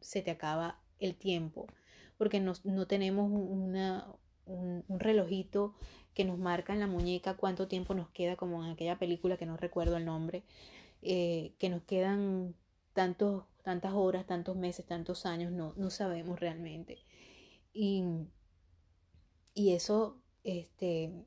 se 0.00 0.22
te 0.22 0.30
acaba 0.30 0.80
el 1.00 1.16
tiempo, 1.16 1.66
porque 2.16 2.40
no, 2.40 2.54
tenemos 2.86 3.30
una, 3.30 4.10
un, 4.46 4.84
relojito 4.88 5.74
que 6.14 6.24
nos 6.24 6.38
marca 6.38 6.72
en 6.72 6.80
la 6.80 6.86
muñeca 6.86 7.36
cuánto 7.36 7.68
tiempo 7.68 7.92
nos 7.92 8.08
queda, 8.08 8.36
como 8.36 8.64
en 8.64 8.70
aquella 8.70 8.98
película 8.98 9.36
que 9.36 9.44
no 9.44 9.58
recuerdo 9.58 9.98
el 9.98 10.06
nombre, 10.06 10.44
eh, 11.02 11.52
que 11.58 11.68
nos 11.68 11.82
quedan 11.82 12.54
tantos, 12.94 13.44
tantas 13.62 13.92
horas, 13.92 14.26
tantos 14.26 14.56
meses, 14.56 14.86
tantos 14.86 15.26
años, 15.26 15.52
no, 15.52 15.74
no 15.76 15.90
sabemos 15.90 16.40
realmente. 16.40 17.04
Y, 17.74 18.02
y 19.52 19.72
eso 19.72 20.22
este, 20.42 21.26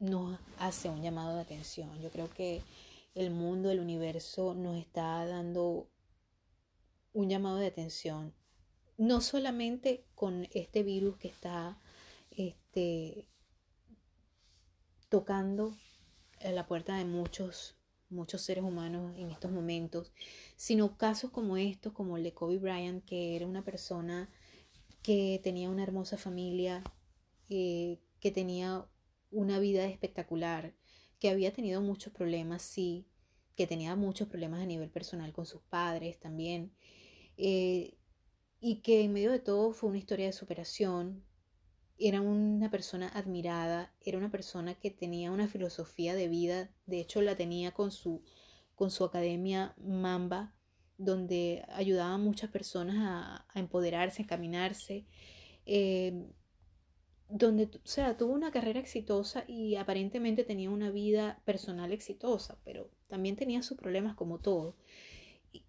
nos 0.00 0.38
hace 0.58 0.88
un 0.88 1.02
llamado 1.02 1.36
de 1.36 1.42
atención. 1.42 2.00
Yo 2.00 2.10
creo 2.10 2.28
que 2.30 2.62
el 3.14 3.30
mundo, 3.30 3.70
el 3.70 3.80
universo 3.80 4.54
nos 4.54 4.78
está 4.78 5.24
dando 5.26 5.88
un 7.12 7.28
llamado 7.28 7.56
de 7.56 7.66
atención. 7.66 8.34
No 8.96 9.20
solamente 9.20 10.04
con 10.14 10.48
este 10.52 10.82
virus 10.82 11.16
que 11.18 11.28
está 11.28 11.78
este, 12.30 13.28
tocando 15.08 15.76
la 16.42 16.66
puerta 16.66 16.96
de 16.96 17.04
muchos, 17.04 17.76
muchos 18.08 18.40
seres 18.42 18.64
humanos 18.64 19.14
en 19.18 19.30
estos 19.30 19.50
momentos, 19.50 20.12
sino 20.56 20.96
casos 20.96 21.30
como 21.30 21.56
estos, 21.56 21.92
como 21.92 22.16
el 22.16 22.24
de 22.24 22.32
Kobe 22.32 22.58
Bryant, 22.58 23.04
que 23.04 23.36
era 23.36 23.46
una 23.46 23.64
persona 23.64 24.30
que 25.02 25.40
tenía 25.42 25.68
una 25.70 25.82
hermosa 25.82 26.16
familia, 26.16 26.82
eh, 27.48 27.98
que 28.20 28.30
tenía 28.30 28.86
una 29.30 29.58
vida 29.58 29.86
espectacular, 29.86 30.74
que 31.18 31.30
había 31.30 31.52
tenido 31.52 31.80
muchos 31.80 32.12
problemas, 32.12 32.62
sí, 32.62 33.06
que 33.56 33.66
tenía 33.66 33.94
muchos 33.96 34.28
problemas 34.28 34.60
a 34.60 34.66
nivel 34.66 34.90
personal 34.90 35.32
con 35.32 35.46
sus 35.46 35.62
padres 35.62 36.18
también, 36.18 36.72
eh, 37.36 37.96
y 38.60 38.76
que 38.76 39.02
en 39.02 39.12
medio 39.12 39.30
de 39.30 39.38
todo 39.38 39.72
fue 39.72 39.90
una 39.90 39.98
historia 39.98 40.26
de 40.26 40.32
superación. 40.32 41.24
Era 41.98 42.20
una 42.22 42.70
persona 42.70 43.08
admirada, 43.08 43.94
era 44.00 44.18
una 44.18 44.30
persona 44.30 44.74
que 44.74 44.90
tenía 44.90 45.30
una 45.30 45.48
filosofía 45.48 46.14
de 46.14 46.28
vida, 46.28 46.70
de 46.86 47.00
hecho 47.00 47.20
la 47.20 47.36
tenía 47.36 47.72
con 47.72 47.90
su, 47.90 48.22
con 48.74 48.90
su 48.90 49.04
academia 49.04 49.74
Mamba, 49.78 50.54
donde 50.96 51.64
ayudaba 51.68 52.14
a 52.14 52.18
muchas 52.18 52.50
personas 52.50 52.96
a, 52.98 53.58
empoderarse, 53.58 54.22
a 54.22 54.24
encaminarse. 54.24 55.06
Eh, 55.66 56.30
donde, 57.30 57.64
o 57.64 57.86
sea, 57.86 58.16
tuvo 58.16 58.32
una 58.32 58.50
carrera 58.50 58.80
exitosa 58.80 59.44
y 59.46 59.76
aparentemente 59.76 60.44
tenía 60.44 60.70
una 60.70 60.90
vida 60.90 61.40
personal 61.44 61.92
exitosa, 61.92 62.58
pero 62.64 62.90
también 63.08 63.36
tenía 63.36 63.62
sus 63.62 63.76
problemas 63.78 64.16
como 64.16 64.38
todo. 64.38 64.76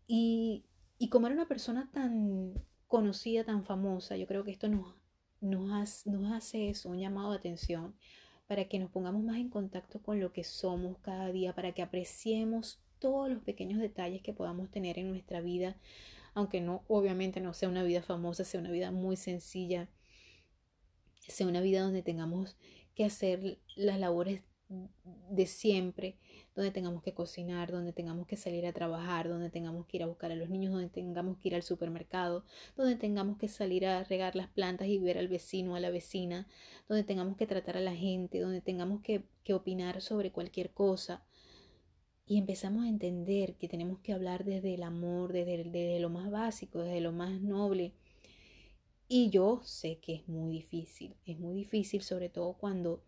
Y, 0.08 0.66
y 0.98 1.10
como 1.10 1.28
era 1.28 1.36
una 1.36 1.48
persona 1.48 1.90
tan 1.94 2.54
conocida, 2.88 3.44
tan 3.44 3.64
famosa, 3.64 4.18
yo 4.18 4.28
creo 4.28 4.44
que 4.44 4.52
esto 4.52 4.68
nos, 4.68 4.96
nos, 5.40 6.06
nos 6.08 6.32
hace 6.34 6.70
eso, 6.70 6.90
un 6.90 7.00
llamado 7.00 7.32
de 7.32 7.38
atención 7.38 7.96
para 8.48 8.66
que 8.66 8.80
nos 8.80 8.92
pongamos 8.92 9.24
más 9.24 9.38
en 9.38 9.50
contacto 9.50 10.02
con 10.02 10.20
lo 10.20 10.34
que 10.34 10.44
somos 10.44 10.98
cada 11.00 11.32
día, 11.32 11.56
para 11.56 11.74
que 11.74 11.82
apreciemos 11.82 12.82
todos 13.00 13.30
los 13.30 13.42
pequeños 13.44 13.80
detalles 13.80 14.22
que 14.22 14.34
podamos 14.34 14.70
tener 14.70 15.00
en 15.00 15.10
nuestra 15.10 15.42
vida, 15.42 15.78
aunque 16.34 16.60
no, 16.60 16.84
obviamente 16.88 17.40
no 17.40 17.54
sea 17.54 17.70
una 17.70 17.84
vida 17.84 18.02
famosa, 18.02 18.44
sea 18.44 18.60
una 18.60 18.72
vida 18.72 18.92
muy 18.92 19.16
sencilla 19.16 19.90
sea 21.32 21.48
una 21.48 21.62
vida 21.62 21.82
donde 21.82 22.04
tengamos 22.04 22.56
que 22.94 23.06
hacer 23.06 23.60
las 23.76 24.00
labores 24.00 24.42
de 25.30 25.46
siempre, 25.48 26.18
donde 26.56 26.72
tengamos 26.72 27.04
que 27.04 27.14
cocinar, 27.14 27.72
donde 27.72 27.94
tengamos 27.94 28.28
que 28.28 28.38
salir 28.38 28.66
a 28.66 28.74
trabajar, 28.74 29.28
donde 29.28 29.50
tengamos 29.50 29.86
que 29.86 29.98
ir 29.98 30.04
a 30.04 30.08
buscar 30.08 30.32
a 30.32 30.36
los 30.36 30.50
niños, 30.50 30.72
donde 30.72 30.90
tengamos 30.90 31.38
que 31.38 31.50
ir 31.50 31.56
al 31.56 31.64
supermercado, 31.64 32.46
donde 32.76 32.96
tengamos 32.96 33.38
que 33.38 33.48
salir 33.48 33.86
a 33.86 34.04
regar 34.04 34.36
las 34.36 34.48
plantas 34.48 34.88
y 34.88 34.98
ver 34.98 35.18
al 35.18 35.28
vecino, 35.28 35.76
a 35.76 35.80
la 35.80 35.90
vecina, 35.90 36.48
donde 36.88 37.04
tengamos 37.04 37.38
que 37.38 37.48
tratar 37.48 37.78
a 37.78 37.82
la 37.82 37.96
gente, 37.96 38.40
donde 38.40 38.62
tengamos 38.62 39.02
que, 39.02 39.24
opinar 39.52 40.02
sobre 40.02 40.32
cualquier 40.32 40.72
cosa. 40.72 41.26
Y 42.26 42.38
empezamos 42.38 42.86
a 42.86 42.88
entender 42.88 43.56
que 43.56 43.68
tenemos 43.68 44.00
que 44.00 44.14
hablar 44.14 44.46
desde 44.46 44.76
el 44.76 44.84
amor, 44.84 45.34
desde 45.34 46.00
lo 46.00 46.10
más 46.10 46.32
básico, 46.32 46.80
desde 46.80 47.02
lo 47.02 47.12
más 47.12 47.42
noble, 47.42 47.94
y 49.14 49.30
yo 49.30 49.60
sé 49.66 50.00
que 50.00 50.14
es 50.14 50.30
muy 50.30 50.54
difícil, 50.54 51.18
es 51.26 51.38
muy 51.38 51.54
difícil 51.54 52.02
sobre 52.02 52.30
todo 52.30 52.54
cuando 52.54 53.04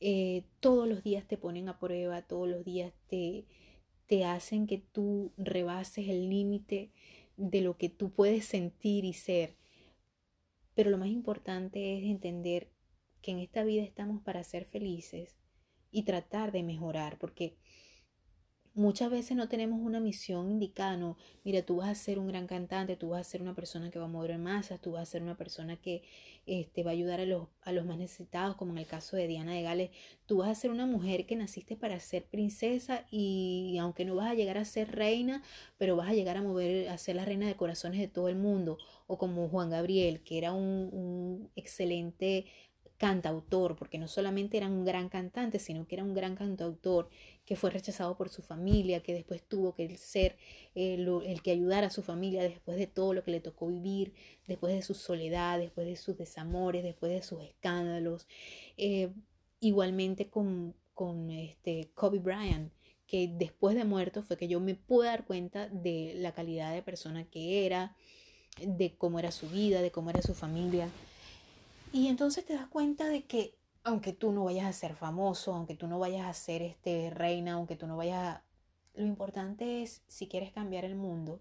eh, 0.00 0.44
todos 0.60 0.88
los 0.88 1.04
días 1.04 1.28
te 1.28 1.36
ponen 1.36 1.68
a 1.68 1.78
prueba, 1.78 2.22
todos 2.22 2.48
los 2.48 2.64
días 2.64 2.90
te, 3.06 3.44
te 4.06 4.24
hacen 4.24 4.66
que 4.66 4.78
tú 4.78 5.34
rebases 5.36 6.08
el 6.08 6.30
límite 6.30 6.90
de 7.36 7.60
lo 7.60 7.76
que 7.76 7.90
tú 7.90 8.14
puedes 8.14 8.46
sentir 8.46 9.04
y 9.04 9.12
ser. 9.12 9.58
Pero 10.74 10.88
lo 10.88 10.96
más 10.96 11.08
importante 11.08 11.98
es 11.98 12.04
entender 12.04 12.70
que 13.20 13.32
en 13.32 13.40
esta 13.40 13.62
vida 13.62 13.82
estamos 13.82 14.22
para 14.22 14.42
ser 14.42 14.64
felices 14.64 15.36
y 15.90 16.04
tratar 16.04 16.50
de 16.50 16.62
mejorar, 16.62 17.18
porque 17.18 17.58
Muchas 18.76 19.08
veces 19.08 19.36
no 19.36 19.48
tenemos 19.48 19.80
una 19.80 20.00
misión 20.00 20.50
indicada, 20.50 20.96
no, 20.96 21.16
mira, 21.44 21.62
tú 21.62 21.76
vas 21.76 21.90
a 21.90 21.94
ser 21.94 22.18
un 22.18 22.26
gran 22.26 22.48
cantante, 22.48 22.96
tú 22.96 23.10
vas 23.10 23.20
a 23.20 23.30
ser 23.30 23.40
una 23.40 23.54
persona 23.54 23.88
que 23.88 24.00
va 24.00 24.06
a 24.06 24.08
mover 24.08 24.36
masas, 24.36 24.80
tú 24.80 24.92
vas 24.92 25.02
a 25.02 25.06
ser 25.12 25.22
una 25.22 25.36
persona 25.36 25.76
que 25.76 26.02
este, 26.46 26.82
va 26.82 26.90
a 26.90 26.94
ayudar 26.94 27.20
a 27.20 27.24
los, 27.24 27.46
a 27.62 27.70
los 27.70 27.86
más 27.86 27.98
necesitados, 27.98 28.56
como 28.56 28.72
en 28.72 28.78
el 28.78 28.86
caso 28.86 29.16
de 29.16 29.28
Diana 29.28 29.52
de 29.52 29.62
Gales, 29.62 29.90
tú 30.26 30.38
vas 30.38 30.48
a 30.50 30.54
ser 30.56 30.72
una 30.72 30.86
mujer 30.86 31.24
que 31.24 31.36
naciste 31.36 31.76
para 31.76 32.00
ser 32.00 32.24
princesa 32.24 33.06
y 33.12 33.76
aunque 33.80 34.04
no 34.04 34.16
vas 34.16 34.32
a 34.32 34.34
llegar 34.34 34.58
a 34.58 34.64
ser 34.64 34.90
reina, 34.90 35.44
pero 35.78 35.94
vas 35.94 36.08
a 36.08 36.14
llegar 36.14 36.36
a 36.36 36.42
mover, 36.42 36.88
a 36.88 36.98
ser 36.98 37.14
la 37.14 37.24
reina 37.24 37.46
de 37.46 37.54
corazones 37.56 38.00
de 38.00 38.08
todo 38.08 38.28
el 38.28 38.34
mundo, 38.36 38.78
o 39.06 39.18
como 39.18 39.48
Juan 39.48 39.70
Gabriel, 39.70 40.24
que 40.24 40.36
era 40.38 40.52
un, 40.52 40.88
un 40.92 41.50
excelente 41.54 42.46
cantautor, 43.04 43.76
porque 43.76 43.98
no 43.98 44.08
solamente 44.08 44.56
era 44.56 44.66
un 44.66 44.82
gran 44.82 45.10
cantante, 45.10 45.58
sino 45.58 45.86
que 45.86 45.96
era 45.96 46.04
un 46.04 46.14
gran 46.14 46.36
cantautor 46.36 47.10
que 47.44 47.54
fue 47.54 47.68
rechazado 47.68 48.16
por 48.16 48.30
su 48.30 48.40
familia, 48.40 49.02
que 49.02 49.12
después 49.12 49.42
tuvo 49.46 49.74
que 49.74 49.98
ser 49.98 50.38
eh, 50.74 50.94
el 51.26 51.42
que 51.42 51.50
ayudara 51.50 51.88
a 51.88 51.90
su 51.90 52.02
familia 52.02 52.42
después 52.42 52.78
de 52.78 52.86
todo 52.86 53.12
lo 53.12 53.22
que 53.22 53.30
le 53.30 53.40
tocó 53.40 53.66
vivir, 53.66 54.14
después 54.46 54.74
de 54.74 54.80
su 54.80 54.94
soledad, 54.94 55.58
después 55.58 55.86
de 55.86 55.96
sus 55.96 56.16
desamores, 56.16 56.82
después 56.82 57.12
de 57.12 57.20
sus 57.20 57.42
escándalos. 57.42 58.26
Eh, 58.78 59.12
igualmente 59.60 60.30
con, 60.30 60.74
con 60.94 61.30
este 61.30 61.90
Kobe 61.94 62.20
Bryant, 62.20 62.72
que 63.06 63.28
después 63.28 63.76
de 63.76 63.84
muerto 63.84 64.22
fue 64.22 64.38
que 64.38 64.48
yo 64.48 64.60
me 64.60 64.76
pude 64.76 65.08
dar 65.08 65.26
cuenta 65.26 65.68
de 65.68 66.14
la 66.16 66.32
calidad 66.32 66.72
de 66.72 66.80
persona 66.80 67.24
que 67.24 67.66
era, 67.66 67.94
de 68.62 68.96
cómo 68.96 69.18
era 69.18 69.30
su 69.30 69.46
vida, 69.50 69.82
de 69.82 69.90
cómo 69.90 70.08
era 70.08 70.22
su 70.22 70.32
familia. 70.32 70.88
Y 71.94 72.08
entonces 72.08 72.44
te 72.44 72.54
das 72.54 72.66
cuenta 72.66 73.08
de 73.08 73.24
que 73.24 73.56
aunque 73.84 74.12
tú 74.12 74.32
no 74.32 74.42
vayas 74.42 74.66
a 74.66 74.72
ser 74.72 74.96
famoso, 74.96 75.54
aunque 75.54 75.76
tú 75.76 75.86
no 75.86 76.00
vayas 76.00 76.26
a 76.26 76.34
ser 76.34 76.60
este 76.60 77.10
reina, 77.10 77.52
aunque 77.52 77.76
tú 77.76 77.86
no 77.86 77.96
vayas 77.96 78.18
a... 78.20 78.44
Lo 78.94 79.06
importante 79.06 79.80
es, 79.80 80.02
si 80.08 80.26
quieres 80.26 80.50
cambiar 80.50 80.84
el 80.84 80.96
mundo, 80.96 81.40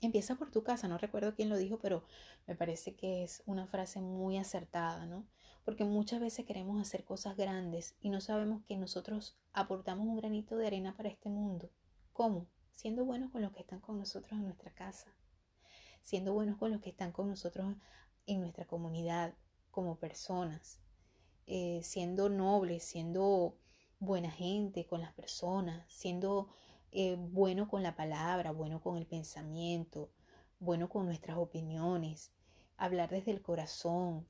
empieza 0.00 0.36
por 0.36 0.52
tu 0.52 0.62
casa. 0.62 0.86
No 0.86 0.96
recuerdo 0.96 1.34
quién 1.34 1.48
lo 1.48 1.56
dijo, 1.56 1.80
pero 1.80 2.04
me 2.46 2.54
parece 2.54 2.94
que 2.94 3.24
es 3.24 3.42
una 3.46 3.66
frase 3.66 4.00
muy 4.00 4.38
acertada, 4.38 5.06
¿no? 5.06 5.26
Porque 5.64 5.82
muchas 5.82 6.20
veces 6.20 6.46
queremos 6.46 6.80
hacer 6.80 7.02
cosas 7.02 7.36
grandes 7.36 7.96
y 8.00 8.10
no 8.10 8.20
sabemos 8.20 8.62
que 8.62 8.76
nosotros 8.76 9.36
aportamos 9.52 10.06
un 10.06 10.14
granito 10.14 10.56
de 10.56 10.68
arena 10.68 10.96
para 10.96 11.08
este 11.08 11.30
mundo. 11.30 11.72
¿Cómo? 12.12 12.46
Siendo 12.74 13.04
buenos 13.04 13.32
con 13.32 13.42
los 13.42 13.50
que 13.50 13.62
están 13.62 13.80
con 13.80 13.98
nosotros 13.98 14.38
en 14.38 14.44
nuestra 14.44 14.72
casa, 14.72 15.16
siendo 16.04 16.32
buenos 16.32 16.58
con 16.58 16.70
los 16.70 16.80
que 16.80 16.90
están 16.90 17.10
con 17.10 17.28
nosotros 17.28 17.74
en 18.26 18.40
nuestra 18.40 18.66
comunidad 18.66 19.34
como 19.70 19.96
personas, 19.96 20.80
eh, 21.46 21.80
siendo 21.82 22.28
nobles, 22.28 22.82
siendo 22.82 23.56
buena 23.98 24.30
gente 24.30 24.86
con 24.86 25.00
las 25.00 25.12
personas, 25.12 25.84
siendo 25.92 26.48
eh, 26.92 27.16
bueno 27.18 27.68
con 27.68 27.82
la 27.82 27.94
palabra, 27.94 28.52
bueno 28.52 28.80
con 28.80 28.96
el 28.96 29.06
pensamiento, 29.06 30.10
bueno 30.58 30.88
con 30.88 31.06
nuestras 31.06 31.36
opiniones, 31.36 32.32
hablar 32.76 33.10
desde 33.10 33.30
el 33.30 33.42
corazón. 33.42 34.26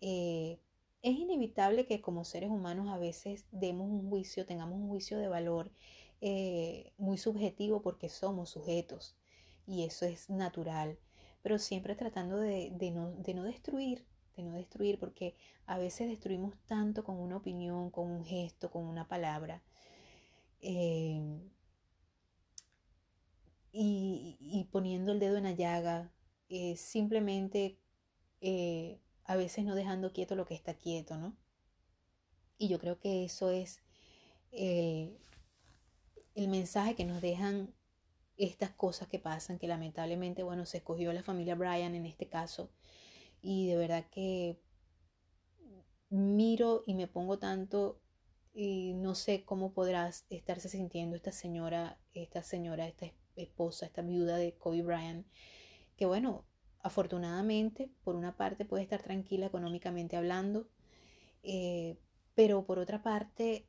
Eh, 0.00 0.60
es 1.02 1.16
inevitable 1.16 1.86
que 1.86 2.00
como 2.00 2.24
seres 2.24 2.50
humanos 2.50 2.88
a 2.88 2.98
veces 2.98 3.46
demos 3.52 3.88
un 3.88 4.08
juicio, 4.08 4.46
tengamos 4.46 4.78
un 4.78 4.88
juicio 4.88 5.18
de 5.18 5.28
valor 5.28 5.70
muy 6.96 7.16
subjetivo 7.16 7.80
porque 7.80 8.08
somos 8.08 8.50
sujetos 8.50 9.16
y 9.64 9.84
eso 9.84 10.04
es 10.04 10.28
natural 10.28 10.98
pero 11.42 11.58
siempre 11.58 11.94
tratando 11.94 12.38
de, 12.38 12.70
no, 12.92 13.12
de 13.12 13.34
no 13.34 13.44
destruir, 13.44 14.04
de 14.36 14.42
no 14.42 14.52
destruir, 14.52 14.98
porque 14.98 15.36
a 15.66 15.78
veces 15.78 16.08
destruimos 16.08 16.54
tanto 16.66 17.04
con 17.04 17.18
una 17.18 17.36
opinión, 17.36 17.90
con 17.90 18.10
un 18.10 18.24
gesto, 18.24 18.70
con 18.70 18.84
una 18.84 19.06
palabra. 19.08 19.62
Eh, 20.60 21.40
y, 23.72 24.66
poniendo 24.72 25.12
el 25.12 25.20
dedo 25.20 25.36
en 25.36 25.44
la 25.44 25.52
llaga, 25.52 26.10
eh, 26.48 26.76
simplemente 26.76 27.78
eh, 28.40 28.98
a 29.24 29.36
veces 29.36 29.64
no 29.64 29.74
dejando 29.74 30.12
quieto 30.12 30.34
lo 30.34 30.46
que 30.46 30.54
está 30.54 30.74
quieto, 30.74 31.16
¿no? 31.16 31.36
Y 32.58 32.68
yo 32.68 32.78
creo 32.80 32.98
que 32.98 33.24
eso 33.24 33.50
es 33.50 33.80
el, 34.50 35.16
el 36.34 36.48
mensaje 36.48 36.96
que 36.96 37.04
nos 37.04 37.20
dejan 37.20 37.72
estas 38.38 38.70
cosas 38.70 39.08
que 39.08 39.18
pasan, 39.18 39.58
que 39.58 39.68
lamentablemente, 39.68 40.42
bueno, 40.42 40.64
se 40.64 40.78
escogió 40.78 41.12
la 41.12 41.22
familia 41.22 41.56
Bryan 41.56 41.94
en 41.94 42.06
este 42.06 42.28
caso. 42.28 42.70
Y 43.42 43.66
de 43.68 43.76
verdad 43.76 44.06
que 44.10 44.60
miro 46.10 46.82
y 46.86 46.94
me 46.94 47.06
pongo 47.06 47.38
tanto 47.38 48.00
y 48.54 48.94
no 48.94 49.14
sé 49.14 49.44
cómo 49.44 49.72
podrás 49.72 50.24
estarse 50.30 50.68
sintiendo 50.68 51.16
esta 51.16 51.32
señora, 51.32 52.00
esta 52.14 52.42
señora, 52.42 52.88
esta 52.88 53.06
esposa, 53.36 53.86
esta 53.86 54.02
viuda 54.02 54.36
de 54.36 54.54
Kobe 54.54 54.82
Bryant, 54.82 55.26
que 55.96 56.06
bueno, 56.06 56.44
afortunadamente, 56.80 57.90
por 58.02 58.16
una 58.16 58.36
parte 58.36 58.64
puede 58.64 58.82
estar 58.82 59.02
tranquila 59.02 59.46
económicamente 59.46 60.16
hablando, 60.16 60.68
eh, 61.42 61.98
pero 62.34 62.64
por 62.64 62.78
otra 62.78 63.02
parte 63.02 63.68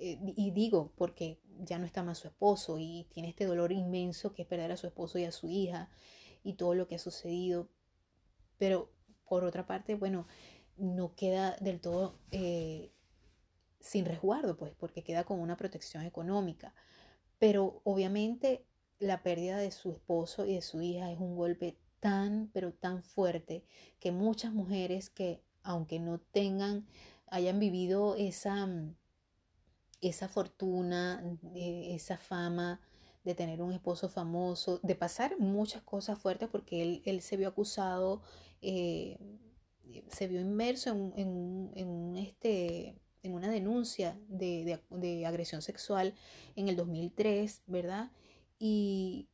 eh, 0.00 0.18
y 0.36 0.50
digo 0.50 0.92
porque 0.96 1.38
ya 1.58 1.78
no 1.78 1.84
está 1.86 2.02
más 2.02 2.18
su 2.18 2.28
esposo 2.28 2.78
y 2.78 3.06
tiene 3.12 3.28
este 3.28 3.44
dolor 3.44 3.70
inmenso 3.70 4.32
que 4.32 4.42
es 4.42 4.48
perder 4.48 4.72
a 4.72 4.76
su 4.76 4.86
esposo 4.86 5.18
y 5.18 5.24
a 5.24 5.32
su 5.32 5.48
hija 5.48 5.90
y 6.42 6.54
todo 6.54 6.74
lo 6.74 6.88
que 6.88 6.94
ha 6.96 6.98
sucedido. 6.98 7.68
Pero 8.58 8.90
por 9.28 9.44
otra 9.44 9.66
parte, 9.66 9.94
bueno, 9.94 10.26
no 10.76 11.14
queda 11.14 11.56
del 11.60 11.80
todo 11.80 12.18
eh, 12.30 12.92
sin 13.78 14.04
resguardo, 14.06 14.56
pues, 14.56 14.74
porque 14.74 15.04
queda 15.04 15.24
con 15.24 15.38
una 15.38 15.56
protección 15.56 16.04
económica. 16.04 16.74
Pero 17.38 17.80
obviamente 17.84 18.66
la 18.98 19.22
pérdida 19.22 19.58
de 19.58 19.70
su 19.70 19.92
esposo 19.92 20.46
y 20.46 20.54
de 20.54 20.62
su 20.62 20.80
hija 20.82 21.12
es 21.12 21.18
un 21.18 21.36
golpe 21.36 21.78
tan, 22.00 22.50
pero 22.52 22.72
tan 22.72 23.02
fuerte 23.02 23.64
que 23.98 24.12
muchas 24.12 24.52
mujeres 24.52 25.10
que, 25.10 25.42
aunque 25.62 26.00
no 26.00 26.20
tengan, 26.20 26.86
hayan 27.26 27.58
vivido 27.58 28.16
esa, 28.16 28.68
esa 30.00 30.28
fortuna, 30.28 31.22
esa 31.54 32.16
fama 32.16 32.80
de 33.24 33.34
tener 33.34 33.60
un 33.62 33.72
esposo 33.72 34.08
famoso, 34.08 34.80
de 34.82 34.94
pasar 34.94 35.38
muchas 35.38 35.82
cosas 35.82 36.18
fuertes 36.18 36.48
porque 36.48 37.02
él, 37.04 37.20
se 37.20 37.36
vio 37.36 37.48
acusado, 37.48 38.22
eh, 38.62 39.18
se 40.08 40.28
vio 40.28 40.40
inmerso 40.40 40.90
en, 40.90 41.70
en, 41.74 42.16
este, 42.16 42.98
en 43.22 43.34
una 43.34 43.50
denuncia 43.50 44.18
de, 44.28 44.80
de, 44.88 45.26
agresión 45.26 45.62
sexual 45.62 46.14
en 46.56 46.68
el 46.68 46.76
2003, 46.76 47.62
¿verdad? 47.66 48.10
Y, 48.58 49.28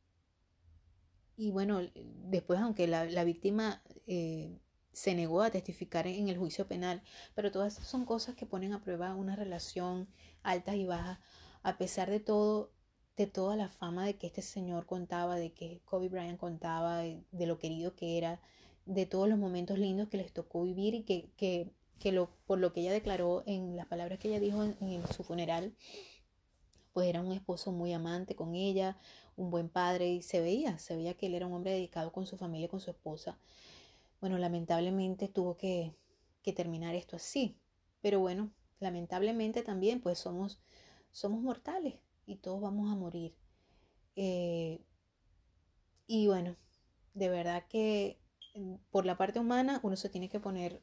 y 1.37 1.51
bueno, 1.51 1.81
después 2.25 2.59
aunque 2.59 2.87
la, 2.87 3.05
la 3.05 3.23
víctima 3.23 3.81
eh, 4.05 4.59
se 4.97 5.13
negó 5.13 5.43
a 5.43 5.51
testificar 5.51 6.07
en 6.07 6.27
el 6.27 6.39
juicio 6.39 6.67
penal, 6.67 7.03
pero 7.35 7.51
todas 7.51 7.75
son 7.75 8.03
cosas 8.03 8.35
que 8.35 8.47
ponen 8.47 8.73
a 8.73 8.81
prueba 8.81 9.13
una 9.13 9.35
relación 9.35 10.07
altas 10.47 10.75
y 10.75 10.85
bajas, 10.85 11.19
a 11.61 11.77
pesar 11.77 12.09
de 12.09 12.19
todo, 12.19 12.71
de 13.17 13.27
toda 13.27 13.55
la 13.55 13.67
fama 13.67 14.05
de 14.05 14.17
que 14.17 14.27
este 14.27 14.41
señor 14.41 14.85
contaba, 14.85 15.35
de 15.35 15.51
que 15.51 15.81
Kobe 15.85 16.07
Bryant 16.07 16.39
contaba, 16.39 16.99
de, 16.99 17.45
lo 17.45 17.59
querido 17.59 17.95
que 17.95 18.17
era, 18.17 18.39
de 18.85 19.05
todos 19.05 19.27
los 19.27 19.37
momentos 19.37 19.77
lindos 19.77 20.07
que 20.07 20.17
les 20.17 20.31
tocó 20.31 20.63
vivir 20.63 20.93
y 20.93 21.03
que, 21.03 21.29
que, 21.35 21.69
que 21.99 22.11
lo, 22.13 22.29
por 22.45 22.59
lo 22.59 22.71
que 22.71 22.81
ella 22.81 22.93
declaró 22.93 23.43
en 23.45 23.75
las 23.75 23.87
palabras 23.87 24.19
que 24.19 24.29
ella 24.29 24.39
dijo 24.39 24.63
en, 24.63 25.03
su 25.13 25.23
funeral, 25.23 25.75
pues 26.93 27.09
era 27.09 27.21
un 27.21 27.33
esposo 27.33 27.71
muy 27.71 27.91
amante 27.91 28.35
con 28.35 28.55
ella, 28.55 28.97
un 29.35 29.51
buen 29.51 29.67
padre 29.67 30.07
y 30.07 30.21
se 30.21 30.39
veía, 30.39 30.77
se 30.79 30.95
veía 30.95 31.15
que 31.15 31.27
él 31.27 31.35
era 31.35 31.47
un 31.47 31.53
hombre 31.53 31.71
dedicado 31.71 32.11
con 32.11 32.25
su 32.25 32.37
familia, 32.37 32.69
con 32.69 32.79
su 32.79 32.91
esposa. 32.91 33.37
Bueno, 34.21 34.37
lamentablemente 34.37 35.27
tuvo 35.27 35.57
que, 35.57 35.93
que 36.41 36.53
terminar 36.53 36.95
esto 36.95 37.17
así, 37.17 37.57
pero 38.01 38.19
bueno, 38.19 38.51
lamentablemente 38.79 39.63
también 39.63 40.01
pues 40.01 40.19
somos, 40.19 40.59
somos 41.11 41.41
mortales 41.41 41.95
y 42.25 42.37
todos 42.37 42.61
vamos 42.61 42.91
a 42.91 42.95
morir. 42.95 43.35
Eh, 44.15 44.85
y 46.07 46.27
bueno, 46.27 46.55
de 47.13 47.29
verdad 47.29 47.65
que 47.67 48.19
mm, 48.55 48.75
por 48.91 49.05
la 49.05 49.17
parte 49.17 49.39
humana 49.39 49.79
uno 49.83 49.95
se 49.95 50.09
tiene 50.09 50.29
que 50.29 50.39
poner 50.39 50.81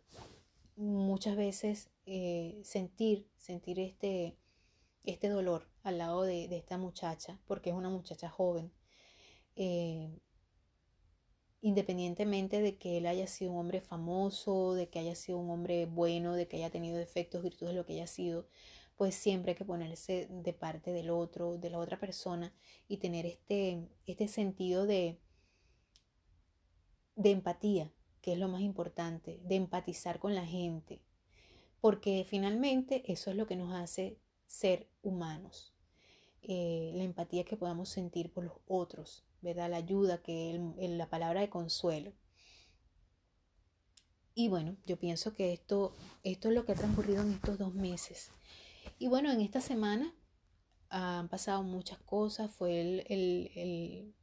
muchas 0.76 1.36
veces 1.36 1.90
eh, 2.06 2.60
sentir, 2.64 3.28
sentir 3.36 3.78
este, 3.80 4.36
este 5.04 5.28
dolor 5.28 5.68
al 5.82 5.98
lado 5.98 6.22
de, 6.22 6.44
esta 6.56 6.78
muchacha, 6.78 7.40
porque 7.46 7.70
es 7.70 7.76
una 7.76 7.90
muchacha 7.90 8.28
joven. 8.28 8.72
Eh, 9.56 10.18
independientemente 11.64 12.60
de 12.60 12.76
que 12.76 12.98
él 12.98 13.06
haya 13.06 13.26
sido 13.26 13.52
un 13.52 13.58
hombre 13.58 13.80
famoso, 13.80 14.74
de 14.74 14.90
que 14.90 14.98
haya 14.98 15.14
sido 15.14 15.38
un 15.38 15.48
hombre 15.48 15.86
bueno, 15.86 16.34
de 16.34 16.46
que 16.46 16.58
haya 16.58 16.68
tenido 16.68 16.98
defectos, 16.98 17.42
virtudes, 17.42 17.74
lo 17.74 17.86
que 17.86 17.94
haya 17.94 18.06
sido, 18.06 18.46
pues 18.96 19.14
siempre 19.14 19.52
hay 19.52 19.56
que 19.56 19.64
ponerse 19.64 20.28
de 20.30 20.52
parte 20.52 20.92
del 20.92 21.08
otro, 21.08 21.56
de 21.56 21.70
la 21.70 21.78
otra 21.78 21.98
persona 21.98 22.52
y 22.86 22.98
tener 22.98 23.24
este, 23.24 23.88
este 24.04 24.28
sentido 24.28 24.84
de, 24.84 25.18
de 27.16 27.30
empatía, 27.30 27.90
que 28.20 28.34
es 28.34 28.38
lo 28.38 28.48
más 28.48 28.60
importante, 28.60 29.40
de 29.42 29.56
empatizar 29.56 30.18
con 30.18 30.34
la 30.34 30.44
gente, 30.44 31.00
porque 31.80 32.26
finalmente 32.28 33.10
eso 33.10 33.30
es 33.30 33.38
lo 33.38 33.46
que 33.46 33.56
nos 33.56 33.72
hace 33.72 34.18
ser 34.46 34.90
humanos. 35.00 35.74
Eh, 36.42 36.92
la 36.94 37.04
empatía 37.04 37.46
que 37.46 37.56
podamos 37.56 37.88
sentir 37.88 38.30
por 38.30 38.44
los 38.44 38.58
otros, 38.66 39.24
¿verdad? 39.44 39.70
La 39.70 39.76
ayuda, 39.76 40.22
que 40.22 40.58
la 40.78 41.08
palabra 41.08 41.40
de 41.42 41.50
consuelo. 41.50 42.12
Y 44.34 44.48
bueno, 44.48 44.76
yo 44.86 44.98
pienso 44.98 45.34
que 45.34 45.52
esto, 45.52 45.94
esto 46.24 46.48
es 46.48 46.54
lo 46.54 46.64
que 46.64 46.72
ha 46.72 46.74
transcurrido 46.74 47.22
en 47.22 47.34
estos 47.34 47.58
dos 47.58 47.74
meses. 47.74 48.32
Y 48.98 49.06
bueno, 49.06 49.30
en 49.30 49.40
esta 49.40 49.60
semana 49.60 50.12
han 50.88 51.28
pasado 51.28 51.62
muchas 51.62 51.98
cosas. 51.98 52.50
Fue 52.50 52.80
el, 52.80 53.04
el, 53.08 53.50
el, 53.54 54.14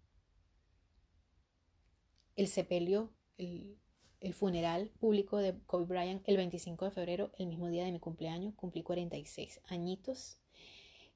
el 2.36 2.48
sepelio, 2.48 3.14
el, 3.38 3.80
el 4.20 4.34
funeral 4.34 4.90
público 5.00 5.38
de 5.38 5.58
Kobe 5.66 5.86
Bryant 5.86 6.28
el 6.28 6.38
25 6.38 6.86
de 6.86 6.92
febrero, 6.92 7.32
el 7.38 7.48
mismo 7.48 7.70
día 7.70 7.86
de 7.86 7.92
mi 7.92 8.00
cumpleaños. 8.00 8.56
Cumplí 8.56 8.84
46 8.84 9.62
añitos. 9.70 10.40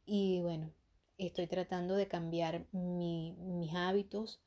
Y 0.06 0.40
bueno, 0.42 0.72
estoy 1.18 1.48
tratando 1.48 1.96
de 1.96 2.08
cambiar 2.08 2.68
mis 2.72 3.74
hábitos. 3.74 4.42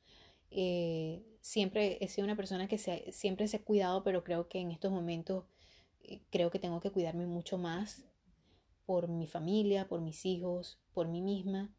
Eh, 0.51 1.23
siempre 1.41 1.97
he 2.01 2.07
sido 2.07 2.25
una 2.25 2.35
persona 2.35 2.67
que 2.67 2.77
siempre 2.77 3.47
se 3.47 3.57
ha 3.57 3.63
cuidado, 3.63 4.03
pero 4.03 4.23
creo 4.23 4.47
que 4.47 4.59
en 4.59 4.71
estos 4.71 4.91
momentos 4.91 5.45
eh, 6.01 6.21
creo 6.29 6.51
que 6.51 6.59
tengo 6.59 6.79
que 6.79 6.91
cuidarme 6.91 7.25
mucho 7.25 7.57
más 7.57 8.05
por 8.85 9.07
mi 9.07 9.27
familia, 9.27 9.87
por 9.87 10.01
mis 10.01 10.25
hijos, 10.25 10.79
por 10.93 11.07
mí 11.07 11.21
misma, 11.21 11.73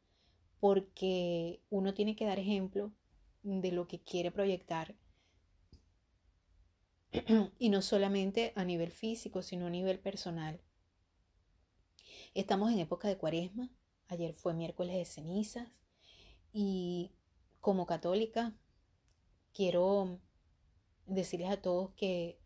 porque 0.60 1.60
uno 1.70 1.94
tiene 1.94 2.14
que 2.14 2.26
dar 2.26 2.38
ejemplo 2.38 2.92
de 3.42 3.72
lo 3.72 3.88
que 3.88 4.00
quiere 4.00 4.30
proyectar 4.30 4.94
y 7.58 7.68
no 7.70 7.82
solamente 7.82 8.52
a 8.54 8.64
nivel 8.64 8.92
físico, 8.92 9.42
sino 9.42 9.66
a 9.66 9.70
nivel 9.70 9.98
personal. 9.98 10.60
Estamos 12.34 12.70
en 12.70 12.78
época 12.78 13.08
de 13.08 13.16
cuaresma, 13.16 13.70
Ayer 14.10 14.34
fue 14.34 14.54
miércoles 14.54 14.96
de 14.96 15.04
cenizas 15.04 15.68
y 16.52 17.12
como 17.60 17.86
católica 17.86 18.52
quiero 19.52 20.18
decirles 21.06 21.50
a 21.50 21.62
todos 21.62 21.92
que 21.92 22.40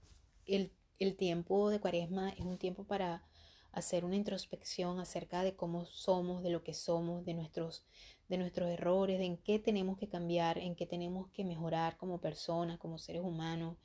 el, 0.46 0.70
tiempo 1.16 1.70
de 1.70 1.80
cuaresma 1.80 2.30
es 2.30 2.40
un 2.40 2.58
tiempo 2.58 2.84
para 2.84 3.24
hacer 3.72 4.04
una 4.04 4.16
introspección 4.16 5.00
acerca 5.00 5.42
de 5.42 5.56
cómo 5.56 5.86
somos, 5.86 6.42
de 6.42 6.50
lo 6.50 6.62
que 6.62 6.74
somos, 6.74 7.24
de 7.24 7.32
nuestros, 7.32 7.86
de 8.28 8.36
nuestros 8.36 8.68
errores, 8.68 9.18
de 9.18 9.24
en 9.24 9.38
qué 9.38 9.58
tenemos 9.58 9.96
que 9.96 10.08
cambiar, 10.08 10.58
en 10.58 10.76
qué 10.76 10.86
tenemos 10.86 11.28
que 11.30 11.44
mejorar 11.44 11.96
como 11.96 12.20
personas, 12.20 12.78
como 12.78 12.98
seres 12.98 13.22
humanos. 13.22 13.78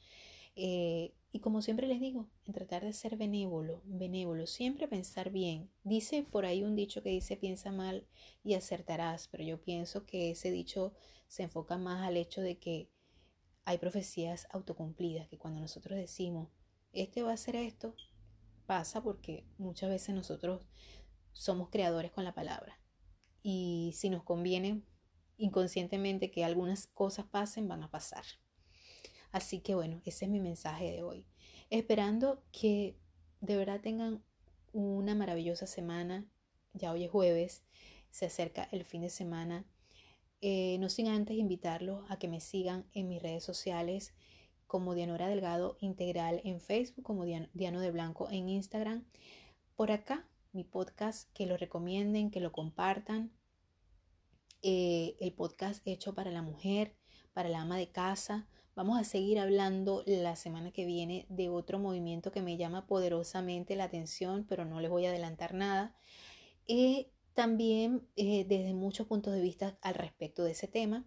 Eh, 0.55 1.13
y 1.31 1.39
como 1.39 1.61
siempre 1.61 1.87
les 1.87 1.99
digo, 1.99 2.27
en 2.45 2.53
tratar 2.53 2.83
de 2.83 2.93
ser 2.93 3.15
benévolo, 3.15 3.81
benévolo, 3.85 4.47
siempre 4.47 4.87
pensar 4.87 5.29
bien. 5.29 5.69
Dice 5.83 6.23
por 6.23 6.45
ahí 6.45 6.63
un 6.63 6.75
dicho 6.75 7.03
que 7.03 7.09
dice 7.09 7.37
piensa 7.37 7.71
mal 7.71 8.07
y 8.43 8.55
acertarás, 8.55 9.27
pero 9.27 9.43
yo 9.43 9.61
pienso 9.61 10.05
que 10.05 10.31
ese 10.31 10.49
dicho 10.49 10.93
se 11.27 11.43
enfoca 11.43 11.77
más 11.77 12.07
al 12.07 12.17
hecho 12.17 12.41
de 12.41 12.57
que 12.57 12.89
hay 13.63 13.77
profecías 13.77 14.47
autocumplidas, 14.49 15.27
que 15.27 15.37
cuando 15.37 15.59
nosotros 15.59 15.97
decimos, 15.97 16.49
este 16.91 17.21
va 17.21 17.33
a 17.33 17.37
ser 17.37 17.55
esto, 17.55 17.95
pasa 18.65 19.03
porque 19.03 19.45
muchas 19.59 19.91
veces 19.91 20.15
nosotros 20.15 20.61
somos 21.33 21.69
creadores 21.69 22.11
con 22.11 22.23
la 22.23 22.33
palabra. 22.33 22.79
Y 23.43 23.91
si 23.95 24.09
nos 24.09 24.23
conviene 24.23 24.81
inconscientemente 25.37 26.31
que 26.31 26.43
algunas 26.43 26.87
cosas 26.87 27.25
pasen, 27.27 27.67
van 27.67 27.83
a 27.83 27.91
pasar. 27.91 28.25
Así 29.31 29.59
que 29.59 29.75
bueno, 29.75 30.01
ese 30.05 30.25
es 30.25 30.31
mi 30.31 30.39
mensaje 30.39 30.91
de 30.91 31.03
hoy. 31.03 31.25
Esperando 31.69 32.43
que 32.51 32.97
de 33.41 33.55
verdad 33.55 33.81
tengan 33.81 34.23
una 34.71 35.15
maravillosa 35.15 35.67
semana. 35.67 36.29
Ya 36.73 36.91
hoy 36.91 37.05
es 37.05 37.11
jueves, 37.11 37.63
se 38.09 38.25
acerca 38.25 38.67
el 38.71 38.85
fin 38.85 39.01
de 39.01 39.09
semana. 39.09 39.65
Eh, 40.41 40.77
no 40.79 40.89
sin 40.89 41.07
antes 41.07 41.37
invitarlos 41.37 42.09
a 42.09 42.17
que 42.17 42.27
me 42.27 42.39
sigan 42.39 42.85
en 42.93 43.09
mis 43.09 43.21
redes 43.21 43.43
sociales 43.43 44.13
como 44.67 44.93
Dianora 44.93 45.27
Delgado 45.27 45.77
Integral 45.79 46.41
en 46.43 46.61
Facebook, 46.61 47.03
como 47.03 47.25
Diano 47.25 47.81
de 47.81 47.91
Blanco 47.91 48.29
en 48.29 48.49
Instagram. 48.49 49.03
Por 49.75 49.91
acá, 49.91 50.29
mi 50.53 50.63
podcast, 50.63 51.31
que 51.33 51.45
lo 51.45 51.57
recomienden, 51.57 52.29
que 52.29 52.39
lo 52.39 52.51
compartan. 52.51 53.31
Eh, 54.61 55.15
el 55.19 55.33
podcast 55.33 55.81
hecho 55.87 56.13
para 56.13 56.31
la 56.31 56.41
mujer, 56.41 56.95
para 57.33 57.49
la 57.49 57.61
ama 57.61 57.77
de 57.77 57.89
casa, 57.89 58.47
Vamos 58.75 58.99
a 58.99 59.03
seguir 59.03 59.39
hablando 59.39 60.03
la 60.05 60.35
semana 60.35 60.71
que 60.71 60.85
viene 60.85 61.25
de 61.29 61.49
otro 61.49 61.79
movimiento 61.79 62.31
que 62.31 62.41
me 62.41 62.57
llama 62.57 62.87
poderosamente 62.87 63.75
la 63.75 63.85
atención, 63.85 64.45
pero 64.47 64.63
no 64.65 64.79
les 64.79 64.89
voy 64.89 65.05
a 65.05 65.09
adelantar 65.09 65.53
nada. 65.53 65.95
Y 66.65 67.07
también 67.33 68.07
eh, 68.15 68.45
desde 68.47 68.73
muchos 68.73 69.07
puntos 69.07 69.33
de 69.33 69.41
vista 69.41 69.77
al 69.81 69.95
respecto 69.95 70.43
de 70.43 70.51
ese 70.51 70.67
tema. 70.67 71.05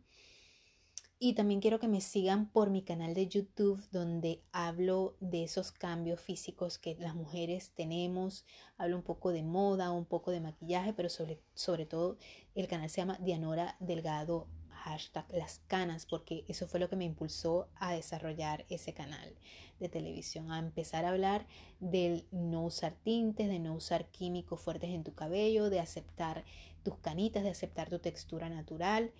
Y 1.24 1.34
también 1.34 1.60
quiero 1.60 1.78
que 1.78 1.86
me 1.86 2.00
sigan 2.00 2.50
por 2.50 2.68
mi 2.68 2.82
canal 2.82 3.14
de 3.14 3.28
YouTube 3.28 3.80
donde 3.92 4.42
hablo 4.50 5.16
de 5.20 5.44
esos 5.44 5.70
cambios 5.70 6.20
físicos 6.20 6.78
que 6.78 6.96
las 6.96 7.14
mujeres 7.14 7.70
tenemos. 7.74 8.44
Hablo 8.76 8.96
un 8.96 9.04
poco 9.04 9.30
de 9.30 9.44
moda, 9.44 9.92
un 9.92 10.04
poco 10.04 10.32
de 10.32 10.40
maquillaje, 10.40 10.92
pero 10.92 11.08
sobre, 11.08 11.40
sobre 11.54 11.86
todo 11.86 12.18
el 12.56 12.66
canal 12.66 12.90
se 12.90 13.02
llama 13.02 13.18
Dianora 13.20 13.76
Delgado 13.78 14.48
hashtag 14.82 15.24
las 15.32 15.60
canas, 15.68 16.06
porque 16.06 16.44
eso 16.48 16.66
fue 16.66 16.80
lo 16.80 16.88
que 16.88 16.96
me 16.96 17.04
impulsó 17.04 17.68
a 17.76 17.92
desarrollar 17.92 18.66
ese 18.68 18.92
canal 18.92 19.34
de 19.78 19.88
televisión, 19.88 20.50
a 20.50 20.58
empezar 20.58 21.04
a 21.04 21.10
hablar 21.10 21.46
del 21.80 22.26
no 22.30 22.64
usar 22.64 22.94
tintes, 23.02 23.48
de 23.48 23.58
no 23.58 23.74
usar 23.74 24.06
químicos 24.10 24.60
fuertes 24.60 24.90
en 24.90 25.04
tu 25.04 25.14
cabello, 25.14 25.70
de 25.70 25.80
aceptar 25.80 26.44
tus 26.82 26.96
canitas, 26.98 27.42
de 27.42 27.50
aceptar 27.50 27.88
tu 27.90 27.98
textura 27.98 28.48
natural. 28.48 29.12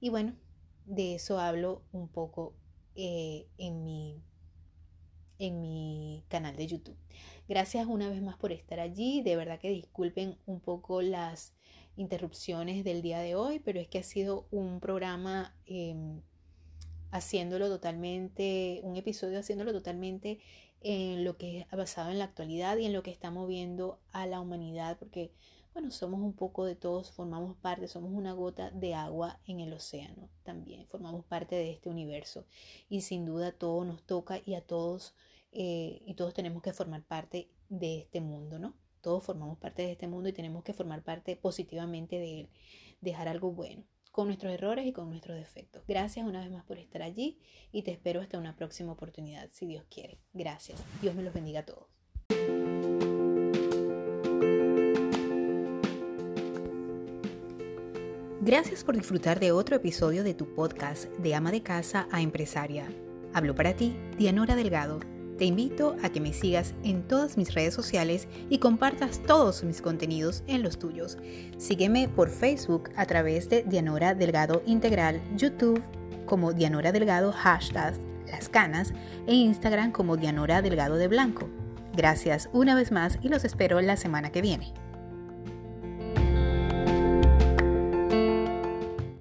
Y 0.00 0.10
bueno, 0.10 0.34
de 0.86 1.14
eso 1.14 1.38
hablo 1.38 1.82
un 1.92 2.08
poco 2.08 2.54
eh, 2.96 3.46
en, 3.58 3.84
mi, 3.84 4.20
en 5.38 5.60
mi 5.60 6.24
canal 6.28 6.56
de 6.56 6.66
YouTube. 6.66 6.96
Gracias 7.48 7.86
una 7.86 8.08
vez 8.08 8.22
más 8.22 8.36
por 8.36 8.52
estar 8.52 8.80
allí. 8.80 9.22
De 9.22 9.36
verdad 9.36 9.58
que 9.58 9.70
disculpen 9.70 10.38
un 10.46 10.60
poco 10.60 11.02
las 11.02 11.54
interrupciones 11.96 12.84
del 12.84 13.02
día 13.02 13.20
de 13.20 13.34
hoy, 13.34 13.60
pero 13.60 13.80
es 13.80 13.88
que 13.88 13.98
ha 13.98 14.02
sido 14.02 14.46
un 14.50 14.80
programa 14.80 15.54
em, 15.66 16.20
haciéndolo 17.10 17.68
totalmente, 17.68 18.80
un 18.82 18.96
episodio 18.96 19.38
haciéndolo 19.38 19.72
totalmente 19.72 20.40
en 20.80 21.24
lo 21.24 21.36
que 21.36 21.66
ha 21.70 21.76
basado 21.76 22.10
en 22.10 22.18
la 22.18 22.24
actualidad 22.24 22.76
y 22.76 22.86
en 22.86 22.92
lo 22.92 23.02
que 23.02 23.10
está 23.10 23.30
moviendo 23.30 24.00
a 24.12 24.26
la 24.26 24.40
humanidad, 24.40 24.98
porque 24.98 25.32
bueno, 25.72 25.90
somos 25.90 26.20
un 26.20 26.34
poco 26.34 26.64
de 26.64 26.76
todos, 26.76 27.10
formamos 27.10 27.56
parte, 27.56 27.88
somos 27.88 28.12
una 28.12 28.32
gota 28.32 28.70
de 28.70 28.94
agua 28.94 29.40
en 29.46 29.60
el 29.60 29.72
océano 29.72 30.28
también, 30.44 30.86
formamos 30.86 31.24
parte 31.24 31.56
de 31.56 31.72
este 31.72 31.88
universo 31.88 32.46
y 32.88 33.00
sin 33.00 33.24
duda 33.24 33.50
todo 33.50 33.84
nos 33.84 34.04
toca 34.04 34.40
y 34.44 34.54
a 34.54 34.60
todos 34.60 35.14
eh, 35.50 36.02
y 36.06 36.14
todos 36.14 36.34
tenemos 36.34 36.62
que 36.62 36.72
formar 36.72 37.02
parte 37.02 37.48
de 37.68 37.98
este 37.98 38.20
mundo, 38.20 38.58
¿no? 38.58 38.74
Todos 39.04 39.22
formamos 39.22 39.58
parte 39.58 39.82
de 39.82 39.92
este 39.92 40.08
mundo 40.08 40.30
y 40.30 40.32
tenemos 40.32 40.64
que 40.64 40.72
formar 40.72 41.02
parte 41.02 41.36
positivamente 41.36 42.18
de 42.18 42.40
él, 42.40 42.48
dejar 43.02 43.28
algo 43.28 43.52
bueno, 43.52 43.84
con 44.10 44.28
nuestros 44.28 44.50
errores 44.54 44.86
y 44.86 44.94
con 44.94 45.10
nuestros 45.10 45.36
defectos. 45.36 45.84
Gracias 45.86 46.26
una 46.26 46.40
vez 46.40 46.50
más 46.50 46.64
por 46.64 46.78
estar 46.78 47.02
allí 47.02 47.38
y 47.70 47.82
te 47.82 47.90
espero 47.90 48.22
hasta 48.22 48.38
una 48.38 48.56
próxima 48.56 48.92
oportunidad, 48.92 49.50
si 49.52 49.66
Dios 49.66 49.84
quiere. 49.90 50.20
Gracias. 50.32 50.82
Dios 51.02 51.14
me 51.14 51.22
los 51.22 51.34
bendiga 51.34 51.60
a 51.60 51.66
todos. 51.66 51.86
Gracias 58.40 58.84
por 58.84 58.96
disfrutar 58.96 59.38
de 59.38 59.52
otro 59.52 59.76
episodio 59.76 60.24
de 60.24 60.32
tu 60.32 60.54
podcast 60.54 61.10
de 61.18 61.34
ama 61.34 61.52
de 61.52 61.62
casa 61.62 62.08
a 62.10 62.22
empresaria. 62.22 62.88
Hablo 63.34 63.54
para 63.54 63.76
ti, 63.76 63.94
Dianora 64.16 64.56
Delgado 64.56 65.00
te 65.38 65.44
invito 65.44 65.96
a 66.02 66.10
que 66.10 66.20
me 66.20 66.32
sigas 66.32 66.74
en 66.84 67.02
todas 67.02 67.36
mis 67.36 67.54
redes 67.54 67.74
sociales 67.74 68.28
y 68.48 68.58
compartas 68.58 69.20
todos 69.22 69.64
mis 69.64 69.82
contenidos 69.82 70.44
en 70.46 70.62
los 70.62 70.78
tuyos. 70.78 71.18
Sígueme 71.58 72.08
por 72.08 72.30
Facebook 72.30 72.90
a 72.96 73.06
través 73.06 73.48
de 73.48 73.62
Dianora 73.62 74.14
Delgado 74.14 74.62
Integral, 74.66 75.20
YouTube 75.36 75.82
como 76.26 76.52
Dianora 76.52 76.92
Delgado 76.92 77.32
hashtag 77.32 77.94
Las 78.30 78.48
Canas 78.48 78.92
e 79.26 79.34
Instagram 79.34 79.92
como 79.92 80.16
Dianora 80.16 80.62
Delgado 80.62 80.96
de 80.96 81.08
Blanco. 81.08 81.48
Gracias 81.96 82.48
una 82.52 82.74
vez 82.74 82.92
más 82.92 83.18
y 83.22 83.28
los 83.28 83.44
espero 83.44 83.80
la 83.80 83.96
semana 83.96 84.30
que 84.30 84.42
viene. 84.42 84.83